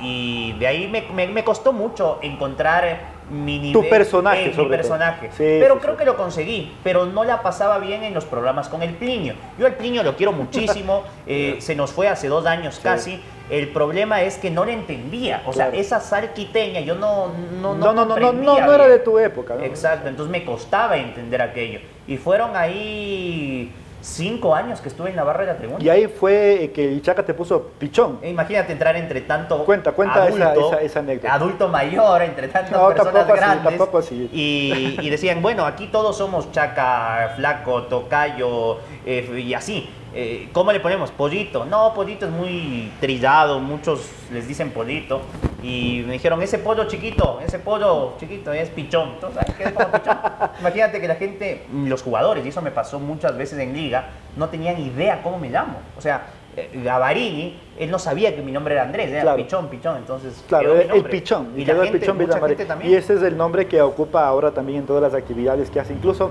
Y 0.00 0.52
de 0.58 0.66
ahí 0.66 0.88
me, 0.88 1.02
me- 1.14 1.28
me 1.28 1.44
costó 1.44 1.72
mucho 1.72 2.18
encontrar 2.22 3.14
mi 3.30 3.58
nivel. 3.58 3.88
personaje, 3.88 4.50
eh, 4.50 4.54
mi 4.54 4.66
personaje. 4.66 5.28
Sí, 5.30 5.56
pero 5.58 5.74
sí, 5.76 5.80
creo 5.80 5.94
sí. 5.94 5.98
que 6.00 6.04
lo 6.04 6.16
conseguí, 6.16 6.72
pero 6.84 7.06
no 7.06 7.24
la 7.24 7.40
pasaba 7.40 7.78
bien 7.78 8.02
en 8.02 8.12
los 8.12 8.26
programas 8.26 8.68
con 8.68 8.82
el 8.82 8.90
Pliño. 8.94 9.34
Yo 9.58 9.66
al 9.66 9.74
Pliño 9.76 10.02
lo 10.02 10.14
quiero 10.16 10.32
muchísimo, 10.42 11.04
eh, 11.26 11.56
se 11.60 11.74
nos 11.74 11.92
fue 11.92 12.08
hace 12.08 12.28
dos 12.28 12.44
años 12.44 12.80
casi. 12.82 13.20
El 13.48 13.68
problema 13.68 14.22
es 14.22 14.36
que 14.38 14.50
no 14.50 14.64
le 14.64 14.72
entendía, 14.72 15.42
o 15.46 15.52
sea, 15.52 15.68
esa 15.68 16.00
sal 16.00 16.32
quiteña 16.32 16.80
yo 16.80 16.94
no 16.94 17.28
no 17.60 17.74
No, 17.74 17.92
no, 17.92 18.04
no, 18.06 18.16
no, 18.16 18.32
no, 18.32 18.72
era 18.74 18.88
de 18.88 18.98
tu 18.98 19.18
época. 19.18 19.54
¿no? 19.54 19.62
Exacto, 19.64 20.08
entonces 20.08 20.30
me 20.30 20.44
costaba 20.44 20.96
entender 20.96 21.40
aquello. 21.40 21.80
Y 22.06 22.16
fueron 22.18 22.56
ahí 22.56 23.70
cinco 24.04 24.54
años 24.54 24.80
que 24.82 24.88
estuve 24.88 25.08
en 25.10 25.16
la 25.16 25.24
barra 25.24 25.40
de 25.40 25.46
la 25.46 25.56
tribuna. 25.56 25.82
Y 25.82 25.88
ahí 25.88 26.06
fue 26.08 26.70
que 26.74 26.84
el 26.92 27.00
Chaca 27.00 27.22
te 27.24 27.32
puso 27.32 27.70
pichón. 27.78 28.18
E 28.22 28.28
Imagínate 28.30 28.72
entrar 28.72 28.94
entre 28.96 29.22
tanto 29.22 29.64
Cuenta, 29.64 29.92
cuenta 29.92 30.28
esa- 30.28 30.50
adulto, 30.50 30.68
esa- 30.74 30.82
esa 30.82 30.98
anécdota. 31.00 31.32
adulto 31.34 31.68
mayor, 31.68 32.20
entre 32.22 32.48
tantas 32.48 32.70
No, 32.72 32.88
personas 32.88 33.24
así, 33.28 33.32
grandes. 33.32 33.80
así. 33.94 34.30
Y, 34.32 34.98
y 35.00 35.08
decían, 35.10 35.40
bueno, 35.40 35.64
aquí 35.64 35.86
todos 35.86 36.18
somos 36.18 36.52
chaca, 36.52 37.32
flaco, 37.36 37.84
tocayo 37.84 38.78
eh, 39.06 39.42
y 39.42 39.54
así. 39.54 39.88
Eh, 40.16 40.48
¿Cómo 40.52 40.70
le 40.72 40.78
ponemos? 40.78 41.10
Pollito. 41.10 41.64
No, 41.64 41.92
pollito 41.92 42.26
es 42.26 42.30
muy 42.30 42.92
trillado, 43.00 43.58
muchos 43.58 44.08
les 44.32 44.46
dicen 44.46 44.70
pollito. 44.70 45.22
Y 45.60 46.04
me 46.06 46.12
dijeron, 46.12 46.40
ese 46.40 46.58
pollo 46.58 46.84
chiquito, 46.84 47.40
ese 47.44 47.58
pollo 47.58 48.14
chiquito 48.18 48.52
es 48.52 48.68
pichón. 48.70 49.14
Entonces, 49.14 49.40
¿sabes 49.40 49.56
qué 49.56 49.64
es 49.64 49.72
como 49.72 49.90
pichón? 49.90 50.18
Imagínate 50.60 51.00
que 51.00 51.08
la 51.08 51.16
gente, 51.16 51.66
los 51.72 52.02
jugadores, 52.02 52.46
y 52.46 52.50
eso 52.50 52.62
me 52.62 52.70
pasó 52.70 53.00
muchas 53.00 53.36
veces 53.36 53.58
en 53.58 53.72
liga, 53.72 54.10
no 54.36 54.48
tenían 54.48 54.80
idea 54.80 55.20
cómo 55.22 55.38
me 55.38 55.50
llamo. 55.50 55.78
O 55.98 56.00
sea, 56.00 56.26
eh, 56.56 56.70
Gavarini, 56.84 57.58
él 57.76 57.90
no 57.90 57.98
sabía 57.98 58.36
que 58.36 58.42
mi 58.42 58.52
nombre 58.52 58.74
era 58.74 58.84
Andrés, 58.84 59.10
era 59.10 59.22
Claro. 59.22 59.38
Pichón, 59.38 59.68
Pichón, 59.68 59.96
entonces 59.96 60.44
Claro, 60.46 60.74
quedó 60.74 60.74
mi 60.76 60.82
el, 60.82 60.90
el 60.90 61.04
pichón. 61.06 61.48
Y, 61.56 61.64
la 61.64 61.72
el 61.72 61.82
gente, 61.82 61.98
pichón 61.98 62.18
mucha 62.18 62.38
gente 62.46 62.66
también. 62.66 62.92
Y 62.92 62.94
ese 62.94 63.14
es 63.14 63.22
el 63.22 63.36
nombre 63.36 63.66
que 63.66 63.82
ocupa 63.82 64.24
ahora 64.28 64.52
también 64.52 64.80
en 64.80 64.86
todas 64.86 65.02
las 65.02 65.14
actividades 65.14 65.70
que 65.70 65.80
hace. 65.80 65.92
Incluso 65.92 66.30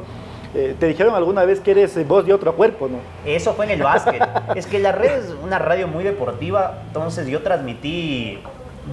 eh, 0.56 0.76
te 0.80 0.88
dijeron 0.88 1.16
alguna 1.16 1.46
vez 1.46 1.60
que 1.60 1.72
eres 1.72 1.98
eh, 1.98 2.04
voz 2.04 2.26
de 2.26 2.34
otro 2.34 2.56
cuerpo, 2.56 2.88
¿no? 2.88 2.98
Eso 3.26 3.54
fue 3.54 3.66
en 3.66 3.72
el 3.72 3.84
básquet. 3.84 4.22
es 4.56 4.68
que 4.68 4.80
la 4.80 4.92
red 4.92 5.24
es 5.24 5.34
una 5.44 5.60
radio 5.60 5.88
muy 5.88 6.04
deportiva, 6.04 6.84
entonces 6.88 7.28
yo 7.28 7.42
transmití 7.42 8.40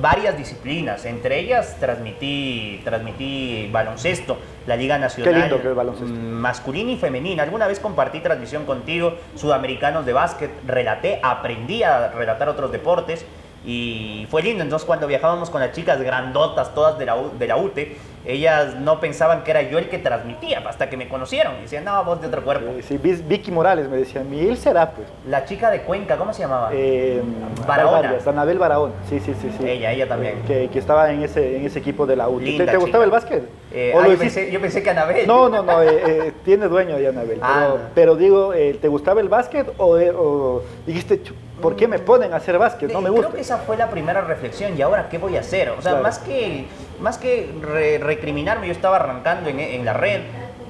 varias 0.00 0.36
disciplinas, 0.38 1.04
entre 1.04 1.40
ellas 1.40 1.76
transmití, 1.80 2.80
transmití 2.84 3.68
baloncesto, 3.72 4.38
la 4.66 4.76
Liga 4.76 4.98
Nacional 4.98 5.34
Qué 5.34 5.40
lindo 5.40 5.60
que 5.60 5.68
es 5.68 5.74
baloncesto. 5.74 6.14
mm, 6.14 6.32
masculina 6.32 6.92
y 6.92 6.96
femenina. 6.96 7.42
Alguna 7.42 7.66
vez 7.66 7.80
compartí 7.80 8.20
transmisión 8.20 8.64
contigo, 8.64 9.14
sudamericanos 9.34 10.06
de 10.06 10.12
básquet, 10.12 10.50
relaté, 10.66 11.20
aprendí 11.22 11.82
a 11.82 12.08
relatar 12.08 12.48
otros 12.48 12.70
deportes 12.72 13.24
y 13.64 14.26
fue 14.30 14.42
lindo. 14.42 14.62
Entonces 14.62 14.86
cuando 14.86 15.06
viajábamos 15.06 15.50
con 15.50 15.60
las 15.60 15.72
chicas 15.72 16.00
grandotas, 16.00 16.74
todas 16.74 16.98
de 16.98 17.06
la, 17.06 17.16
U- 17.16 17.30
de 17.38 17.46
la 17.46 17.56
UTE, 17.56 17.96
ellas 18.26 18.74
no 18.76 19.00
pensaban 19.00 19.44
que 19.44 19.50
era 19.50 19.62
yo 19.62 19.78
el 19.78 19.88
que 19.88 19.98
transmitía 19.98 20.62
hasta 20.68 20.90
que 20.90 20.96
me 20.98 21.08
conocieron. 21.08 21.54
Y 21.58 21.62
decían, 21.62 21.84
no, 21.84 22.04
vos 22.04 22.20
de 22.20 22.26
otro 22.26 22.42
cuerpo. 22.44 22.66
Eh, 22.70 22.82
sí, 22.82 22.98
Vicky 22.98 23.50
Morales 23.50 23.88
me 23.88 23.96
decía, 23.96 24.22
él 24.22 24.56
será, 24.58 24.90
pues. 24.90 25.06
La 25.26 25.44
chica 25.46 25.70
de 25.70 25.82
Cuenca, 25.82 26.16
¿cómo 26.18 26.32
se 26.34 26.42
llamaba? 26.42 26.70
Eh, 26.72 27.22
Barahona. 27.66 28.02
varias, 28.02 28.26
Anabel 28.26 28.58
Barahona, 28.58 28.92
sí, 29.08 29.20
sí, 29.20 29.34
sí. 29.40 29.50
sí. 29.58 29.66
Ella, 29.68 29.92
ella 29.92 30.06
también. 30.06 30.42
Que, 30.46 30.68
que 30.68 30.78
estaba 30.78 31.10
en 31.12 31.22
ese, 31.22 31.56
en 31.56 31.64
ese 31.64 31.78
equipo 31.78 32.04
de 32.06 32.16
la 32.16 32.28
U. 32.28 32.38
¿Te, 32.38 32.44
Linda 32.44 32.66
te 32.66 32.76
gustaba 32.76 33.04
el 33.04 33.10
básquet? 33.10 33.42
Eh, 33.72 33.92
¿O 33.94 34.00
ah, 34.00 34.02
lo 34.04 34.12
yo, 34.12 34.18
pensé, 34.18 34.50
yo 34.50 34.60
pensé 34.60 34.82
que 34.82 34.90
Anabel. 34.90 35.26
No, 35.26 35.48
no, 35.48 35.62
no, 35.62 35.82
eh, 35.82 35.88
eh, 36.06 36.32
tiene 36.44 36.66
dueño 36.68 36.98
ya 36.98 37.10
Anabel. 37.10 37.38
Ah, 37.42 37.68
pero, 37.70 37.78
no. 37.78 37.80
pero 37.94 38.16
digo, 38.16 38.52
¿te 38.80 38.88
gustaba 38.88 39.20
el 39.20 39.28
básquet 39.28 39.66
o, 39.78 39.96
o 39.96 40.62
dijiste, 40.86 41.22
"Chu, 41.22 41.34
¿por 41.60 41.76
qué 41.76 41.86
me 41.88 41.98
ponen 41.98 42.32
a 42.32 42.36
hacer 42.36 42.58
básquet? 42.58 42.92
No 42.92 43.00
me 43.00 43.10
gusta. 43.10 43.26
Creo 43.26 43.36
que 43.36 43.42
esa 43.42 43.58
fue 43.58 43.76
la 43.76 43.90
primera 43.90 44.20
reflexión. 44.22 44.76
¿Y 44.78 44.82
ahora 44.82 45.08
qué 45.08 45.18
voy 45.18 45.36
a 45.36 45.40
hacer? 45.40 45.70
O 45.70 45.74
sea, 45.82 45.92
Claro. 45.92 46.02
más 46.02 46.18
que, 46.18 46.66
más 47.00 47.18
que 47.18 47.50
re- 47.60 47.98
recriminarme, 47.98 48.66
yo 48.66 48.72
estaba 48.72 48.96
arrancando 48.96 49.48
en, 49.50 49.60
en 49.60 49.84
la 49.84 49.92
red 49.92 50.20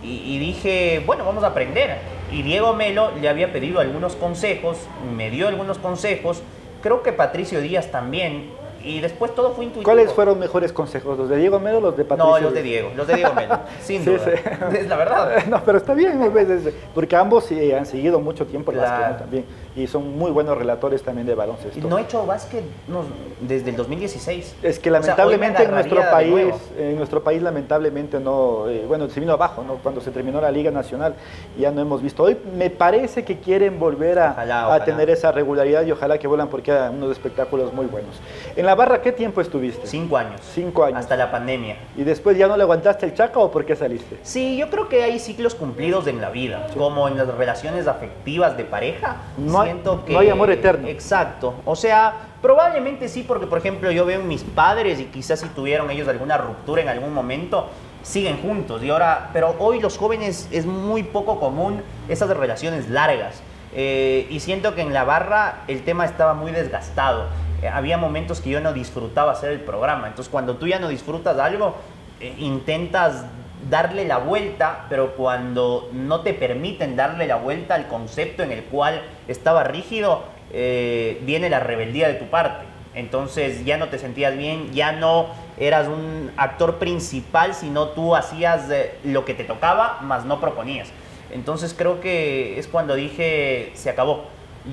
y, 0.03 0.35
y 0.35 0.39
dije, 0.39 1.03
bueno, 1.07 1.25
vamos 1.25 1.45
a 1.45 1.49
aprender. 1.49 1.97
Y 2.33 2.43
Diego 2.43 2.75
Melo 2.75 3.11
le 3.21 3.29
había 3.29 3.53
pedido 3.53 3.81
algunos 3.81 4.15
consejos, 4.17 4.79
me 5.17 5.31
dio 5.31 5.49
algunos 5.49 5.79
consejos. 5.79 6.43
Creo 6.83 7.03
que 7.03 7.13
Patricio 7.13 7.61
Díaz 7.61 7.91
también. 7.91 8.51
Y 8.83 9.01
después 9.01 9.35
todo 9.35 9.53
fue 9.53 9.65
intuitivo. 9.67 9.85
¿Cuáles 9.85 10.13
fueron 10.13 10.39
mejores 10.39 10.73
consejos? 10.73 11.19
¿Los 11.19 11.29
de 11.29 11.37
Diego 11.37 11.61
Melo 11.61 11.79
o 11.79 11.81
los 11.81 11.97
de 11.97 12.05
Patricio? 12.05 12.33
No, 12.35 12.41
los 12.41 12.55
de? 12.55 12.63
Diego, 12.63 12.91
los 12.97 13.07
de 13.07 13.15
Diego 13.17 13.35
Melo, 13.35 13.59
sin 13.83 14.03
Sí, 14.05 14.11
duda. 14.11 14.25
sí. 14.25 14.77
Es 14.79 14.89
la 14.89 14.97
verdad. 14.97 15.45
No, 15.49 15.63
pero 15.65 15.79
está 15.79 15.95
bien, 15.95 16.33
veces, 16.33 16.73
porque 16.95 17.17
ambos 17.17 17.45
sí 17.45 17.73
han 17.73 17.85
seguido 17.87 18.21
mucho 18.21 18.47
tiempo 18.47 18.71
el 18.73 18.79
Claro. 18.79 18.91
básquet 18.93 19.13
¿no? 19.13 19.19
también 19.21 19.45
y 19.77 19.87
son 19.87 20.19
muy 20.19 20.31
buenos 20.33 20.59
relatores 20.59 21.03
también 21.03 21.27
de 21.27 21.35
baloncesto. 21.35 21.87
No 21.89 21.99
he 21.99 22.03
hecho 22.03 22.27
básquet 22.27 22.65
no, 22.89 23.05
desde 23.41 23.71
el 23.71 23.77
2016. 23.77 24.57
Es 24.63 24.79
que 24.79 24.91
O 24.91 24.93
sea, 24.93 25.01
lamentablemente 25.01 25.63
en 25.63 25.71
nuestro 25.71 26.01
país, 26.11 26.55
en 26.77 26.97
nuestro 26.97 27.23
país 27.23 27.41
lamentablemente 27.43 28.19
no, 28.19 28.69
eh, 28.69 28.85
bueno, 28.89 29.09
se 29.09 29.21
vino 29.21 29.33
abajo, 29.33 29.63
¿no? 29.63 29.75
Cuando 29.77 30.01
se 30.01 30.11
terminó 30.11 30.41
la 30.41 30.51
Liga 30.51 30.71
Nacional 30.71 31.15
ya 31.59 31.71
no 31.71 31.81
hemos 31.81 32.03
visto. 32.03 32.25
Hoy 32.25 32.37
me 32.57 32.71
parece 32.71 33.25
que 33.25 33.39
quieren 33.39 33.79
volver 33.79 34.19
a, 34.19 34.33
Ojalá, 34.33 34.75
a 34.75 34.85
tener 34.85 35.09
esa 35.11 35.31
regularidad 35.31 35.85
y 35.85 35.93
ojalá 35.93 36.19
que 36.19 36.27
vuelan 36.27 36.49
porque 36.49 36.73
hay 36.73 36.91
unos 36.93 37.13
espectáculos 37.13 37.73
muy 37.73 37.87
buenos. 37.87 38.17
En 38.57 38.67
la 38.67 38.70
barra, 38.75 39.01
¿qué 39.03 39.13
tiempo 39.13 39.41
estuviste? 39.41 39.87
Cinco 39.87 40.17
años. 40.17 40.41
Cinco 40.55 40.85
años. 40.85 40.99
Hasta 40.99 41.17
la 41.17 41.31
pandemia. 41.31 41.77
¿Y 41.97 42.03
después 42.05 42.37
ya 42.37 42.47
no 42.49 42.57
le 42.57 42.63
aguantaste 42.63 43.07
el 43.07 43.15
chaca 43.15 43.39
o 43.39 43.51
por 43.51 43.65
qué 43.65 43.77
saliste? 43.77 44.19
Sí, 44.23 44.57
yo 44.57 44.69
creo 44.71 44.89
que 44.89 45.03
hay 45.03 45.19
ciclos 45.19 45.55
cumplidos 45.55 46.07
en 46.07 46.21
la 46.21 46.31
vida, 46.31 46.67
como 46.77 47.09
en 47.09 47.17
las 47.17 47.29
relaciones 47.29 47.87
afectivas 47.87 48.57
de 48.57 48.65
pareja. 48.65 49.17
No 49.39 49.61
hay- 49.61 49.71
siento 49.71 50.05
que 50.05 50.13
no 50.13 50.19
hay 50.21 50.31
amor 50.31 50.51
eterno. 50.51 50.89
Exacto. 50.89 51.55
O 51.65 51.77
sea, 51.77 52.15
probablemente 52.43 53.09
sí, 53.09 53.23
porque 53.27 53.47
por 53.47 53.59
ejemplo 53.59 53.91
yo 53.91 54.05
veo 54.07 54.21
en 54.21 54.29
mis 54.29 54.43
padres 54.43 54.99
y 55.01 55.05
quizás 55.05 55.41
si 55.41 55.49
tuvieron 55.49 55.91
ellos 55.91 56.09
alguna 56.09 56.37
ruptura 56.39 56.83
en 56.83 56.89
algún 56.89 57.13
momento, 57.13 57.69
siguen 58.03 58.41
juntos. 58.41 58.83
Y 58.83 58.91
ahora, 58.91 59.31
pero 59.33 59.55
hoy 59.59 59.79
los 59.81 59.99
jóvenes 59.99 60.49
es 60.51 60.65
muy 60.67 61.03
poco 61.03 61.39
común 61.39 61.83
esas 62.09 62.31
relaciones 62.37 62.89
largas. 62.89 63.43
Eh, 63.73 64.27
y 64.31 64.41
siento 64.41 64.75
que 64.75 64.81
en 64.81 64.93
la 64.93 65.05
barra 65.05 65.61
el 65.69 65.83
tema 65.85 66.05
estaba 66.05 66.35
muy 66.35 66.51
desgastado. 66.51 67.27
Eh, 67.63 67.69
había 67.69 67.97
momentos 67.97 68.41
que 68.41 68.51
yo 68.51 68.61
no 68.61 68.73
disfrutaba 68.73 69.33
hacer 69.33 69.53
el 69.53 69.61
programa. 69.61 70.09
Entonces, 70.09 70.31
cuando 70.31 70.57
tú 70.57 70.67
ya 70.67 70.79
no 70.79 70.89
disfrutas 70.89 71.39
algo, 71.39 71.77
eh, 72.21 72.35
intentas 72.39 73.25
darle 73.69 74.07
la 74.07 74.19
vuelta, 74.19 74.87
pero 74.89 75.15
cuando 75.17 75.91
no 75.93 76.21
te 76.21 76.33
permiten 76.33 76.97
darle 76.97 77.27
la 77.27 77.37
vuelta 77.37 77.75
al 77.75 77.89
concepto 77.89 78.43
en 78.43 78.53
el 78.53 78.65
cual 78.65 79.03
estaba 79.29 79.65
rígido, 79.65 80.25
viene 80.51 81.49
la 81.49 81.61
rebeldía 81.61 82.09
de 82.09 82.15
tu 82.15 82.25
parte. 82.25 82.65
Entonces 82.95 83.65
ya 83.65 83.77
no 83.77 83.89
te 83.89 83.99
sentías 83.99 84.37
bien, 84.37 84.73
ya 84.73 84.93
no 84.93 85.27
eras 85.59 85.87
un 85.87 86.33
actor 86.37 86.79
principal, 86.79 87.55
sino 87.55 87.89
tú 87.91 88.17
hacías 88.17 88.69
lo 89.05 89.25
que 89.25 89.35
te 89.35 89.45
tocaba, 89.45 89.99
más 90.01 90.25
no 90.25 90.41
proponías. 90.41 90.89
Entonces 91.33 91.75
creo 91.77 92.01
que 92.01 92.59
es 92.59 92.67
cuando 92.67 92.95
dije, 92.95 93.71
se 93.75 93.91
acabó. 93.91 94.25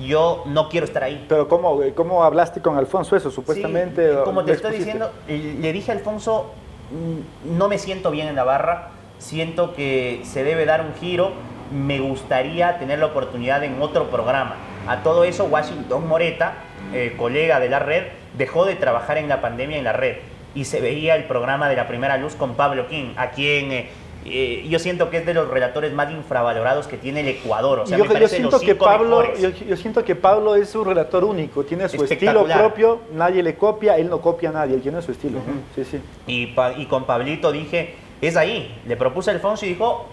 Yo 0.06 0.42
no 0.46 0.68
quiero 0.68 0.86
estar 0.86 1.02
ahí. 1.02 1.24
Pero 1.28 1.48
¿cómo, 1.48 1.80
cómo 1.94 2.22
hablaste 2.24 2.60
con 2.60 2.76
Alfonso 2.76 3.16
eso, 3.16 3.30
supuestamente? 3.30 4.10
como 4.24 4.44
te 4.44 4.52
estoy 4.52 4.78
diciendo, 4.78 5.10
le 5.26 5.72
dije 5.72 5.92
a 5.92 5.94
Alfonso, 5.94 6.52
mm, 6.90 7.56
no 7.56 7.68
me 7.68 7.78
siento 7.78 8.10
bien 8.10 8.28
en 8.28 8.36
la 8.36 8.44
barra, 8.44 8.90
siento 9.18 9.74
que 9.74 10.20
se 10.24 10.44
debe 10.44 10.64
dar 10.66 10.82
un 10.82 10.94
giro, 10.94 11.32
me 11.72 12.00
gustaría 12.00 12.78
tener 12.78 12.98
la 12.98 13.06
oportunidad 13.06 13.62
en 13.64 13.80
otro 13.80 14.10
programa. 14.10 14.56
A 14.86 15.02
todo 15.02 15.24
eso, 15.24 15.44
Washington 15.44 16.06
Moreta, 16.06 16.54
eh, 16.92 17.14
colega 17.18 17.60
de 17.60 17.68
la 17.68 17.78
red, 17.78 18.04
dejó 18.36 18.64
de 18.64 18.74
trabajar 18.74 19.18
en 19.18 19.28
la 19.28 19.40
pandemia 19.40 19.78
en 19.78 19.84
la 19.84 19.92
red 19.92 20.16
y 20.54 20.64
se 20.64 20.80
veía 20.80 21.14
el 21.14 21.24
programa 21.24 21.68
de 21.68 21.76
la 21.76 21.86
primera 21.86 22.16
luz 22.16 22.34
con 22.34 22.54
Pablo 22.54 22.88
King, 22.88 23.12
a 23.16 23.30
quien 23.30 23.70
eh, 23.70 23.90
eh, 24.24 24.66
yo 24.68 24.78
siento 24.78 25.10
que 25.10 25.18
es 25.18 25.26
de 25.26 25.34
los 25.34 25.48
relatores 25.48 25.92
más 25.92 26.10
infravalorados 26.10 26.86
que 26.86 26.96
tiene 26.96 27.20
el 27.20 27.28
Ecuador. 27.28 27.80
O 27.80 27.86
sea, 27.86 27.96
yo, 27.96 28.28
siento 28.28 28.60
que 28.60 28.74
Pablo, 28.74 29.24
yo, 29.36 29.76
siento 29.76 30.04
que 30.04 30.14
Pablo 30.14 30.54
es 30.56 30.74
un 30.74 30.84
relator 30.84 31.24
único, 31.24 31.64
tiene 31.64 31.88
su 31.88 32.02
estilo 32.04 32.44
propio, 32.44 33.00
nadie 33.14 33.42
le 33.42 33.54
copia, 33.54 33.96
él 33.96 34.08
no 34.10 34.20
copia 34.20 34.50
a 34.50 34.52
nadie, 34.52 34.74
él 34.74 34.82
tiene 34.82 35.00
su 35.02 35.12
estilo. 35.12 35.38
sí, 35.74 35.84
sí. 35.84 36.00
Y, 36.26 36.54
y 36.76 36.86
con 36.86 37.04
Pablito 37.04 37.52
dije, 37.52 37.94
es 38.20 38.36
ahí. 38.36 38.80
Le 38.86 38.96
propuse 38.96 39.30
a 39.30 39.34
Alfonso 39.34 39.64
y 39.64 39.70
dijo, 39.70 40.06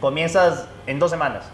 comienzas 0.00 0.68
en 0.86 0.98
dos 0.98 1.10
semanas. 1.10 1.50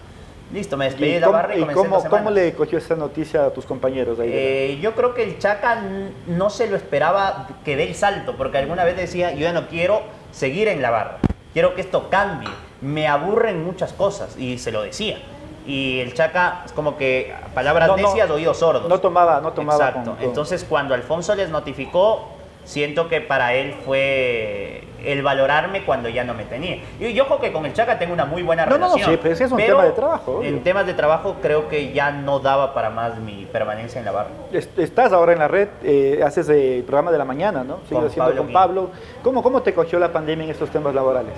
Listo, 0.52 0.76
me 0.76 0.84
despedí 0.84 1.12
de 1.12 1.20
la 1.20 1.28
barra 1.28 1.56
y, 1.56 1.60
comencé 1.60 1.88
cómo, 1.88 2.04
¿Cómo 2.04 2.30
le 2.30 2.52
cogió 2.52 2.76
esa 2.76 2.94
noticia 2.94 3.46
a 3.46 3.50
tus 3.50 3.64
compañeros? 3.64 4.20
Ahí 4.20 4.28
eh, 4.30 4.78
yo 4.82 4.94
creo 4.94 5.14
que 5.14 5.22
el 5.22 5.38
Chaca 5.38 5.82
no 6.26 6.50
se 6.50 6.68
lo 6.68 6.76
esperaba 6.76 7.48
que 7.64 7.74
dé 7.74 7.84
el 7.84 7.94
salto, 7.94 8.36
porque 8.36 8.58
alguna 8.58 8.84
vez 8.84 8.98
decía, 8.98 9.32
yo 9.32 9.40
ya 9.40 9.54
no 9.54 9.66
quiero 9.68 10.02
seguir 10.30 10.68
en 10.68 10.82
la 10.82 10.90
barra 10.90 11.18
quiero 11.52 11.74
que 11.74 11.80
esto 11.80 12.08
cambie, 12.10 12.48
me 12.80 13.06
aburren 13.08 13.64
muchas 13.64 13.92
cosas, 13.92 14.36
y 14.36 14.58
se 14.58 14.72
lo 14.72 14.82
decía. 14.82 15.20
Y 15.66 16.00
el 16.00 16.12
Chaca 16.14 16.62
es 16.66 16.72
como 16.72 16.96
que 16.96 17.32
palabras 17.54 17.88
no, 17.88 17.96
necias, 17.96 18.28
oídos 18.30 18.58
sordos. 18.58 18.88
No 18.88 19.00
tomaba, 19.00 19.40
no 19.40 19.52
tomaba. 19.52 19.88
Exacto. 19.88 20.16
Entonces 20.20 20.66
cuando 20.68 20.94
Alfonso 20.94 21.34
les 21.36 21.50
notificó, 21.50 22.28
siento 22.64 23.08
que 23.08 23.20
para 23.20 23.54
él 23.54 23.74
fue 23.84 24.84
el 25.04 25.22
valorarme 25.22 25.84
cuando 25.84 26.08
ya 26.08 26.24
no 26.24 26.34
me 26.34 26.44
tenía. 26.44 26.78
Y 27.00 27.12
yo 27.12 27.26
creo 27.26 27.40
que 27.40 27.52
con 27.52 27.66
el 27.66 27.72
Chaca 27.72 27.98
tengo 27.98 28.12
una 28.12 28.24
muy 28.24 28.42
buena 28.42 28.64
relación. 28.64 29.00
No, 29.00 29.06
no, 29.06 29.12
sí, 29.12 29.18
pero 29.20 29.34
es 29.34 29.52
un 29.52 29.58
tema 29.58 29.84
de 29.84 29.92
trabajo. 29.92 30.42
En 30.42 30.62
temas 30.62 30.86
de 30.86 30.94
trabajo 30.94 31.36
creo 31.42 31.68
que 31.68 31.92
ya 31.92 32.12
no 32.12 32.38
daba 32.38 32.74
para 32.74 32.90
más 32.90 33.18
mi 33.18 33.46
permanencia 33.46 33.98
en 33.98 34.04
la 34.04 34.12
barra. 34.12 34.30
Estás 34.52 35.12
ahora 35.12 35.32
en 35.32 35.38
la 35.38 35.48
red, 35.48 35.68
eh, 35.82 36.20
haces 36.24 36.48
el 36.48 36.82
programa 36.84 37.10
de 37.10 37.18
la 37.18 37.24
mañana, 37.24 37.64
¿no? 37.64 37.80
Sigues 37.88 38.04
haciendo 38.04 38.30
Pablo 38.30 38.42
con 38.42 38.52
Pablo. 38.52 38.90
¿Cómo, 39.22 39.42
¿Cómo 39.42 39.62
te 39.62 39.74
cogió 39.74 39.98
la 39.98 40.12
pandemia 40.12 40.44
en 40.44 40.50
estos 40.50 40.70
temas 40.70 40.94
laborales? 40.94 41.34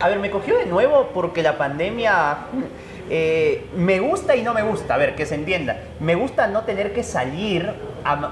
A 0.00 0.08
ver, 0.08 0.18
me 0.18 0.30
cogió 0.30 0.58
de 0.58 0.66
nuevo 0.66 1.10
porque 1.14 1.42
la 1.42 1.56
pandemia 1.56 2.38
eh, 3.10 3.66
me 3.76 4.00
gusta 4.00 4.34
y 4.34 4.42
no 4.42 4.52
me 4.54 4.62
gusta, 4.62 4.94
a 4.94 4.98
ver, 4.98 5.14
que 5.14 5.26
se 5.26 5.34
entienda. 5.34 5.78
Me 6.00 6.14
gusta 6.14 6.46
no 6.46 6.62
tener 6.62 6.92
que 6.92 7.02
salir 7.02 7.72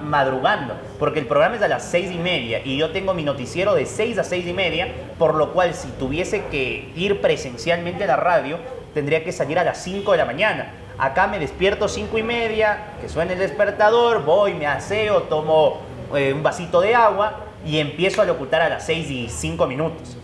madrugando, 0.02 0.74
porque 0.98 1.20
el 1.20 1.26
programa 1.26 1.56
es 1.56 1.62
a 1.62 1.68
las 1.68 1.85
seis 1.85 2.11
y 2.11 2.18
media 2.18 2.61
y 2.64 2.76
yo 2.76 2.90
tengo 2.90 3.14
mi 3.14 3.22
noticiero 3.22 3.74
de 3.74 3.87
seis 3.87 4.18
a 4.18 4.24
seis 4.24 4.46
y 4.46 4.52
media, 4.52 4.88
por 5.18 5.35
lo 5.35 5.52
cual 5.52 5.74
si 5.74 5.88
tuviese 5.92 6.44
que 6.46 6.90
ir 6.94 7.20
presencialmente 7.20 8.04
a 8.04 8.06
la 8.06 8.16
radio, 8.16 8.58
tendría 8.94 9.24
que 9.24 9.32
salir 9.32 9.58
a 9.58 9.64
las 9.64 9.82
5 9.82 10.12
de 10.12 10.18
la 10.18 10.24
mañana. 10.24 10.72
Acá 10.98 11.26
me 11.26 11.38
despierto 11.38 11.88
cinco 11.88 12.18
y 12.18 12.22
media, 12.22 12.92
que 13.00 13.08
suene 13.08 13.32
el 13.32 13.38
despertador, 13.38 14.24
voy, 14.24 14.54
me 14.54 14.66
aseo, 14.66 15.22
tomo 15.22 15.80
eh, 16.14 16.32
un 16.32 16.42
vasito 16.42 16.80
de 16.80 16.94
agua 16.94 17.40
y 17.64 17.78
empiezo 17.78 18.22
a 18.22 18.24
locutar 18.24 18.61
a 18.62 18.68
las 18.68 18.85
seis 18.85 19.11
y 19.11 19.28
cinco 19.28 19.66
minutos. 19.66 20.16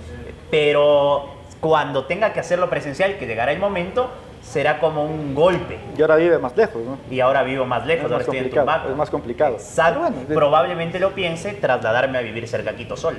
Pero 0.50 1.30
cuando 1.60 2.04
tenga 2.04 2.32
que 2.32 2.40
hacerlo 2.40 2.68
presencial, 2.68 3.16
que 3.18 3.26
llegará 3.26 3.52
el 3.52 3.58
momento, 3.58 4.10
será 4.48 4.80
como 4.80 5.04
un 5.04 5.34
golpe. 5.34 5.78
Y 5.96 6.00
ahora 6.00 6.16
vive 6.16 6.38
más 6.38 6.56
lejos, 6.56 6.82
¿no? 6.82 6.98
Y 7.10 7.20
ahora 7.20 7.42
vivo 7.42 7.66
más 7.66 7.86
lejos, 7.86 8.06
es 8.06 8.12
ahora 8.12 8.24
estoy 8.24 8.38
en 8.38 8.46
Es 8.46 8.96
más 8.96 9.10
complicado. 9.10 9.56
Probablemente 10.34 10.98
lo 10.98 11.10
piense 11.14 11.52
trasladarme 11.52 12.18
a 12.18 12.22
vivir 12.22 12.48
cerca 12.48 12.72
de 12.72 12.78
Quito 12.78 12.96
Sol. 12.96 13.18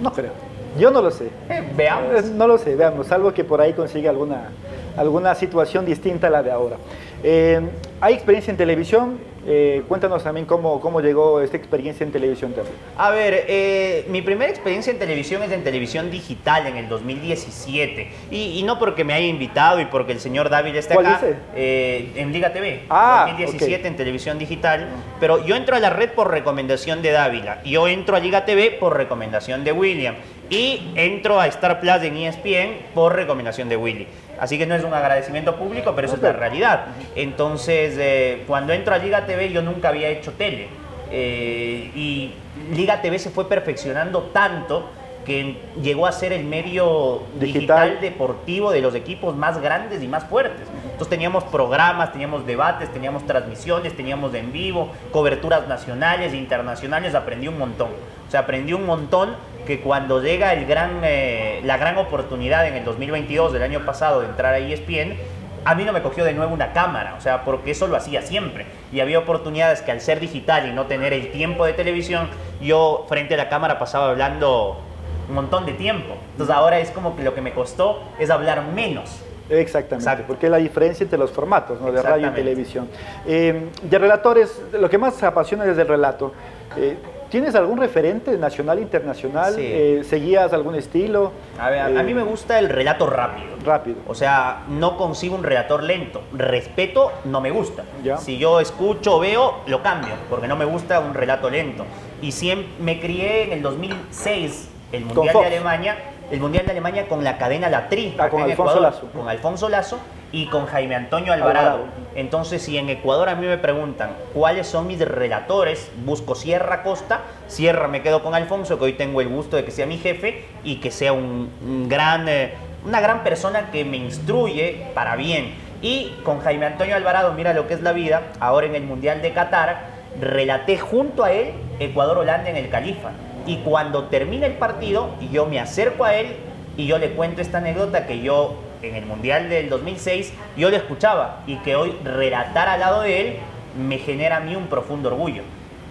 No 0.00 0.12
creo. 0.12 0.32
Yo 0.78 0.90
no 0.90 1.00
lo 1.00 1.10
sé. 1.10 1.30
Eh, 1.48 1.72
veamos. 1.74 2.26
No 2.26 2.46
lo 2.46 2.58
sé, 2.58 2.76
veamos. 2.76 3.06
Salvo 3.06 3.32
que 3.32 3.44
por 3.44 3.60
ahí 3.60 3.72
consiga 3.72 4.10
alguna, 4.10 4.50
alguna 4.96 5.34
situación 5.34 5.86
distinta 5.86 6.26
a 6.26 6.30
la 6.30 6.42
de 6.42 6.50
ahora. 6.50 6.76
Eh, 7.22 7.60
¿Hay 8.00 8.14
experiencia 8.14 8.50
en 8.50 8.58
televisión? 8.58 9.18
Eh, 9.46 9.82
cuéntanos 9.88 10.22
también 10.24 10.46
cómo, 10.46 10.80
cómo 10.80 11.00
llegó 11.00 11.40
esta 11.40 11.56
experiencia 11.56 12.04
en 12.04 12.12
televisión 12.12 12.52
también. 12.52 12.74
A 12.96 13.10
ver, 13.10 13.44
eh, 13.48 14.04
mi 14.08 14.22
primera 14.22 14.50
experiencia 14.50 14.92
en 14.92 14.98
televisión 14.98 15.42
es 15.42 15.52
en 15.52 15.64
televisión 15.64 16.10
digital 16.10 16.66
en 16.66 16.76
el 16.76 16.88
2017. 16.88 18.10
Y, 18.30 18.62
no 18.64 18.78
porque 18.78 19.04
me 19.04 19.14
haya 19.14 19.26
invitado 19.26 19.80
y 19.80 19.86
porque 19.86 20.12
el 20.12 20.20
señor 20.20 20.50
David 20.50 20.76
esté 20.76 20.94
acá. 20.94 21.20
Eh, 21.54 22.12
en 22.16 22.32
Liga 22.32 22.52
TV. 22.52 22.82
Ah, 22.90 23.26
2017 23.28 23.88
en 23.88 23.96
televisión 23.96 24.38
digital. 24.38 24.88
Pero 25.20 25.44
yo 25.44 25.56
entro 25.56 25.76
a 25.76 25.80
la 25.80 25.90
red 25.90 26.10
por 26.10 26.30
recomendación 26.30 27.00
de 27.00 27.12
Dávila. 27.12 27.62
Yo 27.62 27.88
entro 27.88 28.16
a 28.16 28.20
Liga 28.20 28.44
TV 28.44 28.72
por 28.72 28.96
recomendación 28.96 29.64
de 29.64 29.72
William. 29.72 30.16
Y 30.50 30.92
entro 30.94 31.40
a 31.40 31.46
Star 31.48 31.78
Plus 31.80 32.02
en 32.02 32.16
ESPN 32.16 32.94
por 32.94 33.14
recomendación 33.14 33.68
de 33.68 33.76
Willy. 33.76 34.06
Así 34.38 34.58
que 34.58 34.66
no 34.66 34.74
es 34.74 34.84
un 34.84 34.94
agradecimiento 34.94 35.56
público, 35.56 35.92
pero 35.94 36.06
eso 36.06 36.16
es 36.16 36.22
la 36.22 36.32
realidad. 36.32 36.86
Entonces, 37.14 37.96
eh, 37.98 38.44
cuando 38.46 38.72
entro 38.72 38.94
a 38.94 38.98
Liga 38.98 39.26
TV, 39.26 39.50
yo 39.50 39.62
nunca 39.62 39.88
había 39.88 40.08
hecho 40.08 40.32
tele. 40.32 40.68
Eh, 41.10 41.90
y 41.94 42.34
Liga 42.72 43.00
TV 43.00 43.18
se 43.18 43.30
fue 43.30 43.48
perfeccionando 43.48 44.22
tanto 44.32 44.90
que 45.28 45.58
llegó 45.82 46.06
a 46.06 46.12
ser 46.12 46.32
el 46.32 46.44
medio 46.44 47.22
digital. 47.38 48.00
deportivo 48.00 48.70
de 48.70 48.80
los 48.80 48.94
equipos 48.94 49.36
más 49.36 49.60
grandes 49.60 50.02
y 50.02 50.08
más 50.08 50.24
fuertes. 50.24 50.66
Entonces 50.84 51.08
teníamos 51.08 51.44
programas, 51.44 52.12
teníamos 52.12 52.46
debates, 52.46 52.90
teníamos 52.92 53.26
transmisiones, 53.26 53.94
teníamos 53.94 54.32
en 54.34 54.52
vivo, 54.52 54.90
coberturas 55.12 55.68
nacionales 55.68 56.32
e 56.32 56.36
internacionales, 56.36 57.14
aprendí 57.14 57.46
un 57.46 57.58
montón. 57.58 57.90
O 58.26 58.30
sea, 58.30 58.40
aprendí 58.40 58.72
un 58.72 58.86
montón 58.86 59.36
que 59.68 59.80
cuando 59.80 60.22
llega 60.22 60.54
el 60.54 60.64
gran, 60.64 61.02
eh, 61.02 61.60
la 61.62 61.76
gran 61.76 61.98
oportunidad 61.98 62.66
en 62.66 62.72
el 62.72 62.86
2022 62.86 63.52
del 63.52 63.62
año 63.62 63.84
pasado 63.84 64.22
de 64.22 64.26
entrar 64.26 64.54
a 64.54 64.58
ESPN, 64.58 65.18
a 65.62 65.74
mí 65.74 65.84
no 65.84 65.92
me 65.92 66.00
cogió 66.00 66.24
de 66.24 66.32
nuevo 66.32 66.54
una 66.54 66.72
cámara, 66.72 67.16
o 67.18 67.20
sea, 67.20 67.44
porque 67.44 67.72
eso 67.72 67.86
lo 67.86 67.94
hacía 67.94 68.22
siempre. 68.22 68.64
Y 68.90 69.00
había 69.00 69.18
oportunidades 69.18 69.82
que 69.82 69.92
al 69.92 70.00
ser 70.00 70.20
digital 70.20 70.66
y 70.66 70.72
no 70.72 70.86
tener 70.86 71.12
el 71.12 71.30
tiempo 71.32 71.66
de 71.66 71.74
televisión, 71.74 72.30
yo 72.62 73.04
frente 73.10 73.34
a 73.34 73.36
la 73.36 73.50
cámara 73.50 73.78
pasaba 73.78 74.08
hablando 74.08 74.80
un 75.28 75.34
montón 75.34 75.66
de 75.66 75.74
tiempo. 75.74 76.14
Entonces 76.32 76.56
ahora 76.56 76.78
es 76.78 76.90
como 76.90 77.14
que 77.14 77.22
lo 77.22 77.34
que 77.34 77.42
me 77.42 77.52
costó 77.52 78.02
es 78.18 78.30
hablar 78.30 78.62
menos. 78.74 79.20
Exactamente, 79.50 80.24
porque 80.26 80.46
es 80.46 80.52
la 80.52 80.58
diferencia 80.58 81.04
entre 81.04 81.18
los 81.18 81.30
formatos 81.30 81.78
¿no? 81.78 81.92
de 81.92 82.00
radio 82.00 82.28
y 82.28 82.30
televisión. 82.30 82.88
Eh, 83.26 83.68
de 83.82 83.98
relatores, 83.98 84.62
lo 84.72 84.88
que 84.88 84.96
más 84.96 85.22
apasiona 85.22 85.66
es 85.66 85.76
el 85.76 85.88
relato. 85.88 86.32
Eh, 86.74 86.96
¿Tienes 87.30 87.54
algún 87.54 87.78
referente 87.78 88.36
nacional, 88.38 88.78
internacional? 88.78 89.54
Eh, 89.58 90.02
¿Seguías 90.02 90.52
algún 90.54 90.74
estilo? 90.74 91.32
A 91.58 91.68
ver, 91.68 91.80
a 91.80 92.02
mí 92.02 92.14
me 92.14 92.22
gusta 92.22 92.58
el 92.58 92.70
relato 92.70 93.06
rápido. 93.06 93.48
Rápido. 93.64 93.98
O 94.06 94.14
sea, 94.14 94.64
no 94.68 94.96
consigo 94.96 95.34
un 95.34 95.42
relator 95.42 95.82
lento. 95.82 96.22
Respeto, 96.32 97.12
no 97.24 97.42
me 97.42 97.50
gusta. 97.50 97.84
Si 98.18 98.38
yo 98.38 98.60
escucho 98.60 99.16
o 99.16 99.20
veo, 99.20 99.60
lo 99.66 99.82
cambio, 99.82 100.14
porque 100.30 100.48
no 100.48 100.56
me 100.56 100.64
gusta 100.64 101.00
un 101.00 101.12
relato 101.12 101.50
lento. 101.50 101.84
Y 102.22 102.32
siempre 102.32 102.68
me 102.80 102.98
crié 102.98 103.44
en 103.44 103.52
el 103.52 103.62
2006, 103.62 104.70
el 104.92 105.04
Mundial 105.04 105.34
de 105.34 105.46
Alemania, 105.46 105.96
el 106.30 106.40
Mundial 106.40 106.66
de 106.66 106.72
Alemania 106.72 107.08
con 107.08 107.24
la 107.24 107.38
cadena 107.38 107.68
La 107.68 107.88
Tri, 107.88 108.14
ah, 108.18 108.28
con 108.28 108.42
Alfonso 108.42 108.80
Lazo. 108.80 109.08
Con 109.14 109.28
Alfonso 109.28 109.68
Lazo 109.68 109.98
y 110.30 110.46
con 110.46 110.66
Jaime 110.66 110.94
Antonio 110.94 111.32
Alvarado. 111.32 111.86
Entonces, 112.14 112.62
si 112.62 112.76
en 112.76 112.90
Ecuador 112.90 113.28
a 113.28 113.34
mí 113.34 113.46
me 113.46 113.56
preguntan 113.58 114.10
cuáles 114.34 114.66
son 114.66 114.86
mis 114.86 115.00
relatores, 115.00 115.90
busco 116.04 116.34
Sierra 116.34 116.82
Costa, 116.82 117.22
Sierra 117.46 117.88
me 117.88 118.02
quedo 118.02 118.22
con 118.22 118.34
Alfonso, 118.34 118.78
que 118.78 118.84
hoy 118.84 118.92
tengo 118.92 119.20
el 119.20 119.28
gusto 119.28 119.56
de 119.56 119.64
que 119.64 119.70
sea 119.70 119.86
mi 119.86 119.98
jefe 119.98 120.44
y 120.64 120.76
que 120.76 120.90
sea 120.90 121.12
un, 121.12 121.86
gran, 121.88 122.28
eh, 122.28 122.54
una 122.84 123.00
gran 123.00 123.24
persona 123.24 123.70
que 123.70 123.84
me 123.84 123.96
instruye 123.96 124.88
para 124.94 125.16
bien. 125.16 125.54
Y 125.80 126.12
con 126.24 126.40
Jaime 126.40 126.66
Antonio 126.66 126.96
Alvarado, 126.96 127.32
mira 127.32 127.54
lo 127.54 127.66
que 127.66 127.74
es 127.74 127.82
la 127.82 127.92
vida, 127.92 128.24
ahora 128.40 128.66
en 128.66 128.74
el 128.74 128.82
Mundial 128.82 129.22
de 129.22 129.32
Qatar, 129.32 129.98
relaté 130.20 130.76
junto 130.76 131.24
a 131.24 131.32
él 131.32 131.52
Ecuador-Holanda 131.78 132.50
en 132.50 132.56
el 132.56 132.68
Califa. 132.68 133.12
Y 133.46 133.58
cuando 133.58 134.04
termina 134.04 134.46
el 134.46 134.54
partido, 134.54 135.10
yo 135.32 135.46
me 135.46 135.60
acerco 135.60 136.04
a 136.04 136.14
él 136.14 136.36
y 136.76 136.86
yo 136.86 136.98
le 136.98 137.10
cuento 137.10 137.40
esta 137.40 137.58
anécdota 137.58 138.06
que 138.06 138.20
yo 138.20 138.56
en 138.82 138.94
el 138.94 139.06
Mundial 139.06 139.48
del 139.48 139.68
2006 139.68 140.32
yo 140.56 140.70
le 140.70 140.76
escuchaba 140.76 141.42
y 141.46 141.56
que 141.56 141.74
hoy 141.76 141.96
relatar 142.04 142.68
al 142.68 142.80
lado 142.80 143.02
de 143.02 143.20
él 143.20 143.36
me 143.78 143.98
genera 143.98 144.36
a 144.36 144.40
mí 144.40 144.54
un 144.56 144.66
profundo 144.66 145.08
orgullo. 145.08 145.42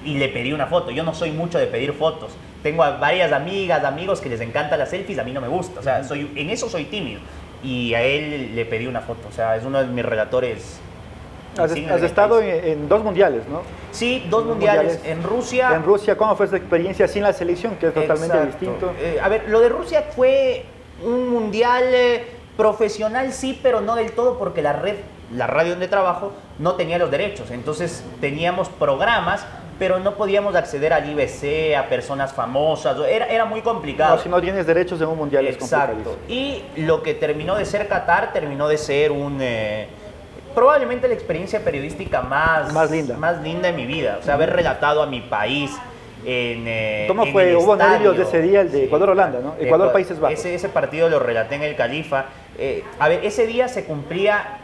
Y 0.05 0.17
le 0.17 0.29
pedí 0.29 0.53
una 0.53 0.67
foto. 0.67 0.91
Yo 0.91 1.03
no 1.03 1.13
soy 1.13 1.31
mucho 1.31 1.57
de 1.57 1.67
pedir 1.67 1.93
fotos. 1.93 2.31
Tengo 2.63 2.83
varias 2.99 3.31
amigas, 3.33 3.83
amigos 3.83 4.21
que 4.21 4.29
les 4.29 4.41
encantan 4.41 4.79
las 4.79 4.89
selfies, 4.89 5.19
a 5.19 5.23
mí 5.23 5.31
no 5.31 5.41
me 5.41 5.47
gusta. 5.47 5.79
O 5.79 5.83
sea, 5.83 6.03
soy, 6.03 6.31
en 6.35 6.49
eso 6.49 6.69
soy 6.69 6.85
tímido. 6.85 7.19
Y 7.63 7.93
a 7.93 8.01
él 8.01 8.55
le 8.55 8.65
pedí 8.65 8.87
una 8.87 9.01
foto. 9.01 9.27
O 9.27 9.31
sea, 9.31 9.55
es 9.55 9.65
uno 9.65 9.79
de 9.79 9.87
mis 9.87 10.05
relatores 10.05 10.79
Has, 11.59 12.03
estado 12.03 12.41
en, 12.41 12.87
dos 12.87 13.03
mundiales, 13.03 13.47
¿no? 13.47 13.61
Sí, 13.91 14.25
dos, 14.29 14.45
mundiales. 14.45 14.99
En 15.03 15.23
Rusia. 15.23 15.71
En 15.73 15.83
Rusia, 15.83 16.17
¿cómo 16.17 16.35
fue 16.35 16.45
esa 16.45 16.57
experiencia 16.57 17.07
sin 17.07 17.23
la 17.23 17.33
selección, 17.33 17.75
que 17.75 17.87
es 17.87 17.93
totalmente 17.93 18.45
distinto? 18.45 18.91
Eh, 18.99 19.19
a 19.21 19.29
ver, 19.29 19.49
lo 19.49 19.59
de 19.59 19.69
Rusia 19.69 20.05
fue 20.15 20.65
un 21.03 21.29
mundial 21.29 21.83
eh, 21.93 22.25
profesional, 22.55 23.33
sí, 23.33 23.59
pero 23.61 23.81
no 23.81 23.95
del 23.95 24.11
todo, 24.11 24.37
porque 24.37 24.61
la 24.61 24.73
red, 24.73 24.95
la 25.33 25.47
radio 25.47 25.71
donde 25.71 25.87
trabajo, 25.87 26.33
no 26.59 26.75
tenía 26.75 26.97
los 26.97 27.11
derechos. 27.11 27.51
Entonces 27.51 28.03
teníamos 28.19 28.69
programas 28.69 29.45
pero 29.79 29.99
no 29.99 30.15
podíamos 30.15 30.55
acceder 30.55 30.93
al 30.93 31.09
IBC, 31.09 31.75
a 31.75 31.87
personas 31.87 32.33
famosas, 32.33 32.97
era, 33.07 33.27
era 33.27 33.45
muy 33.45 33.61
complicado. 33.61 34.15
No, 34.15 34.21
si 34.21 34.29
no 34.29 34.41
tienes 34.41 34.65
derechos 34.65 34.99
en 35.01 35.07
un 35.07 35.17
mundial 35.17 35.45
Exacto. 35.47 36.17
y 36.27 36.63
lo 36.77 37.03
que 37.03 37.13
terminó 37.13 37.55
de 37.55 37.65
ser 37.65 37.87
Qatar 37.87 38.33
terminó 38.33 38.67
de 38.67 38.77
ser 38.77 39.11
un... 39.11 39.39
Eh, 39.41 39.87
probablemente 40.57 41.07
la 41.07 41.13
experiencia 41.13 41.63
periodística 41.63 42.23
más, 42.23 42.73
más, 42.73 42.89
linda. 42.89 43.15
más 43.15 43.39
linda 43.43 43.67
de 43.67 43.73
mi 43.73 43.85
vida. 43.85 44.17
O 44.19 44.23
sea, 44.23 44.33
haber 44.33 44.49
relatado 44.49 45.03
a 45.03 45.05
mi 45.05 45.21
país 45.21 45.71
en. 46.25 46.63
Eh, 46.67 47.05
¿Cómo 47.07 47.27
fue? 47.27 47.55
Hubo 47.55 47.75
nervios 47.75 48.17
de 48.17 48.23
ese 48.23 48.41
día, 48.41 48.61
el 48.61 48.71
de 48.71 48.85
Ecuador-Holanda, 48.85 49.39
¿no? 49.39 49.53
Ecuador-Países 49.59 50.19
Bajos. 50.19 50.39
Ese, 50.39 50.55
ese, 50.55 50.69
partido 50.69 51.09
lo 51.09 51.19
relaté 51.19 51.53
en 51.57 51.61
el 51.61 51.75
Califa. 51.75 52.25
Eh, 52.57 52.83
a 52.97 53.07
ver, 53.07 53.23
ese 53.23 53.45
día 53.45 53.67
se 53.67 53.85
cumplía. 53.85 54.57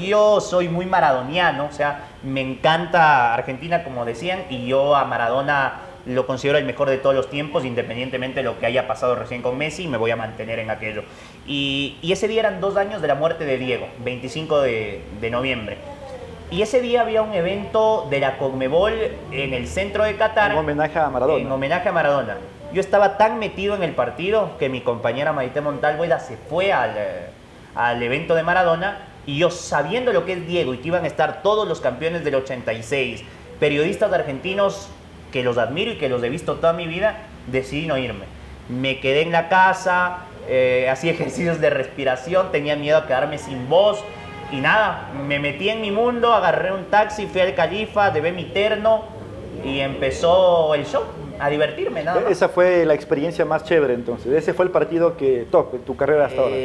Yo 0.00 0.40
soy 0.40 0.68
muy 0.68 0.86
maradoniano, 0.86 1.66
o 1.66 1.72
sea, 1.72 2.04
me 2.22 2.42
encanta 2.42 3.34
Argentina, 3.34 3.82
como 3.82 4.04
decían, 4.04 4.44
y 4.50 4.68
yo 4.68 4.94
a 4.94 5.04
Maradona 5.04 5.80
lo 6.06 6.26
considero 6.26 6.58
el 6.58 6.64
mejor 6.64 6.88
de 6.88 6.98
todos 6.98 7.14
los 7.14 7.30
tiempos, 7.30 7.64
independientemente 7.64 8.40
de 8.40 8.44
lo 8.44 8.58
que 8.58 8.66
haya 8.66 8.86
pasado 8.86 9.14
recién 9.14 9.42
con 9.42 9.58
Messi, 9.58 9.86
me 9.86 9.96
voy 9.96 10.10
a 10.10 10.16
mantener 10.16 10.58
en 10.58 10.70
aquello. 10.70 11.02
Y, 11.46 11.98
ese 12.02 12.28
día 12.28 12.40
eran 12.40 12.60
dos 12.60 12.76
años 12.76 13.02
de 13.02 13.08
la 13.08 13.14
muerte 13.14 13.44
de 13.44 13.58
Diego, 13.58 13.86
25 14.04 14.60
de, 14.62 15.02
noviembre. 15.30 15.78
Y 16.50 16.62
ese 16.62 16.80
día 16.80 17.02
había 17.02 17.22
un 17.22 17.32
evento 17.32 18.08
de 18.10 18.18
la 18.18 18.36
Conmebol 18.36 18.92
en 19.30 19.54
el 19.54 19.68
centro 19.68 20.04
de 20.04 20.16
Qatar. 20.16 20.50
En 20.50 20.58
homenaje 20.58 20.98
a 20.98 21.08
Maradona. 21.08 21.40
En 21.40 21.52
homenaje 21.52 21.88
a 21.88 21.92
Maradona. 21.92 22.38
Yo 22.72 22.80
estaba 22.80 23.16
tan 23.18 23.38
metido 23.38 23.76
en 23.76 23.82
el 23.82 23.92
partido 23.92 24.56
que 24.58 24.68
mi 24.68 24.80
compañera 24.80 25.32
Maite 25.32 25.60
Montalvoida 25.60 26.18
se 26.18 26.36
fue 26.36 26.72
al, 26.72 26.96
al 27.74 28.02
evento 28.02 28.34
de 28.34 28.42
Maradona 28.42 29.06
y 29.26 29.38
yo 29.38 29.50
sabiendo 29.50 30.12
lo 30.12 30.24
que 30.24 30.32
es 30.32 30.46
Diego 30.46 30.74
y 30.74 30.78
que 30.78 30.88
iban 30.88 31.04
a 31.04 31.06
estar 31.06 31.42
todos 31.42 31.68
los 31.68 31.80
campeones 31.80 32.24
del 32.24 32.34
86, 32.36 33.22
periodistas 33.60 34.12
argentinos 34.12 34.88
que 35.32 35.42
los 35.42 35.58
admiro 35.58 35.92
y 35.92 35.96
que 35.96 36.08
los 36.08 36.22
he 36.22 36.28
visto 36.28 36.56
toda 36.56 36.72
mi 36.72 36.86
vida, 36.86 37.18
decidí 37.46 37.86
no 37.86 37.96
irme. 37.98 38.24
Me 38.68 39.00
quedé 39.00 39.22
en 39.22 39.32
la 39.32 39.48
casa, 39.48 40.26
eh, 40.48 40.88
hacía 40.90 41.12
ejercicios 41.12 41.60
de 41.60 41.70
respiración, 41.70 42.50
tenía 42.52 42.76
miedo 42.76 42.98
a 42.98 43.06
quedarme 43.06 43.38
sin 43.38 43.68
voz 43.68 44.02
y 44.52 44.56
nada, 44.56 45.08
me 45.26 45.38
metí 45.38 45.68
en 45.68 45.80
mi 45.80 45.90
mundo, 45.90 46.32
agarré 46.32 46.72
un 46.72 46.86
taxi, 46.86 47.26
fui 47.26 47.40
al 47.40 47.54
Califa, 47.54 48.10
debé 48.10 48.32
mi 48.32 48.44
terno 48.44 49.04
y 49.64 49.80
empezó 49.80 50.74
el 50.74 50.86
show, 50.86 51.02
a 51.38 51.48
divertirme, 51.48 52.02
nada 52.02 52.28
Esa 52.28 52.48
fue 52.48 52.84
la 52.84 52.94
experiencia 52.94 53.44
más 53.44 53.64
chévere 53.64 53.94
entonces, 53.94 54.32
ese 54.32 54.52
fue 54.52 54.64
el 54.64 54.70
partido 54.70 55.16
que 55.16 55.46
top 55.50 55.74
en 55.74 55.80
tu 55.82 55.96
carrera 55.96 56.26
hasta 56.26 56.40
ahora. 56.40 56.56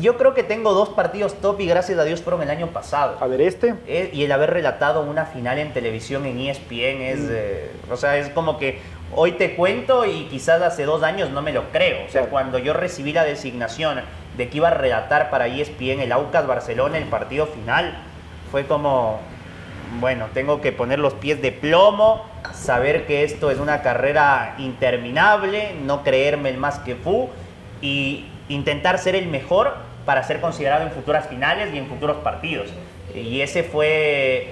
Yo 0.00 0.16
creo 0.16 0.34
que 0.34 0.42
tengo 0.42 0.72
dos 0.72 0.88
partidos 0.88 1.34
top 1.40 1.60
y 1.60 1.66
gracias 1.66 1.98
a 1.98 2.04
Dios 2.04 2.22
fueron 2.22 2.42
el 2.42 2.50
año 2.50 2.68
pasado. 2.68 3.16
A 3.20 3.26
ver, 3.26 3.40
este. 3.40 3.74
Eh, 3.86 4.10
y 4.12 4.24
el 4.24 4.32
haber 4.32 4.50
relatado 4.50 5.02
una 5.02 5.26
final 5.26 5.58
en 5.58 5.72
televisión 5.72 6.26
en 6.26 6.38
ESPN 6.40 7.02
es, 7.02 7.20
mm. 7.20 7.28
eh, 7.30 7.70
o 7.90 7.96
sea, 7.96 8.16
es 8.16 8.28
como 8.30 8.58
que 8.58 8.80
hoy 9.14 9.32
te 9.32 9.54
cuento 9.54 10.04
y 10.04 10.24
quizás 10.24 10.62
hace 10.62 10.84
dos 10.84 11.02
años 11.02 11.30
no 11.30 11.42
me 11.42 11.52
lo 11.52 11.70
creo. 11.70 12.06
O 12.06 12.10
sea, 12.10 12.26
cuando 12.26 12.58
yo 12.58 12.72
recibí 12.72 13.12
la 13.12 13.24
designación 13.24 14.00
de 14.36 14.48
que 14.48 14.56
iba 14.56 14.68
a 14.68 14.74
relatar 14.74 15.30
para 15.30 15.46
ESPN 15.46 16.00
el 16.00 16.12
Aucas 16.12 16.46
Barcelona 16.46 16.98
el 16.98 17.04
partido 17.04 17.46
final, 17.46 17.96
fue 18.50 18.66
como, 18.66 19.20
bueno, 20.00 20.26
tengo 20.34 20.60
que 20.60 20.72
poner 20.72 20.98
los 20.98 21.14
pies 21.14 21.40
de 21.40 21.52
plomo, 21.52 22.24
saber 22.52 23.06
que 23.06 23.24
esto 23.24 23.50
es 23.50 23.58
una 23.58 23.82
carrera 23.82 24.56
interminable, 24.58 25.74
no 25.84 26.02
creerme 26.02 26.50
el 26.50 26.58
más 26.58 26.78
que 26.80 26.96
fu 26.96 27.30
y 27.80 28.26
intentar 28.48 28.98
ser 28.98 29.14
el 29.14 29.26
mejor 29.26 29.74
para 30.04 30.22
ser 30.22 30.40
considerado 30.40 30.84
en 30.84 30.92
futuras 30.92 31.28
finales 31.28 31.72
y 31.72 31.78
en 31.78 31.86
futuros 31.86 32.18
partidos. 32.18 32.68
Y 33.14 33.40
ese 33.40 33.62
fue, 33.62 34.48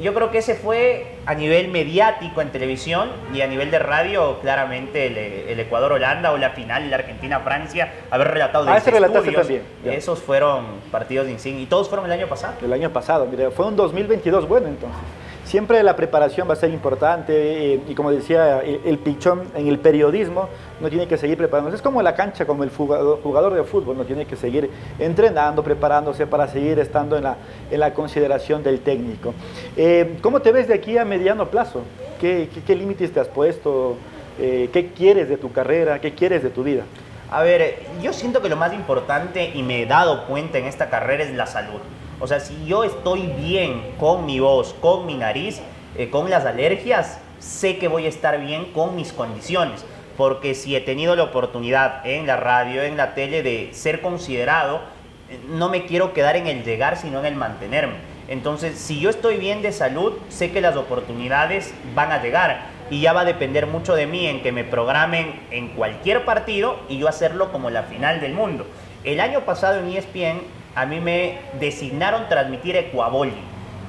yo 0.00 0.14
creo 0.14 0.30
que 0.30 0.38
ese 0.38 0.54
fue 0.54 1.16
a 1.26 1.34
nivel 1.34 1.68
mediático 1.68 2.40
en 2.40 2.50
televisión 2.50 3.10
y 3.34 3.40
a 3.40 3.46
nivel 3.46 3.70
de 3.70 3.78
radio, 3.78 4.38
claramente 4.40 5.06
el, 5.52 5.58
Ecuador-Holanda 5.58 6.32
o 6.32 6.36
la 6.36 6.50
final, 6.50 6.90
la 6.90 6.96
Argentina-Francia, 6.96 7.92
haber 8.10 8.28
relatado 8.28 8.64
de 8.64 8.72
ah, 8.72 8.76
ese 8.76 8.90
relataste 8.90 9.32
también. 9.32 9.62
Esos 9.84 10.20
fueron 10.20 10.66
partidos 10.90 11.26
de 11.26 11.32
insignia 11.32 11.62
y 11.62 11.66
todos 11.66 11.88
fueron 11.88 12.06
el 12.06 12.12
año 12.12 12.26
pasado. 12.28 12.54
El 12.62 12.72
año 12.72 12.90
pasado, 12.90 13.26
mire, 13.26 13.50
fue 13.50 13.66
un 13.66 13.76
2022 13.76 14.46
bueno 14.46 14.68
entonces 14.68 15.00
siempre 15.44 15.82
la 15.82 15.96
preparación 15.96 16.48
va 16.48 16.54
a 16.54 16.56
ser 16.56 16.70
importante 16.70 17.74
eh, 17.74 17.80
y 17.88 17.94
como 17.94 18.10
decía 18.10 18.60
el, 18.60 18.98
pichón 18.98 19.42
en 19.54 19.68
el 19.68 19.78
periodismo 19.78 20.48
no 20.80 20.88
tiene 20.88 21.06
que 21.06 21.16
seguir 21.16 21.36
preparándose. 21.36 21.76
Es 21.76 21.82
como 21.82 22.02
la 22.02 22.14
cancha, 22.14 22.46
como 22.46 22.64
el 22.64 22.70
jugador, 22.70 23.54
de 23.54 23.64
fútbol, 23.64 23.96
no 23.96 24.04
tiene 24.04 24.26
que 24.26 24.36
seguir 24.36 24.70
entrenando, 24.98 25.62
preparándose 25.62 26.26
para 26.26 26.48
seguir 26.48 26.78
estando 26.78 27.16
en 27.16 27.24
la, 27.24 27.36
en 27.70 27.80
la 27.80 27.92
consideración 27.94 28.62
del 28.62 28.80
técnico. 28.80 29.34
Eh, 29.76 30.18
¿Cómo 30.22 30.40
te 30.40 30.52
ves 30.52 30.68
de 30.68 30.74
aquí 30.74 30.98
a 30.98 31.04
mediano 31.04 31.48
plazo? 31.48 31.82
¿Qué, 32.20 32.48
límites 32.68 33.12
te 33.12 33.20
has 33.20 33.28
puesto? 33.28 33.96
Eh, 34.38 34.70
¿Qué 34.72 34.88
quieres 34.88 35.28
de 35.28 35.36
tu 35.36 35.52
carrera? 35.52 36.00
¿Qué 36.00 36.14
quieres 36.14 36.42
de 36.42 36.50
tu 36.50 36.62
vida? 36.62 36.84
A 37.30 37.42
ver, 37.42 37.80
yo 38.02 38.12
siento 38.12 38.42
que 38.42 38.48
lo 38.48 38.56
más 38.56 38.72
importante 38.74 39.50
y 39.54 39.62
me 39.62 39.82
he 39.82 39.86
dado 39.86 40.26
cuenta 40.26 40.58
en 40.58 40.66
esta 40.66 40.90
carrera 40.90 41.24
es 41.24 41.32
la 41.32 41.46
salud. 41.46 41.80
O 42.22 42.28
sea, 42.28 42.38
si 42.38 42.66
yo 42.66 42.84
estoy 42.84 43.22
bien 43.26 43.96
con 43.98 44.26
mi 44.26 44.38
voz, 44.38 44.76
con 44.80 45.06
mi 45.06 45.16
nariz, 45.16 45.60
eh, 45.98 46.08
con 46.08 46.30
las 46.30 46.44
alergias, 46.44 47.18
sé 47.40 47.78
que 47.78 47.88
voy 47.88 48.06
a 48.06 48.08
estar 48.08 48.40
bien 48.40 48.66
con 48.66 48.94
mis 48.94 49.12
condiciones. 49.12 49.84
Porque 50.16 50.54
si 50.54 50.76
he 50.76 50.80
tenido 50.80 51.16
la 51.16 51.24
oportunidad 51.24 52.06
en 52.06 52.28
la 52.28 52.36
radio, 52.36 52.84
en 52.84 52.96
la 52.96 53.14
tele, 53.14 53.42
de 53.42 53.70
ser 53.72 54.00
considerado, 54.00 54.82
eh, 55.30 55.40
no 55.48 55.68
me 55.68 55.84
quiero 55.84 56.12
quedar 56.12 56.36
en 56.36 56.46
el 56.46 56.62
llegar, 56.62 56.96
sino 56.96 57.18
en 57.18 57.26
el 57.26 57.34
mantenerme. 57.34 57.94
Entonces, 58.28 58.78
si 58.78 59.00
yo 59.00 59.10
estoy 59.10 59.36
bien 59.38 59.60
de 59.60 59.72
salud, 59.72 60.12
sé 60.28 60.52
que 60.52 60.60
las 60.60 60.76
oportunidades 60.76 61.74
van 61.92 62.12
a 62.12 62.22
llegar. 62.22 62.66
Y 62.88 63.00
ya 63.00 63.12
va 63.12 63.22
a 63.22 63.24
depender 63.24 63.66
mucho 63.66 63.96
de 63.96 64.06
mí 64.06 64.28
en 64.28 64.42
que 64.42 64.52
me 64.52 64.62
programen 64.62 65.40
en 65.50 65.70
cualquier 65.70 66.24
partido 66.24 66.78
y 66.88 66.98
yo 66.98 67.08
hacerlo 67.08 67.50
como 67.50 67.68
la 67.68 67.82
final 67.82 68.20
del 68.20 68.34
mundo. 68.34 68.64
El 69.02 69.18
año 69.18 69.40
pasado 69.40 69.80
en 69.80 69.88
ESPN 69.88 70.61
a 70.74 70.86
mí 70.86 71.00
me 71.00 71.38
designaron 71.60 72.28
transmitir 72.28 72.76
Ecuaboli. 72.76 73.34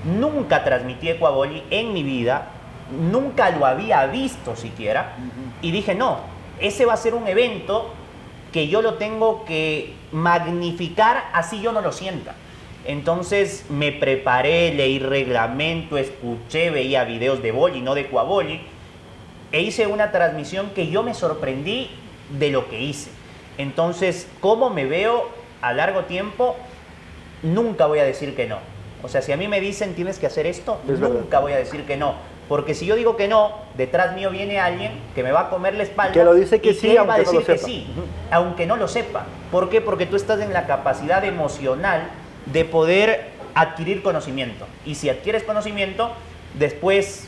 Nunca 0.05 0.63
transmití 0.63 1.09
Ecuaboli 1.09 1.63
en 1.69 1.93
mi 1.93 2.03
vida, 2.03 2.49
nunca 3.11 3.49
lo 3.51 3.65
había 3.65 4.05
visto 4.07 4.55
siquiera. 4.55 5.15
Y 5.61 5.71
dije, 5.71 5.95
no, 5.95 6.19
ese 6.59 6.85
va 6.85 6.93
a 6.93 6.97
ser 6.97 7.13
un 7.13 7.27
evento 7.27 7.93
que 8.51 8.67
yo 8.67 8.81
lo 8.81 8.95
tengo 8.95 9.45
que 9.45 9.93
magnificar 10.11 11.25
así 11.33 11.61
yo 11.61 11.71
no 11.71 11.81
lo 11.81 11.91
sienta. 11.91 12.35
Entonces 12.85 13.65
me 13.69 13.91
preparé, 13.91 14.73
leí 14.73 14.99
reglamento, 14.99 15.97
escuché, 15.97 16.69
veía 16.69 17.05
videos 17.05 17.41
de 17.41 17.51
boli, 17.51 17.81
no 17.81 17.95
de 17.95 18.01
Ecuaboli, 18.01 18.61
e 19.51 19.61
hice 19.61 19.87
una 19.87 20.11
transmisión 20.11 20.71
que 20.75 20.89
yo 20.89 21.01
me 21.01 21.13
sorprendí 21.13 21.89
de 22.37 22.51
lo 22.51 22.69
que 22.69 22.81
hice. 22.81 23.09
Entonces, 23.57 24.27
¿cómo 24.41 24.69
me 24.69 24.85
veo 24.85 25.29
a 25.63 25.73
largo 25.73 26.03
tiempo? 26.03 26.55
nunca 27.43 27.85
voy 27.85 27.99
a 27.99 28.03
decir 28.03 28.35
que 28.35 28.47
no. 28.47 28.57
O 29.03 29.09
sea, 29.09 29.21
si 29.21 29.31
a 29.33 29.37
mí 29.37 29.47
me 29.47 29.59
dicen 29.59 29.93
tienes 29.95 30.17
que 30.17 30.25
hacer 30.25 30.47
esto, 30.47 30.79
nunca 30.87 31.39
voy 31.39 31.51
a 31.51 31.57
decir 31.57 31.85
que 31.85 31.97
no. 31.97 32.15
Porque 32.47 32.73
si 32.73 32.85
yo 32.85 32.95
digo 32.95 33.15
que 33.15 33.27
no, 33.27 33.51
detrás 33.77 34.15
mío 34.15 34.29
viene 34.29 34.59
alguien 34.59 34.91
que 35.15 35.23
me 35.23 35.31
va 35.31 35.41
a 35.41 35.49
comer 35.49 35.75
la 35.75 35.83
espalda. 35.83 36.13
Que 36.13 36.23
lo 36.23 36.33
dice 36.33 36.61
que 36.61 36.73
sí, 36.73 36.97
aunque 36.97 37.07
va 37.07 37.15
a 37.15 37.19
decir 37.19 37.33
no 37.33 37.39
lo 37.39 37.45
que 37.45 37.57
sí, 37.57 37.87
aunque 38.31 38.65
no 38.65 38.75
lo 38.77 38.87
sepa. 38.87 39.25
¿Por 39.51 39.69
qué? 39.69 39.81
Porque 39.81 40.05
tú 40.05 40.15
estás 40.15 40.41
en 40.41 40.53
la 40.53 40.65
capacidad 40.65 41.23
emocional 41.23 42.09
de 42.45 42.65
poder 42.65 43.31
adquirir 43.55 44.03
conocimiento. 44.03 44.65
Y 44.85 44.95
si 44.95 45.09
adquieres 45.09 45.43
conocimiento, 45.43 46.11
después 46.53 47.27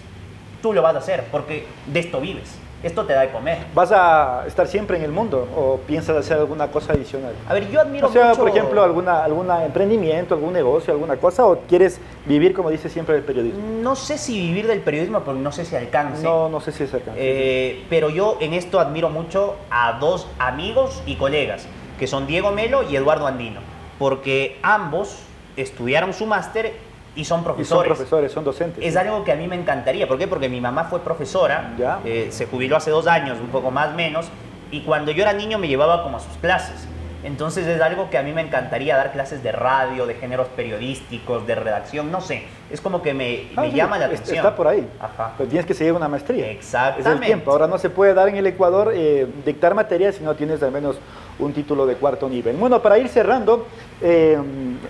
tú 0.62 0.74
lo 0.74 0.82
vas 0.82 0.96
a 0.96 1.00
hacer, 1.00 1.26
porque 1.32 1.66
de 1.88 2.00
esto 2.00 2.20
vives. 2.20 2.58
Esto 2.86 3.04
te 3.06 3.14
da 3.14 3.22
de 3.22 3.32
comer. 3.32 3.58
¿Vas 3.74 3.92
a 3.92 4.44
estar 4.46 4.68
siempre 4.68 4.98
en 4.98 5.04
el 5.04 5.12
mundo 5.12 5.48
o 5.56 5.78
piensas 5.88 6.16
hacer 6.16 6.38
alguna 6.38 6.68
cosa 6.68 6.94
adicional? 6.94 7.34
A 7.50 7.54
ver, 7.56 7.70
yo 7.72 7.82
admiro 7.82 8.08
O 8.08 8.12
sea, 8.12 8.30
mucho... 8.30 8.40
por 8.40 8.50
ejemplo, 8.50 8.84
alguna, 8.84 9.24
alguna 9.24 9.66
emprendimiento, 9.66 10.36
algún 10.36 10.54
negocio, 10.54 10.94
alguna 10.94 11.18
cosa, 11.18 11.46
o 11.48 11.62
quieres 11.68 12.00
vivir, 12.26 12.54
como 12.54 12.70
dice 12.70 12.88
siempre, 12.90 13.16
del 13.16 13.24
periodismo. 13.24 13.60
No 13.82 13.96
sé 13.96 14.20
si 14.20 14.40
vivir 14.40 14.68
del 14.68 14.82
periodismo, 14.82 15.22
pero 15.22 15.36
no 15.38 15.52
sé 15.52 15.66
si 15.66 15.76
alcance. 15.76 16.24
No, 16.24 16.48
no 16.48 16.60
sé 16.60 16.72
si 16.72 16.84
es 16.84 16.94
acá. 16.94 17.14
Eh, 17.16 17.86
pero 17.90 18.12
yo 18.12 18.38
en 18.40 18.54
esto 18.54 18.80
admiro 18.80 19.10
mucho 19.10 19.56
a 19.72 19.94
dos 20.00 20.28
amigos 20.38 21.02
y 21.08 21.16
colegas, 21.16 21.66
que 21.98 22.06
son 22.06 22.28
Diego 22.28 22.52
Melo 22.52 22.84
y 22.84 22.96
Eduardo 22.96 23.26
Andino, 23.26 23.62
porque 23.98 24.60
ambos 24.62 25.18
estudiaron 25.58 26.14
su 26.14 26.28
máster 26.28 26.74
y 27.16 27.24
son 27.24 27.40
y 27.40 27.44
son 27.44 27.44
profesores. 27.44 27.88
profesores, 27.88 28.32
son 28.32 28.44
docentes. 28.44 28.84
Es 28.84 28.96
algo 28.98 29.24
que 29.24 29.32
a 29.32 29.36
mí 29.36 29.48
me 29.48 29.56
encantaría. 29.56 30.08
¿Por 30.08 30.18
qué? 30.18 30.28
Porque 30.28 30.50
mi 30.50 30.60
mamá 30.62 30.86
fue 30.86 31.00
profesora, 31.00 31.74
Ya. 31.78 32.00
eh, 32.06 32.28
se 32.32 32.46
jubiló 32.46 32.76
hace 32.78 32.92
dos 32.92 33.08
años, 33.08 33.38
un 33.40 33.48
poco 33.48 33.72
más 33.72 33.94
menos, 33.96 34.28
y 34.72 34.82
cuando 34.82 35.12
yo 35.12 35.22
era 35.24 35.34
niño 35.34 35.58
me 35.58 35.68
llevaba 35.68 36.04
como 36.04 36.18
a 36.18 36.20
sus 36.20 36.36
clases. 36.38 36.88
Entonces 37.24 37.66
es 37.66 37.82
algo 37.82 38.12
que 38.12 38.20
a 38.20 38.22
mí 38.22 38.34
me 38.34 38.42
encantaría 38.42 38.96
dar 38.96 39.12
clases 39.12 39.42
de 39.42 39.52
radio, 39.52 40.06
de 40.06 40.14
géneros 40.14 40.48
periodísticos, 40.50 41.48
de 41.48 41.56
redacción, 41.56 42.12
no 42.12 42.22
sé. 42.22 42.44
Es 42.70 42.82
como 42.82 43.02
que 43.02 43.16
me, 43.16 43.48
Ah, 43.56 43.62
me 43.62 43.72
sí, 43.72 43.78
llama 43.78 43.98
la 43.98 44.06
atención. 44.06 44.38
Está 44.38 44.56
por 44.56 44.68
ahí. 44.68 44.88
Ajá. 45.00 45.32
Pero 45.36 45.50
tienes 45.50 45.66
que 45.66 45.74
seguir 45.74 45.94
una 45.94 46.08
maestría. 46.08 46.52
Exactamente. 46.52 47.10
Es 47.10 47.16
el 47.16 47.22
tiempo. 47.22 47.50
Ahora 47.52 47.66
no 47.66 47.80
se 47.80 47.90
puede 47.90 48.14
dar 48.14 48.30
en 48.30 48.36
el 48.36 48.46
Ecuador 48.46 48.92
eh, 48.94 49.26
dictar 49.44 49.74
materias 49.74 50.16
si 50.16 50.24
no 50.24 50.36
tienes 50.36 50.62
al 50.62 50.72
menos 50.72 50.98
un 51.40 51.54
título 51.54 51.86
de 51.86 51.96
cuarto 51.96 52.30
nivel. 52.30 52.56
Bueno, 52.56 52.82
para 52.82 52.98
ir 52.98 53.10
cerrando, 53.10 53.68
eh, 54.02 54.38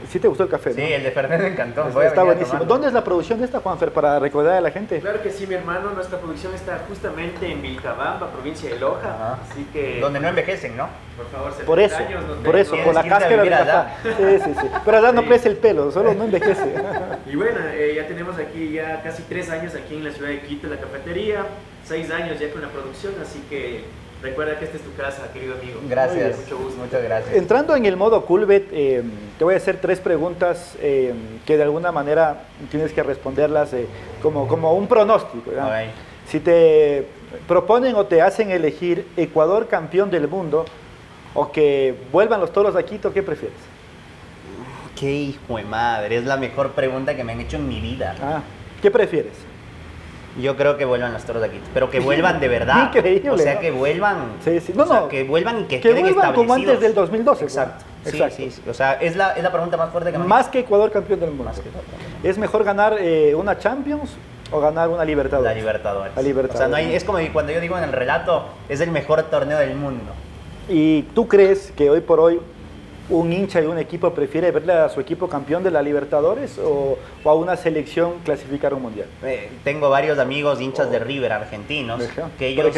¿sí 0.09 0.19
te 0.19 0.27
gustó 0.27 0.43
el 0.43 0.49
café? 0.49 0.73
Sí, 0.73 0.81
no? 0.81 0.87
el 0.87 1.03
de 1.03 1.11
Fernández 1.11 1.41
me 1.47 1.53
encantó. 1.53 2.01
Está, 2.01 2.23
buenísimo. 2.23 2.63
¿Dónde 2.65 2.87
es 2.87 2.93
la 2.93 3.03
producción 3.03 3.39
de 3.39 3.45
esta, 3.45 3.59
Juanfer, 3.59 3.91
para 3.91 4.19
recordar 4.19 4.57
a 4.57 4.61
la 4.61 4.71
gente? 4.71 4.99
Claro 4.99 5.21
que 5.21 5.31
sí, 5.31 5.47
mi 5.47 5.55
hermano. 5.55 5.91
Nuestra 5.91 6.19
producción 6.19 6.53
está 6.53 6.81
justamente 6.87 7.51
en 7.51 7.61
Vilcabamba, 7.61 8.29
provincia 8.31 8.69
de 8.69 8.79
Loja. 8.79 9.09
Ajá. 9.15 9.39
Así 9.49 9.65
que, 9.73 9.99
Donde 9.99 10.19
no 10.19 10.27
envejecen, 10.27 10.77
¿no? 10.77 10.87
por 11.15 11.27
favor, 11.29 11.51
70 11.51 11.65
Por 11.65 11.79
eso, 11.79 11.95
años 11.95 12.23
por 12.43 12.53
ven, 12.53 12.61
eso, 12.61 12.75
¿no? 12.75 12.83
por 12.83 12.93
la 12.93 13.03
cáscara 13.03 13.41
de 13.43 13.49
café. 13.49 13.89
Sí, 14.03 14.43
sí, 14.43 14.53
sí. 14.61 14.67
Pero 14.83 14.97
allá 14.97 15.11
no 15.13 15.21
Sí. 15.21 15.27
crece 15.27 15.47
el 15.49 15.57
pelo, 15.57 15.89
solo 15.91 16.13
no 16.13 16.25
envejece. 16.25 16.75
Y 17.25 17.35
bueno, 17.35 17.59
eh, 17.73 17.93
ya 17.95 18.07
tenemos 18.07 18.37
aquí 18.37 18.73
ya 18.73 19.01
casi 19.01 19.23
tres 19.23 19.49
años 19.49 19.73
aquí 19.75 19.95
en 19.95 20.03
la 20.03 20.11
ciudad 20.11 20.29
de 20.29 20.41
Quito, 20.41 20.67
en 20.67 20.73
la 20.73 20.79
cafetería. 20.79 21.45
Seis 21.83 22.11
años 22.11 22.39
ya 22.39 22.51
con 22.51 22.61
la 22.61 22.67
producción, 22.67 23.13
así 23.21 23.43
que 23.49 23.83
recuerda 24.21 24.57
que 24.57 24.65
esta 24.65 24.77
es 24.77 24.83
tu 24.83 24.93
casa, 24.95 25.31
querido 25.33 25.55
amigo. 25.55 25.79
Gracias. 25.89 26.39
Mucho 26.39 26.57
gusto. 26.57 26.81
Muchas 26.81 27.03
gracias. 27.03 27.35
Entrando 27.35 27.75
en 27.75 27.85
el 27.85 27.97
modo 27.97 28.25
Culbet, 28.25 28.67
eh, 28.71 29.03
te 29.37 29.43
voy 29.43 29.53
a 29.53 29.57
hacer 29.57 29.79
tres 29.81 29.99
preguntas 29.99 30.75
eh, 30.81 31.13
que 31.45 31.57
de 31.57 31.63
alguna 31.63 31.91
manera 31.91 32.43
tienes 32.71 32.91
que 32.91 33.03
responderlas 33.03 33.73
eh, 33.73 33.87
como, 34.21 34.47
como 34.47 34.73
un 34.73 34.87
pronóstico. 34.87 35.51
Si 36.27 36.39
te 36.39 37.07
proponen 37.47 37.95
o 37.95 38.05
te 38.05 38.21
hacen 38.21 38.49
elegir 38.49 39.07
Ecuador 39.15 39.67
campeón 39.67 40.09
del 40.09 40.27
mundo 40.27 40.65
o 41.33 41.51
que 41.51 41.95
vuelvan 42.11 42.39
los 42.39 42.51
toros 42.51 42.75
a 42.75 42.83
Quito, 42.83 43.13
¿qué 43.13 43.21
prefieres? 43.21 43.57
Qué 44.99 45.11
hijo 45.11 45.57
de 45.57 45.63
madre, 45.63 46.17
es 46.17 46.25
la 46.25 46.37
mejor 46.37 46.71
pregunta 46.71 47.15
que 47.15 47.23
me 47.23 47.33
han 47.33 47.41
hecho 47.41 47.57
en 47.57 47.67
mi 47.67 47.81
vida. 47.81 48.15
Ah, 48.21 48.41
¿Qué 48.81 48.89
prefieres? 48.89 49.33
Yo 50.37 50.57
creo 50.57 50.75
que 50.77 50.83
vuelvan 50.85 51.13
los 51.13 51.23
toros 51.23 51.41
de 51.41 51.47
aquí, 51.47 51.59
pero 51.73 51.89
que 51.89 51.99
vuelvan 51.99 52.39
de 52.39 52.47
verdad. 52.59 52.87
Increíble, 52.93 53.29
O 53.29 53.37
sea, 53.37 53.55
¿no? 53.55 53.59
que 53.61 53.71
vuelvan. 53.71 54.17
Sí, 54.43 54.59
sí. 54.59 54.73
No, 54.75 54.83
o 54.83 54.87
sea, 54.87 54.99
no. 55.01 55.07
que 55.07 55.23
vuelvan 55.23 55.61
y 55.61 55.63
que, 55.63 55.79
Que 55.79 55.89
queden 55.89 56.01
vuelvan 56.03 56.33
como 56.33 56.53
antes 56.53 56.79
del 56.79 56.93
2012. 56.93 57.41
pues. 57.43 57.53
Exacto. 57.55 57.85
Sí, 58.03 58.09
Exacto. 58.09 58.35
sí, 58.35 58.51
sí. 58.51 58.61
O 58.69 58.73
sea, 58.73 58.93
es 58.93 59.15
la, 59.15 59.31
es 59.31 59.41
la 59.43 59.51
pregunta 59.51 59.77
más 59.77 59.89
fuerte 59.91 60.11
que 60.11 60.17
me 60.17 60.25
Más 60.25 60.47
que 60.47 60.59
Ecuador 60.59 60.91
campeón 60.91 61.19
del 61.19 61.29
mundo. 61.29 61.45
Más 61.45 61.59
que 61.59 61.69
Ecuador. 61.69 61.87
¿Es 62.23 62.37
mejor 62.37 62.63
ganar 62.63 62.97
eh, 62.99 63.33
una 63.33 63.57
Champions 63.57 64.11
o 64.51 64.59
ganar 64.59 64.89
una 64.89 65.03
Libertadores? 65.05 65.51
La 65.51 65.57
Libertadores. 65.57 66.15
La 66.15 66.21
Libertadores. 66.21 66.55
O 66.55 66.57
sea, 66.57 66.67
no 66.67 66.75
hay, 66.75 66.93
es 66.93 67.03
como 67.03 67.17
cuando 67.33 67.51
yo 67.53 67.59
digo 67.61 67.77
en 67.77 67.83
el 67.85 67.91
relato, 67.93 68.45
es 68.69 68.81
el 68.81 68.91
mejor 68.91 69.23
torneo 69.23 69.57
del 69.57 69.75
mundo. 69.75 70.11
¿Y 70.67 71.03
tú 71.13 71.27
crees 71.27 71.71
que 71.75 71.89
hoy 71.89 72.01
por 72.01 72.19
hoy 72.19 72.39
un 73.09 73.31
hincha 73.31 73.61
y 73.61 73.65
un 73.65 73.77
equipo 73.77 74.13
prefiere 74.13 74.51
verle 74.51 74.73
a 74.73 74.89
su 74.89 74.99
equipo 74.99 75.29
campeón 75.29 75.63
de 75.63 75.71
la 75.71 75.81
Libertadores 75.81 76.57
o, 76.57 76.97
o 77.23 77.29
a 77.29 77.35
una 77.35 77.55
selección 77.55 78.13
clasificar 78.23 78.73
un 78.73 78.81
mundial? 78.81 79.07
Eh, 79.23 79.49
tengo 79.63 79.89
varios 79.89 80.17
amigos 80.17 80.59
hinchas 80.59 80.89
de 80.89 80.99
River 80.99 81.31
argentinos 81.31 82.01
que 82.39 82.47
ellos 82.47 82.75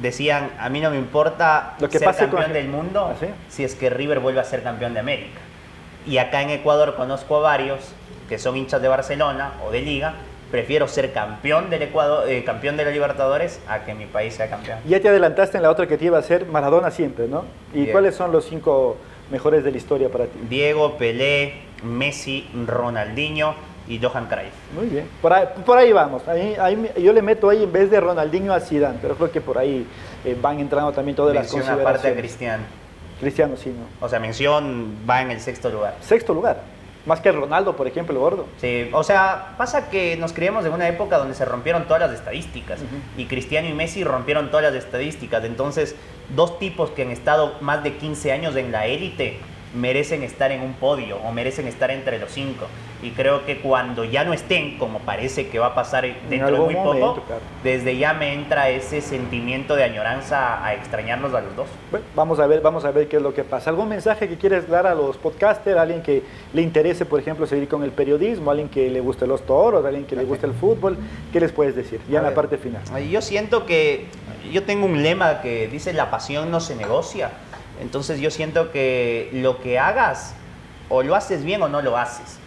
decían, 0.00 0.50
a 0.60 0.68
mí 0.68 0.80
no 0.80 0.90
me 0.90 0.98
importa 0.98 1.74
Lo 1.80 1.88
que 1.88 1.98
ser 1.98 2.14
campeón 2.14 2.42
con- 2.44 2.52
del 2.52 2.68
mundo 2.68 3.08
¿Ah, 3.10 3.16
sí? 3.18 3.26
si 3.48 3.64
es 3.64 3.74
que 3.74 3.90
River 3.90 4.20
vuelve 4.20 4.40
a 4.40 4.44
ser 4.44 4.62
campeón 4.62 4.94
de 4.94 5.00
América. 5.00 5.40
Y 6.06 6.18
acá 6.18 6.42
en 6.42 6.50
Ecuador 6.50 6.94
conozco 6.94 7.38
a 7.38 7.40
varios 7.40 7.80
que 8.28 8.38
son 8.38 8.56
hinchas 8.56 8.80
de 8.80 8.88
Barcelona 8.88 9.54
o 9.66 9.70
de 9.70 9.80
Liga, 9.80 10.14
prefiero 10.50 10.86
ser 10.88 11.12
campeón 11.12 11.68
del 11.68 11.82
Ecuador, 11.82 12.28
eh, 12.28 12.44
campeón 12.44 12.76
de 12.76 12.84
la 12.84 12.90
Libertadores 12.90 13.60
a 13.68 13.80
que 13.84 13.94
mi 13.94 14.06
país 14.06 14.34
sea 14.34 14.48
campeón. 14.48 14.78
Ya 14.86 15.00
te 15.00 15.08
adelantaste 15.08 15.56
en 15.56 15.62
la 15.62 15.70
otra 15.70 15.86
que 15.86 15.98
te 15.98 16.04
iba 16.04 16.16
a 16.18 16.22
ser 16.22 16.46
Maradona 16.46 16.90
siempre, 16.90 17.26
¿no? 17.26 17.44
¿Y 17.74 17.80
Bien. 17.80 17.92
cuáles 17.92 18.14
son 18.14 18.30
los 18.32 18.44
cinco 18.44 18.96
mejores 19.30 19.64
de 19.64 19.70
la 19.70 19.76
historia 19.76 20.08
para 20.08 20.24
ti? 20.26 20.38
Diego, 20.48 20.96
Pelé, 20.96 21.54
Messi, 21.84 22.48
Ronaldinho 22.66 23.54
y 23.88 23.98
Johan 23.98 24.26
Cruyff. 24.26 24.52
Muy 24.74 24.86
bien. 24.86 25.06
Por 25.22 25.32
ahí, 25.32 25.46
por 25.64 25.78
ahí 25.78 25.92
vamos. 25.92 26.26
Ahí- 26.28 26.56
ahí 26.60 26.90
yo 27.02 27.12
le 27.12 27.22
meto 27.22 27.48
ahí 27.48 27.62
en 27.64 27.72
vez 27.72 27.90
de 27.90 28.00
Ronaldinho 28.00 28.52
a 28.52 28.60
Zidane, 28.60 28.98
pero 29.00 29.14
creo 29.16 29.30
que 29.30 29.40
por 29.40 29.56
ahí 29.58 29.86
eh, 30.24 30.36
van 30.40 30.60
entrando 30.60 30.92
también 30.92 31.16
todas 31.16 31.34
las 31.34 31.44
Mención 31.52 31.62
aparte 31.62 31.78
a 31.78 31.84
consideraciones. 31.92 32.18
Cristiano. 32.20 32.62
Cristiano, 33.20 33.56
sí, 33.56 33.70
¿no? 33.70 34.06
O 34.06 34.08
sea, 34.08 34.20
mención 34.20 34.94
va 35.08 35.22
en 35.22 35.30
el 35.32 35.40
sexto 35.40 35.70
lugar. 35.70 35.96
Sexto 36.00 36.32
lugar. 36.34 36.60
Más 37.08 37.20
que 37.20 37.32
Ronaldo, 37.32 37.74
por 37.74 37.86
ejemplo, 37.86 38.12
el 38.12 38.18
gordo. 38.18 38.46
Sí, 38.58 38.90
o 38.92 39.02
sea, 39.02 39.54
pasa 39.56 39.88
que 39.88 40.18
nos 40.18 40.34
criamos 40.34 40.66
en 40.66 40.74
una 40.74 40.86
época 40.88 41.16
donde 41.16 41.34
se 41.34 41.46
rompieron 41.46 41.84
todas 41.86 42.02
las 42.02 42.12
estadísticas 42.12 42.80
y 43.16 43.24
Cristiano 43.24 43.66
y 43.66 43.72
Messi 43.72 44.04
rompieron 44.04 44.50
todas 44.50 44.72
las 44.72 44.84
estadísticas. 44.84 45.42
Entonces, 45.44 45.96
dos 46.36 46.58
tipos 46.58 46.90
que 46.90 47.02
han 47.02 47.10
estado 47.10 47.54
más 47.62 47.82
de 47.82 47.96
15 47.96 48.30
años 48.30 48.54
en 48.56 48.72
la 48.72 48.86
élite 48.86 49.40
merecen 49.74 50.22
estar 50.22 50.50
en 50.52 50.62
un 50.62 50.74
podio 50.74 51.16
o 51.18 51.32
merecen 51.32 51.66
estar 51.66 51.90
entre 51.90 52.18
los 52.18 52.30
cinco. 52.30 52.66
Y 53.00 53.10
creo 53.10 53.46
que 53.46 53.58
cuando 53.60 54.02
ya 54.02 54.24
no 54.24 54.32
estén, 54.32 54.76
como 54.76 54.98
parece 54.98 55.48
que 55.48 55.60
va 55.60 55.66
a 55.68 55.74
pasar 55.76 56.04
dentro 56.28 56.50
de 56.50 56.58
muy 56.58 56.74
momento, 56.74 57.14
poco, 57.14 57.26
claro. 57.28 57.42
desde 57.62 57.96
ya 57.96 58.12
me 58.12 58.34
entra 58.34 58.70
ese 58.70 59.00
sentimiento 59.00 59.76
de 59.76 59.84
añoranza 59.84 60.64
a 60.64 60.74
extrañarlos 60.74 61.32
a 61.32 61.40
los 61.42 61.54
dos. 61.54 61.68
Bueno, 61.92 62.04
vamos 62.16 62.40
a 62.40 62.48
ver, 62.48 62.60
vamos 62.60 62.84
a 62.84 62.90
ver 62.90 63.06
qué 63.06 63.18
es 63.18 63.22
lo 63.22 63.32
que 63.32 63.44
pasa. 63.44 63.70
¿Algún 63.70 63.88
mensaje 63.88 64.28
que 64.28 64.36
quieres 64.36 64.68
dar 64.68 64.84
a 64.88 64.96
los 64.96 65.16
podcasters? 65.16 65.78
¿Alguien 65.78 66.02
que 66.02 66.24
le 66.52 66.62
interese, 66.62 67.06
por 67.06 67.20
ejemplo, 67.20 67.46
seguir 67.46 67.68
con 67.68 67.84
el 67.84 67.92
periodismo? 67.92 68.50
¿Alguien 68.50 68.68
que 68.68 68.90
le 68.90 68.98
guste 69.00 69.28
los 69.28 69.42
toros? 69.46 69.84
¿Alguien 69.86 70.04
que 70.04 70.16
le 70.16 70.24
guste 70.24 70.46
el 70.46 70.54
fútbol? 70.54 70.98
¿Qué 71.32 71.38
les 71.38 71.52
puedes 71.52 71.76
decir? 71.76 72.00
Ya 72.10 72.16
A 72.16 72.18
en 72.18 72.22
la 72.24 72.30
ver. 72.30 72.34
parte 72.36 72.58
final. 72.58 72.82
Yo 73.08 73.22
siento 73.22 73.64
que 73.64 74.06
yo 74.50 74.64
tengo 74.64 74.86
un 74.86 75.04
lema 75.04 75.40
que 75.40 75.68
dice 75.68 75.92
la 75.92 76.10
pasión 76.10 76.50
no 76.50 76.58
se 76.58 76.74
negocia. 76.74 77.30
Entonces 77.80 78.20
yo 78.20 78.30
siento 78.30 78.70
que 78.72 79.30
lo 79.32 79.60
que 79.60 79.78
hagas 79.78 80.34
o 80.88 81.02
lo 81.02 81.14
haces 81.14 81.44
bien 81.44 81.62
o 81.62 81.68
no 81.68 81.82
lo 81.82 81.96
haces. 81.96 82.38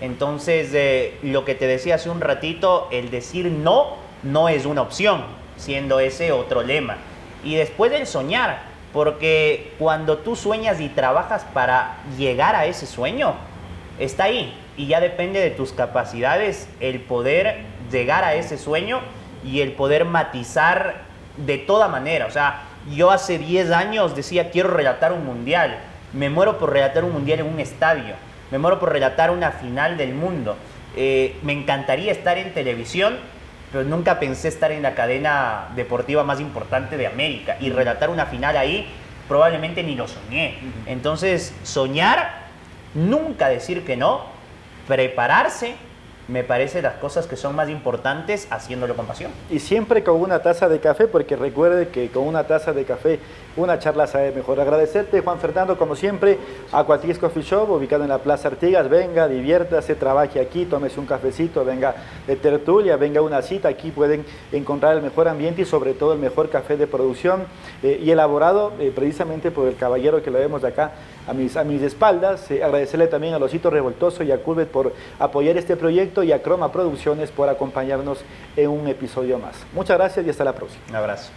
Entonces 0.00 0.70
eh, 0.72 1.18
lo 1.22 1.44
que 1.44 1.54
te 1.54 1.66
decía 1.66 1.96
hace 1.96 2.10
un 2.10 2.20
ratito, 2.20 2.88
el 2.90 3.10
decir 3.10 3.46
no 3.46 4.08
no 4.22 4.48
es 4.48 4.66
una 4.66 4.82
opción, 4.82 5.24
siendo 5.56 6.00
ese 6.00 6.32
otro 6.32 6.62
lema. 6.62 6.96
Y 7.44 7.54
después 7.54 7.90
del 7.90 8.06
soñar, 8.06 8.62
porque 8.92 9.72
cuando 9.78 10.18
tú 10.18 10.34
sueñas 10.34 10.80
y 10.80 10.88
trabajas 10.88 11.44
para 11.52 11.98
llegar 12.16 12.54
a 12.54 12.66
ese 12.66 12.86
sueño, 12.86 13.34
está 13.98 14.24
ahí 14.24 14.54
y 14.76 14.86
ya 14.86 15.00
depende 15.00 15.40
de 15.40 15.50
tus 15.50 15.72
capacidades 15.72 16.68
el 16.80 17.00
poder 17.00 17.58
llegar 17.90 18.24
a 18.24 18.34
ese 18.34 18.58
sueño 18.58 19.00
y 19.44 19.60
el 19.60 19.72
poder 19.72 20.04
matizar 20.04 21.02
de 21.36 21.58
toda 21.58 21.88
manera. 21.88 22.26
O 22.26 22.30
sea, 22.30 22.62
yo 22.94 23.10
hace 23.10 23.38
10 23.38 23.70
años 23.70 24.16
decía 24.16 24.50
quiero 24.50 24.70
relatar 24.70 25.12
un 25.12 25.24
mundial, 25.24 25.78
me 26.12 26.30
muero 26.30 26.58
por 26.58 26.72
relatar 26.72 27.04
un 27.04 27.12
mundial 27.12 27.40
en 27.40 27.46
un 27.46 27.60
estadio, 27.60 28.14
me 28.50 28.58
muero 28.58 28.78
por 28.78 28.92
relatar 28.92 29.30
una 29.30 29.52
final 29.52 29.96
del 29.96 30.14
mundo. 30.14 30.56
Eh, 30.96 31.36
me 31.42 31.52
encantaría 31.52 32.10
estar 32.10 32.38
en 32.38 32.54
televisión, 32.54 33.16
pero 33.70 33.84
nunca 33.84 34.18
pensé 34.18 34.48
estar 34.48 34.72
en 34.72 34.82
la 34.82 34.94
cadena 34.94 35.68
deportiva 35.76 36.24
más 36.24 36.40
importante 36.40 36.96
de 36.96 37.06
América 37.06 37.56
y 37.60 37.70
relatar 37.70 38.10
una 38.10 38.26
final 38.26 38.56
ahí 38.56 38.86
probablemente 39.28 39.82
ni 39.82 39.94
lo 39.94 40.08
soñé. 40.08 40.58
Entonces, 40.86 41.54
soñar, 41.62 42.46
nunca 42.94 43.48
decir 43.48 43.84
que 43.84 43.96
no, 43.96 44.24
prepararse, 44.88 45.74
me 46.28 46.44
parece 46.44 46.82
las 46.82 46.94
cosas 46.94 47.26
que 47.26 47.36
son 47.36 47.56
más 47.56 47.70
importantes 47.70 48.46
haciéndolo 48.50 48.94
con 48.94 49.06
pasión. 49.06 49.32
Y 49.50 49.58
siempre 49.60 50.04
con 50.04 50.20
una 50.20 50.40
taza 50.40 50.68
de 50.68 50.78
café, 50.78 51.08
porque 51.08 51.36
recuerde 51.36 51.88
que 51.88 52.10
con 52.10 52.26
una 52.26 52.44
taza 52.44 52.72
de 52.72 52.84
café 52.84 53.18
una 53.56 53.78
charla 53.78 54.06
sabe 54.06 54.30
mejor. 54.32 54.60
Agradecerte, 54.60 55.20
Juan 55.20 55.38
Fernando, 55.40 55.76
como 55.78 55.96
siempre, 55.96 56.38
a 56.70 56.84
Cuatis 56.84 57.18
Coffee 57.18 57.42
Shop, 57.42 57.70
ubicado 57.70 58.04
en 58.04 58.10
la 58.10 58.18
Plaza 58.18 58.48
Artigas. 58.48 58.88
Venga, 58.88 59.26
diviértase, 59.26 59.94
trabaje 59.94 60.38
aquí, 60.38 60.64
tómese 60.66 61.00
un 61.00 61.06
cafecito, 61.06 61.64
venga 61.64 61.94
de 62.26 62.36
tertulia, 62.36 62.96
venga 62.96 63.22
una 63.22 63.42
cita. 63.42 63.68
Aquí 63.68 63.90
pueden 63.90 64.24
encontrar 64.52 64.96
el 64.96 65.02
mejor 65.02 65.28
ambiente 65.28 65.62
y 65.62 65.64
sobre 65.64 65.94
todo 65.94 66.12
el 66.12 66.18
mejor 66.18 66.50
café 66.50 66.76
de 66.76 66.86
producción 66.86 67.44
eh, 67.82 67.98
y 68.02 68.10
elaborado 68.10 68.72
eh, 68.78 68.92
precisamente 68.94 69.50
por 69.50 69.66
el 69.66 69.76
caballero 69.76 70.22
que 70.22 70.30
lo 70.30 70.38
vemos 70.38 70.62
de 70.62 70.68
acá 70.68 70.92
a 71.28 71.34
mis, 71.34 71.56
a 71.56 71.64
mis 71.64 71.82
espaldas. 71.82 72.50
Eh, 72.50 72.62
agradecerle 72.64 73.06
también 73.06 73.34
a 73.34 73.38
Losito 73.38 73.70
Revoltoso 73.70 74.22
y 74.22 74.32
a 74.32 74.42
Culvet 74.42 74.68
por 74.68 74.92
apoyar 75.18 75.56
este 75.56 75.76
proyecto 75.76 76.22
y 76.22 76.32
a 76.32 76.42
Croma 76.42 76.72
Producciones 76.72 77.30
por 77.30 77.48
acompañarnos 77.48 78.20
en 78.56 78.70
un 78.70 78.88
episodio 78.88 79.38
más. 79.38 79.56
Muchas 79.72 79.98
gracias 79.98 80.26
y 80.26 80.30
hasta 80.30 80.44
la 80.44 80.54
próxima. 80.54 80.82
Un 80.88 80.96
abrazo. 80.96 81.30